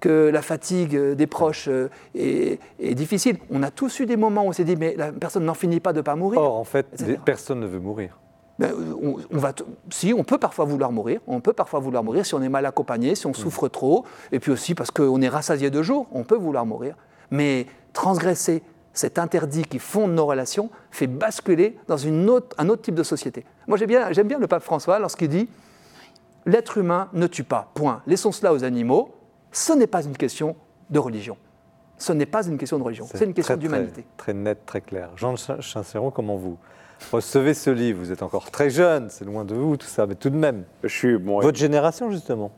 [0.00, 4.16] que la fatigue euh, des proches euh, est, est difficile, on a tous eu des
[4.16, 6.40] moments où on s'est dit, mais la personne n'en finit pas de ne pas mourir.
[6.40, 7.18] Or, en fait, etc.
[7.24, 8.18] personne ne veut mourir.
[8.58, 8.72] Ben,
[9.02, 9.52] on, on va
[9.90, 12.66] si, on peut parfois vouloir mourir, on peut parfois vouloir mourir si on est mal
[12.66, 16.24] accompagné, si on souffre trop, et puis aussi parce qu'on est rassasié de jour, on
[16.24, 16.96] peut vouloir mourir.
[17.30, 18.62] Mais transgresser
[18.92, 23.04] cet interdit qui fonde nos relations fait basculer dans une autre, un autre type de
[23.04, 23.44] société.
[23.68, 25.48] Moi, j'aime bien, j'aime bien le pape François lorsqu'il dit
[26.46, 28.02] L'être humain ne tue pas, point.
[28.06, 29.14] Laissons cela aux animaux.
[29.52, 30.56] Ce n'est pas une question
[30.90, 31.36] de religion.
[31.96, 34.04] Ce n'est pas une question de religion, c'est une question d'humanité.
[34.16, 35.10] Très, très net, très clair.
[35.16, 36.56] Jean Chinceron, comment vous
[37.10, 37.98] recevez ce livre?
[37.98, 40.62] Vous êtes encore très jeune, c'est loin de vous, tout ça, mais tout de même.
[40.84, 41.40] Je suis bon.
[41.40, 42.52] Votre génération, justement.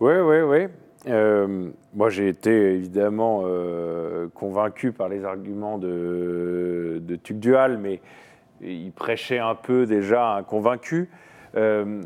[0.00, 0.66] Oui, oui, oui.
[1.08, 8.00] Euh, moi, j'ai été évidemment euh, convaincu par les arguments de, de Tugdual, mais
[8.62, 11.10] il prêchait un peu déjà un convaincu.
[11.54, 12.02] Euh,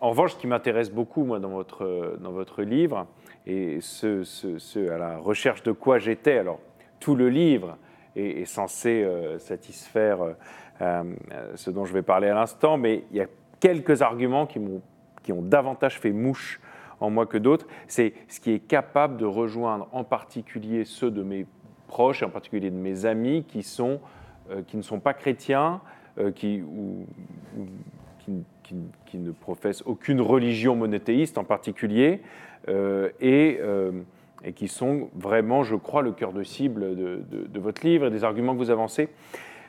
[0.00, 3.06] en revanche, ce qui m'intéresse beaucoup, moi, dans votre, dans votre livre,
[3.46, 6.60] et ce, à la recherche de quoi j'étais, alors
[7.00, 7.76] tout le livre
[8.16, 10.32] est, censé euh, satisfaire euh,
[10.80, 11.02] euh,
[11.54, 13.26] ce dont je vais parler à l'instant, mais il y a
[13.60, 16.60] quelques arguments qui, ont davantage fait mouche
[17.00, 17.66] en moi que d'autres.
[17.86, 21.46] C'est ce qui est capable de rejoindre en particulier ceux de mes
[21.86, 25.80] proches, et en particulier de mes amis qui, ne sont pas chrétiens,
[26.34, 26.62] qui,
[29.14, 32.22] ne professent aucune religion monothéiste en particulier,
[32.68, 33.92] et, euh,
[34.44, 38.06] et qui sont vraiment, je crois, le cœur de cible de, de- de votre livre
[38.06, 39.08] et des arguments que vous avancez.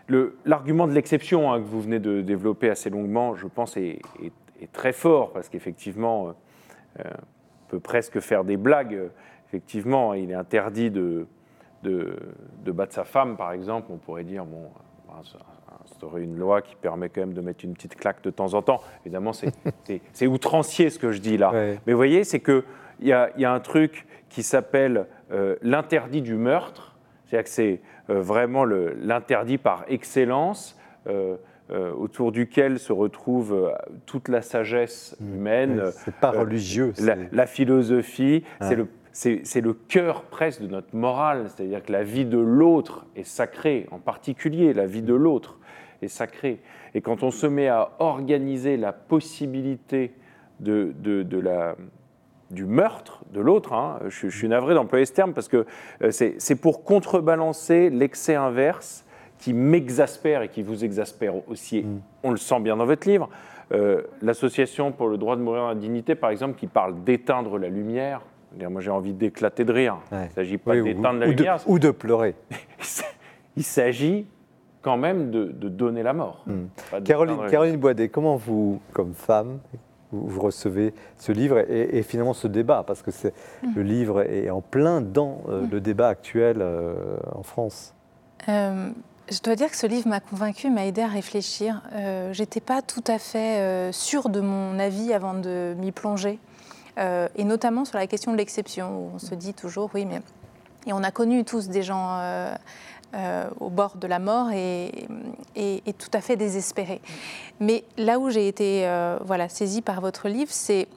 [0.07, 3.99] Le- L'argument de l'exception hein, que vous venez de développer assez longuement, je pense, est,
[4.23, 4.31] est-
[4.61, 6.31] est très fort, parce qu'effectivement, euh,
[7.05, 8.97] euh, on peut presque faire des blagues.
[9.47, 11.25] Effectivement, il est interdit de,
[11.83, 12.15] de,
[12.63, 13.87] de battre sa femme, par exemple.
[13.91, 14.69] On pourrait dire, bon,
[15.83, 18.61] instaurer une loi qui permet quand même de mettre une petite claque de temps en
[18.61, 18.81] temps.
[19.05, 19.53] Évidemment, c'est-
[20.27, 21.51] outrancier ce que je dis là.
[21.51, 21.79] Ouais.
[21.85, 22.39] Mais vous voyez, c'est
[22.97, 26.95] qu'il y a, il y a un truc qui s'appelle euh, l'interdit du meurtre.
[27.25, 30.77] C'est-à-dire que c'est euh, vraiment l'interdit par excellence.
[31.07, 31.35] Euh,
[31.97, 33.73] autour duquel se retrouve
[34.05, 36.93] toute la sagesse humaine, Oui, C'est pas religieux.
[36.99, 38.67] la, la philosophie, Ouais.
[38.67, 42.37] c'est le, c'est, c'est le cœur presque de notre morale, c'est-à-dire que la vie de
[42.37, 45.57] l'autre est sacrée, en particulier la vie de l'autre
[46.03, 46.59] est sacrée.
[46.93, 50.13] Et quand on se met à organiser la possibilité
[50.59, 51.75] de, de- de la,
[52.51, 55.65] du meurtre de l'autre, hein, je, je suis navré d'employer ce terme parce que
[56.03, 59.03] euh, c'est, pour contrebalancer l'excès inverse
[59.39, 61.83] qui m'exaspère et qui vous exaspère aussi.
[61.83, 62.01] Mm.
[62.23, 63.29] On le sent bien dans votre livre.
[63.71, 67.57] Euh, L'association pour le droit de mourir dans la dignité, par exemple, qui parle d'éteindre
[67.57, 68.21] la lumière.
[68.69, 69.97] Moi, j'ai envie d'éclater de rire.
[70.11, 70.19] Ouais.
[70.19, 71.57] Il ne s'agit pas Oui, d'éteindre la ou de- lumière.
[71.67, 72.35] ou de pleurer.
[73.57, 74.27] Il s'agit
[74.81, 76.45] quand même de, de donner la mort.
[76.45, 77.01] Mm.
[77.03, 79.59] Caroline, Caroline Boidet, comment vous, comme femme,
[80.27, 83.33] vous, recevez ce livre et, et finalement ce débat Parce que c'est-
[83.75, 87.93] le livre est en plein dans euh, le débat actuel euh, en France.
[88.49, 88.89] Euh,
[89.31, 91.81] je dois dire que ce livre m'a convaincue, m'a aidé à réfléchir.
[92.31, 96.37] J'étais pas tout à fait sûre de mon avis avant de m'y plonger,
[96.99, 100.21] et notamment sur la question de l'exception, où on se dit toujours, oui, mais
[100.87, 102.53] et on a connu tous des gens euh,
[103.15, 105.07] euh, au bord de la mort et,
[105.97, 107.01] tout à fait désespérés.
[107.61, 110.89] Mais là où j'ai été euh, voilà saisie par votre livre, c'est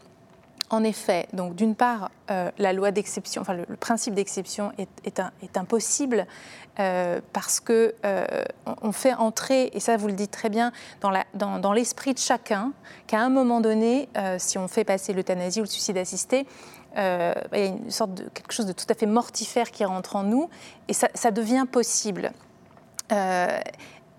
[0.71, 6.27] en effet, donc d'une part, euh, la loi d'exception, enfin le, principe d'exception est, impossible
[7.33, 7.95] parce que
[8.83, 12.73] on, fait entrer, et ça vous le dites très bien, dans l'esprit de chacun,
[13.07, 14.09] qu'à un moment donné,
[14.39, 16.47] si on fait passer l'euthanasie ou le suicide assisté,
[16.99, 19.85] euh, il y a une sorte de quelque chose de tout à fait mortifère qui
[19.85, 20.51] rentre en nous,
[20.89, 22.33] et ça, devient possible.
[23.13, 23.61] Euh,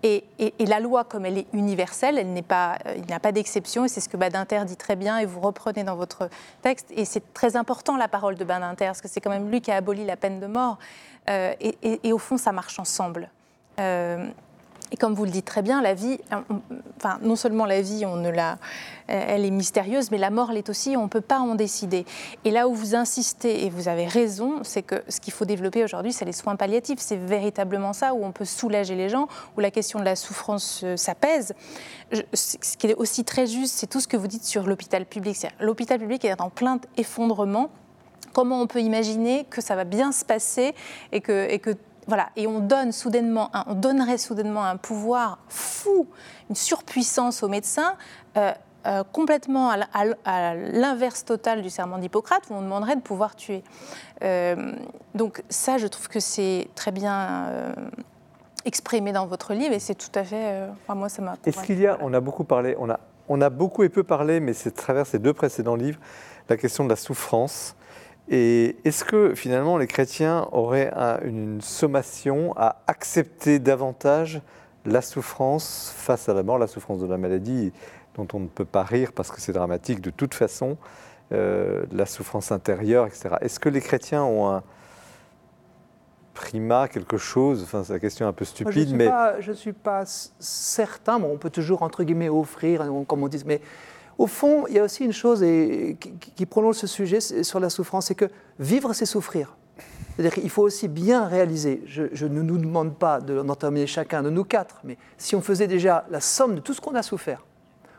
[0.02, 0.24] et,
[0.60, 3.84] la loi, comme elle est universelle, elle n'est pas, euh, il n'y a pas d'exception,
[3.84, 6.30] et c'est ce que Badinter dit très bien, et vous reprenez dans votre
[6.62, 6.86] texte.
[6.96, 9.70] Et c'est très important la parole de Badinter, parce que c'est quand même lui qui
[9.70, 10.78] a aboli la peine de mort.
[11.28, 13.30] Et au fond, ça marche ensemble.
[14.90, 16.18] Euh, et comme vous le dites très bien, la vie,
[16.96, 18.58] enfin, non seulement la vie, on ne la,
[19.08, 22.04] elle est mystérieuse, mais la mort l'est aussi, on ne peut pas en décider.
[22.44, 25.84] Et là où vous insistez, et vous avez raison, c'est que ce qu'il faut développer
[25.84, 26.98] aujourd'hui, c'est les soins palliatifs.
[27.00, 30.82] C'est véritablement ça, où on peut soulager les gens, où la question de la souffrance
[30.84, 31.54] euh, s'apaise.
[32.32, 35.46] Ce qui est aussi très juste, c'est tout ce que vous dites sur l'hôpital public.
[35.60, 37.70] L'hôpital public est en plein effondrement.
[38.32, 40.74] Comment on peut imaginer que ça va bien se passer
[41.10, 41.76] et que, et que
[42.06, 46.06] voilà, et on donne soudainement, un- on donnerait soudainement un pouvoir fou,
[46.48, 47.94] une surpuissance aux médecins,
[48.36, 48.52] euh,
[48.86, 53.62] euh, complètement à l'inverse total du serment d'Hippocrate, où on demanderait de pouvoir tuer.
[54.22, 54.72] Euh,
[55.14, 57.74] donc ça, je trouve que c'est très bien euh,
[58.64, 61.34] exprimé dans votre livre, et c'est tout à fait, enfin, moi, ça m'a.
[61.44, 62.98] Est-ce qu'il y a, on a beaucoup parlé, on a,
[63.28, 66.00] on a beaucoup et peu parlé, mais c'est à travers ces deux précédents livres,
[66.48, 67.76] la question de la souffrance.
[68.28, 74.40] Et est-ce que finalement les chrétiens auraient un- une sommation à accepter davantage
[74.86, 77.72] la souffrance face à la mort, la souffrance de la maladie,
[78.14, 80.76] dont on ne peut pas rire parce que c'est dramatique de toute façon,
[81.32, 83.30] euh, la souffrance intérieure, etc.
[83.40, 84.62] Est-ce que les chrétiens ont un
[86.34, 87.62] prima, quelque chose?
[87.62, 89.72] Enfin, c'est la question un peu Moi, Je stupide, ne suis, mais pas- je suis
[89.72, 90.02] pas
[90.38, 93.60] certain, bon, on peut toujours, entre guillemets, offrir, comme on dit, mais
[94.20, 97.58] au fond, il y a aussi une chose et, qui, qui prolonge ce sujet sur
[97.58, 98.26] la souffrance, c'est que
[98.58, 99.56] vivre, c'est souffrir.
[100.14, 103.86] C'est-à-dire qu'il faut aussi bien réaliser, je, je ne nous demande pas de- d'en terminer
[103.86, 106.94] chacun de nous quatre, mais si on faisait déjà la somme de tout ce qu'on
[106.94, 107.46] a souffert,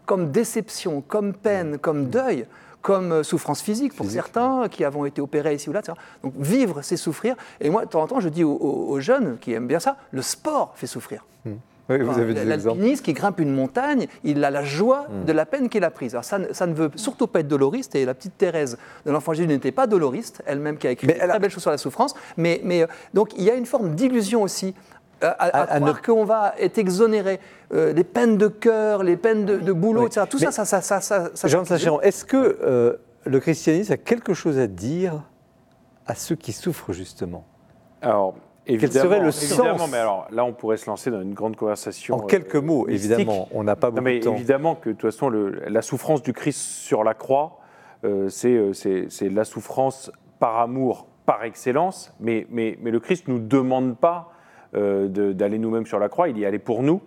[0.06, 2.46] comme déception, comme peine, comme deuil,
[2.84, 5.80] comme euh, souffrance physique pour Physique, certains qui avons été opérés ici ou là.
[5.80, 5.98] etc.
[6.24, 7.36] Donc vivre, c'est souffrir.
[7.60, 10.22] Et moi, de temps en temps, je dis aux, jeunes qui aiment bien ça, le
[10.22, 11.26] sport fait souffrir.
[12.00, 12.78] Oui, vous avez des exemples.
[12.78, 15.26] L'alpiniste qui grimpe une montagne, il a la joie Hmm.
[15.26, 16.14] de la peine qu'il a prise.
[16.14, 19.12] Alors ça, ne- ça ne veut surtout pas être doloriste, et la petite Thérèse de
[19.12, 21.62] l'Enfant Jésus n'était pas doloriste, elle-même qui a écrit Mais elle a- très belle chose
[21.64, 22.14] sur la souffrance.
[22.38, 24.74] Mais, mais, euh, donc il y a une forme d'illusion aussi.
[25.24, 27.40] euh, À, à À- à croire ne- qu'on va être exonéré
[27.74, 30.08] euh, les peines de cœur, les peines de, de boulot, Oui.
[30.08, 30.26] etc.
[30.28, 32.96] Tout Mais- ça, ça, ça, ça, ça, ça- Jean Sacheron, est-ce que euh,
[33.26, 35.22] le christianisme a quelque chose à dire
[36.08, 37.46] à ceux qui souffrent justement?
[38.02, 38.34] Alors,
[38.68, 41.56] évidemment, serait le évidemment, sens mais alors là, on pourrait se lancer dans une grande
[41.56, 42.16] conversation.
[42.16, 43.12] En euh, quelques mots, mystique.
[43.12, 44.34] évidemment, on n'a pas Non, beaucoup mais de temps.
[44.36, 47.60] évidemment que de toute façon, le- la souffrance du Christ sur la croix,
[48.04, 52.14] euh, c'est euh, c'est- la souffrance par amour, par excellence.
[52.20, 54.32] Mais, mais, mais le Christ ne nous demande pas
[54.74, 57.02] euh, d'aller nous-mêmes sur la croix, il y allait pour nous.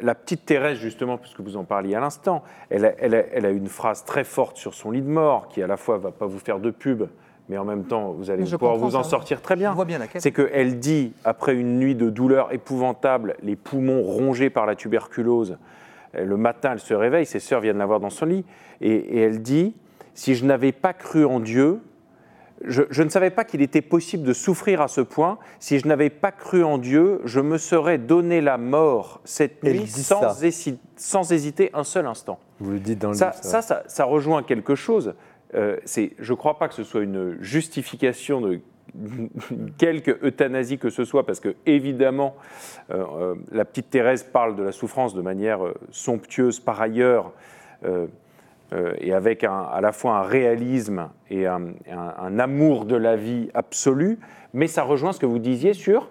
[0.00, 3.44] La petite Thérèse, justement, puisque vous en parliez à l'instant, elle a, elle, a, elle
[3.44, 6.12] a une phrase très forte sur son lit de mort, qui à la fois va
[6.12, 7.02] pas vous faire de pub,
[7.48, 9.10] mais en même temps, vous allez pouvoir vous en ça.
[9.10, 9.74] sortir très bien.
[9.84, 10.00] Bien.
[10.16, 15.58] C'est qu'elle dit, après une nuit de douleur épouvantable, les poumons rongés par la tuberculose,
[16.14, 18.44] euh, le matin, elle se réveille, ses sœurs viennent la voir dans son lit,
[18.80, 19.74] et, et elle dit,
[20.14, 21.80] si je n'avais pas cru en Dieu,
[22.66, 25.38] je, ne savais pas qu'il était possible de souffrir à ce point.
[25.58, 29.86] Si je n'avais pas cru en Dieu, je me serais donné la mort cette nuit
[29.86, 30.22] sans,
[30.96, 32.38] sans, hésiter un seul instant.
[32.60, 33.44] Vous le dites dans le ça, livre.
[33.44, 35.14] Ça, ça, ça, rejoint quelque chose.
[35.54, 38.60] Euh, je ne crois pas que ce soit une justification de
[39.78, 42.36] quelque euthanasie que ce soit, parce que évidemment,
[42.90, 45.60] euh, euh, la petite Thérèse parle de la souffrance de manière
[45.90, 47.32] somptueuse par ailleurs.
[48.98, 54.18] Et avec à la fois un réalisme et un, amour de la vie absolu,
[54.54, 56.08] mais ça rejoint ce que vous disiez sur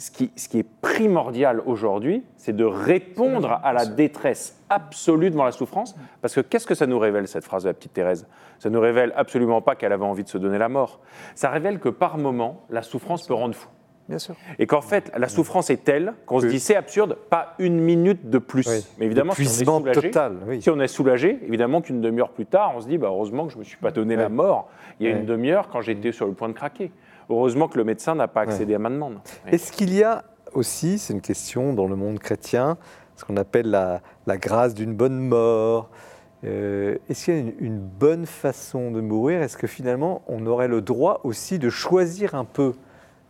[0.00, 5.44] ce qui, ce qui est primordial aujourd'hui, c'est de répondre à la détresse absolue devant
[5.44, 8.26] la souffrance, parce que qu'est-ce que ça nous révèle, cette phrase de la petite Thérèse?
[8.58, 11.00] Ça ne nous révèle absolument pas qu'elle avait envie de se donner la mort.
[11.34, 13.68] Ça révèle que par moment, la souffrance peut rendre fou.
[14.58, 18.28] Et qu'en fait, la souffrance est telle qu'on se dit c'est absurde, pas une minute
[18.28, 18.66] de plus.
[18.98, 22.46] Mais évidemment, si on, est soulagé, total, si on est soulagé, évidemment qu'une demi-heure plus
[22.46, 24.68] tard, on se dit bah, heureusement que je ne me suis pas donné la mort.
[24.98, 26.90] Il y a une demi-heure quand j'étais sur le point de craquer.
[27.30, 29.18] Heureusement que le médecin n'a pas accédé à ma demande.
[29.46, 32.76] Est-ce qu'il y a aussi, c'est une question dans le monde chrétien,
[33.14, 35.90] ce qu'on appelle la, grâce d'une bonne mort
[36.44, 39.42] euh, Est-ce qu'il y a une, une bonne façon de mourir?
[39.42, 42.74] Est-ce que finalement on aurait le droit aussi de choisir un peu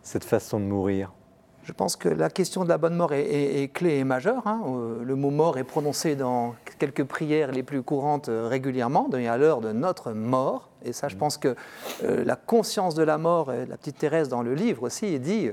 [0.01, 1.13] cette façon de mourir?
[1.63, 4.47] Je pense que la question de la bonne mort est, clé et majeure.
[4.47, 4.61] Hein.
[4.65, 9.37] Euh, le mot mort est prononcé dans quelques prières les plus courantes euh, régulièrement, à
[9.37, 10.69] l'heure de notre mort.
[10.83, 11.55] Et ça, je pense que
[12.03, 15.51] euh, la conscience de la mort, la petite Thérèse dans le livre aussi, dit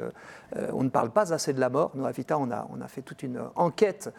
[0.72, 1.90] on ne parle pas assez de la mort.
[1.94, 4.10] Nous, à Vita, on a, on a fait toute une enquête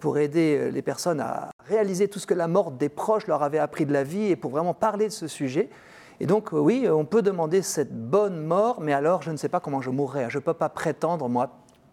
[0.00, 3.60] pour aider les personnes à réaliser tout ce que la mort des proches leur avait
[3.60, 5.70] appris de la vie et pour vraiment parler de ce sujet.
[6.20, 9.48] Et donc, euh, oui, on peut demander cette bonne mort, mais alors je ne sais
[9.48, 10.26] pas comment je mourrai.
[10.28, 11.50] Je ne peux pas prétendre, moi,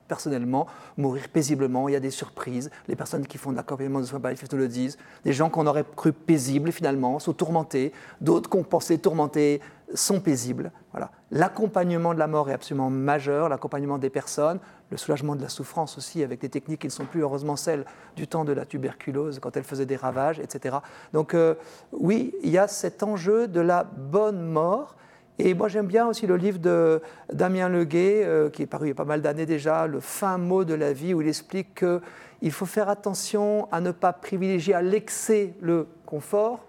[0.07, 0.67] personnellement,
[0.97, 1.89] mourir paisiblement.
[1.89, 2.69] Il y a des surprises.
[2.87, 4.97] Les personnes qui font de l'accompagnement de soins palliatifs nous le disent.
[5.23, 7.91] Des gens qu'on aurait cru paisibles, finalement, sont tourmentés.
[8.21, 9.61] D'autres qu'on pensait tourmentés
[9.93, 10.71] sont paisibles.
[10.91, 11.11] Voilà.
[11.31, 14.59] L'accompagnement de la mort est absolument majeur, l'accompagnement des personnes,
[14.93, 17.83] le soulagement de la souffrance aussi, avec des techniques qui ne sont plus heureusement celles
[18.15, 20.77] du temps de la tuberculose, quand elle faisait des ravages, etc.
[21.13, 21.55] Donc euh,
[21.91, 24.95] oui, il y a cet enjeu de la bonne mort.
[25.39, 27.01] Et moi j'aime bien aussi le livre de
[27.33, 30.37] Damien Leguet, euh, qui est paru il y a pas mal d'années déjà, Le fin
[30.37, 34.75] mot de la vie, où il explique qu'il faut faire attention à ne pas privilégier
[34.75, 36.67] à l'excès le confort,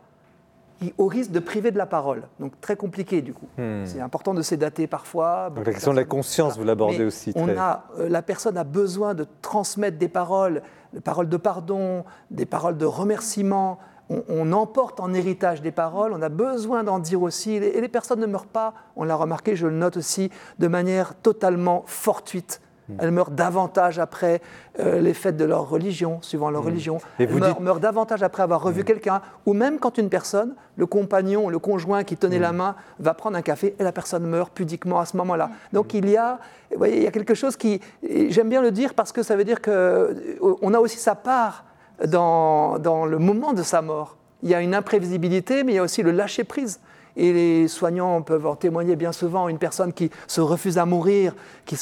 [0.98, 2.22] au risque de priver de la parole.
[2.40, 3.46] Donc très compliqué du coup.
[3.56, 3.84] Hmm.
[3.84, 5.50] C'est important de sédater parfois.
[5.54, 7.32] Donc la question de la conscience, vous l'abordez aussi.
[7.36, 10.62] On a, euh, la personne a besoin de transmettre des paroles,
[10.92, 13.78] des paroles de pardon, des paroles de remerciement.
[14.10, 17.54] On, emporte en héritage des paroles, on a besoin d'en dire aussi.
[17.54, 21.14] Et les personnes ne meurent pas, on l'a remarqué, je le note aussi, de manière
[21.14, 22.60] totalement fortuite.
[22.98, 24.40] Elles meurent davantage après
[24.78, 26.66] euh, les fêtes de leur religion, suivant leur hmm.
[26.66, 26.98] religion.
[27.18, 27.28] Elles
[27.60, 28.84] meurent, davantage après avoir revu hmm.
[28.84, 29.22] quelqu'un.
[29.46, 33.36] Ou même quand une personne, le compagnon, le conjoint qui tenait la main, va prendre
[33.36, 35.50] un café et la personne meurt pudiquement à ce moment-là.
[35.72, 36.38] Donc il y a,
[36.70, 37.80] vous voyez, il y a quelque chose qui,
[38.28, 41.64] j'aime bien le dire parce que ça veut dire qu'on euh, a aussi sa part
[42.06, 44.16] dans, dans le moment de sa mort.
[44.42, 46.80] Il y a une imprévisibilité, mais il y a aussi le lâcher-prise.
[47.16, 51.34] Et les soignants peuvent en témoigner bien souvent, une personne qui se refuse à mourir,
[51.64, 51.76] qui,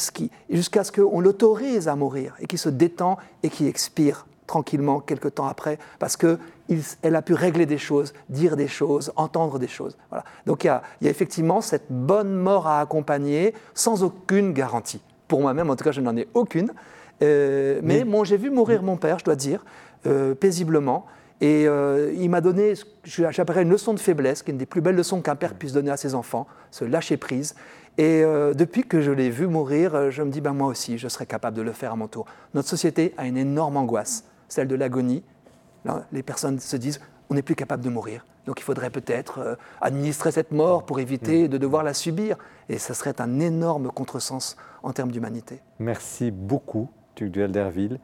[0.51, 5.29] jusqu'à ce qu'on l'autorise à mourir, et qui se détend et qui expire tranquillement quelque
[5.29, 9.97] temps après, parce qu'elle a pu régler des choses, dire des choses, entendre des choses.
[10.11, 10.25] Voilà.
[10.45, 15.01] Donc il y, a, effectivement cette bonne mort à accompagner sans aucune garantie.
[15.29, 16.73] Pour moi-même, en tout cas, je n'en ai aucune.
[17.23, 19.65] Euh, mais bon, j'ai vu mourir mon père, je dois dire,
[20.07, 21.07] euh, paisiblement.
[21.43, 22.75] Et euh, il m'a donné,
[23.05, 25.73] j'appellerais une leçon de faiblesse, qui est une des plus belles leçons qu'un père puisse
[25.73, 27.57] donner à ses enfants, se lâcher prise.
[27.99, 30.99] Et euh, depuis que je l'ai vu mourir, euh, je me dis, ben, moi aussi,
[30.99, 32.27] je serais capable de le faire à mon tour.
[32.55, 35.25] Notre société a une énorme angoisse, celle de l'agonie.
[36.13, 38.25] Les personnes se disent, on n'est plus capable de mourir.
[38.47, 42.37] Donc il faudrait peut-être administrer cette mort pour éviter de devoir la subir.
[42.69, 45.61] Et ce serait un énorme contresens en termes d'humanité.
[45.81, 47.99] Merci beaucoup, Duc Derville.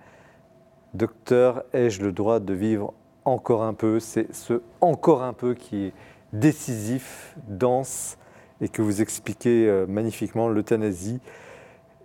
[0.92, 2.94] Docteur, ai-je le droit de vivre
[3.28, 5.92] encore un peu, c'est ce encore un peu qui est
[6.32, 8.18] décisif, dense,
[8.60, 11.20] et que vous expliquez euh, magnifiquement, l'euthanasie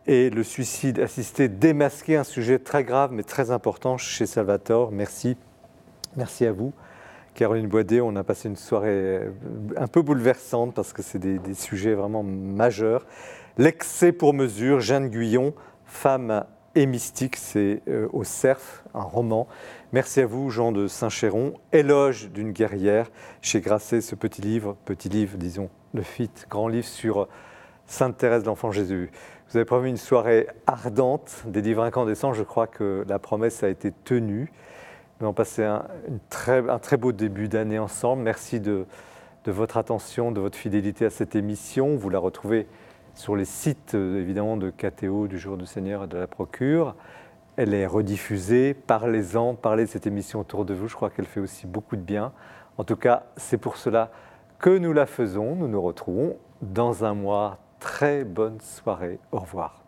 [0.06, 4.92] et le suicide assisté démasqué, un sujet très grave mais très important chez Salvatore.
[4.92, 5.38] Merci.
[6.16, 6.74] Merci à vous.
[7.34, 9.32] Caroline Boidet, on a passé une soirée euh,
[9.78, 13.06] un peu bouleversante parce que c'est des, sujets vraiment majeurs.
[13.58, 15.54] L'excès pour mesure, Jeanne Guyon,
[15.86, 16.46] femme
[16.76, 19.48] et mystique, c'est euh, au CERF, un roman.
[19.92, 21.54] Merci à vous, Jean de Saint-Chéron.
[21.72, 26.88] Éloge d'une guerrière chez Grasset, ce petit livre, petit livre, disons, le fit, grand livre
[26.88, 27.28] sur
[27.86, 29.12] Sainte Thérèse de l'Enfant Jésus.
[29.50, 32.34] Vous avez promis une soirée ardente, des livres incandescents.
[32.34, 34.52] Je crois que la promesse a été tenue.
[35.20, 35.86] Nous avons passé un,
[36.30, 38.24] très, beau début d'année ensemble.
[38.24, 38.88] Merci de
[39.46, 41.96] votre attention, de votre fidélité à cette émission.
[41.96, 42.68] Vous la retrouvez
[43.14, 46.96] sur les sites euh, évidemment de KTO, du Jour du Seigneur et de la Procure.
[47.56, 48.74] Elle est rediffusée.
[48.74, 50.88] Parlez-en, parlez de cette émission autour de vous.
[50.88, 52.32] Je crois qu'elle fait aussi beaucoup de bien.
[52.78, 54.10] En tout cas, c'est pour cela
[54.58, 55.56] que nous la faisons.
[55.56, 57.60] Nous nous retrouvons dans un mois.
[57.80, 59.20] Très bonne soirée.
[59.32, 59.84] Au revoir.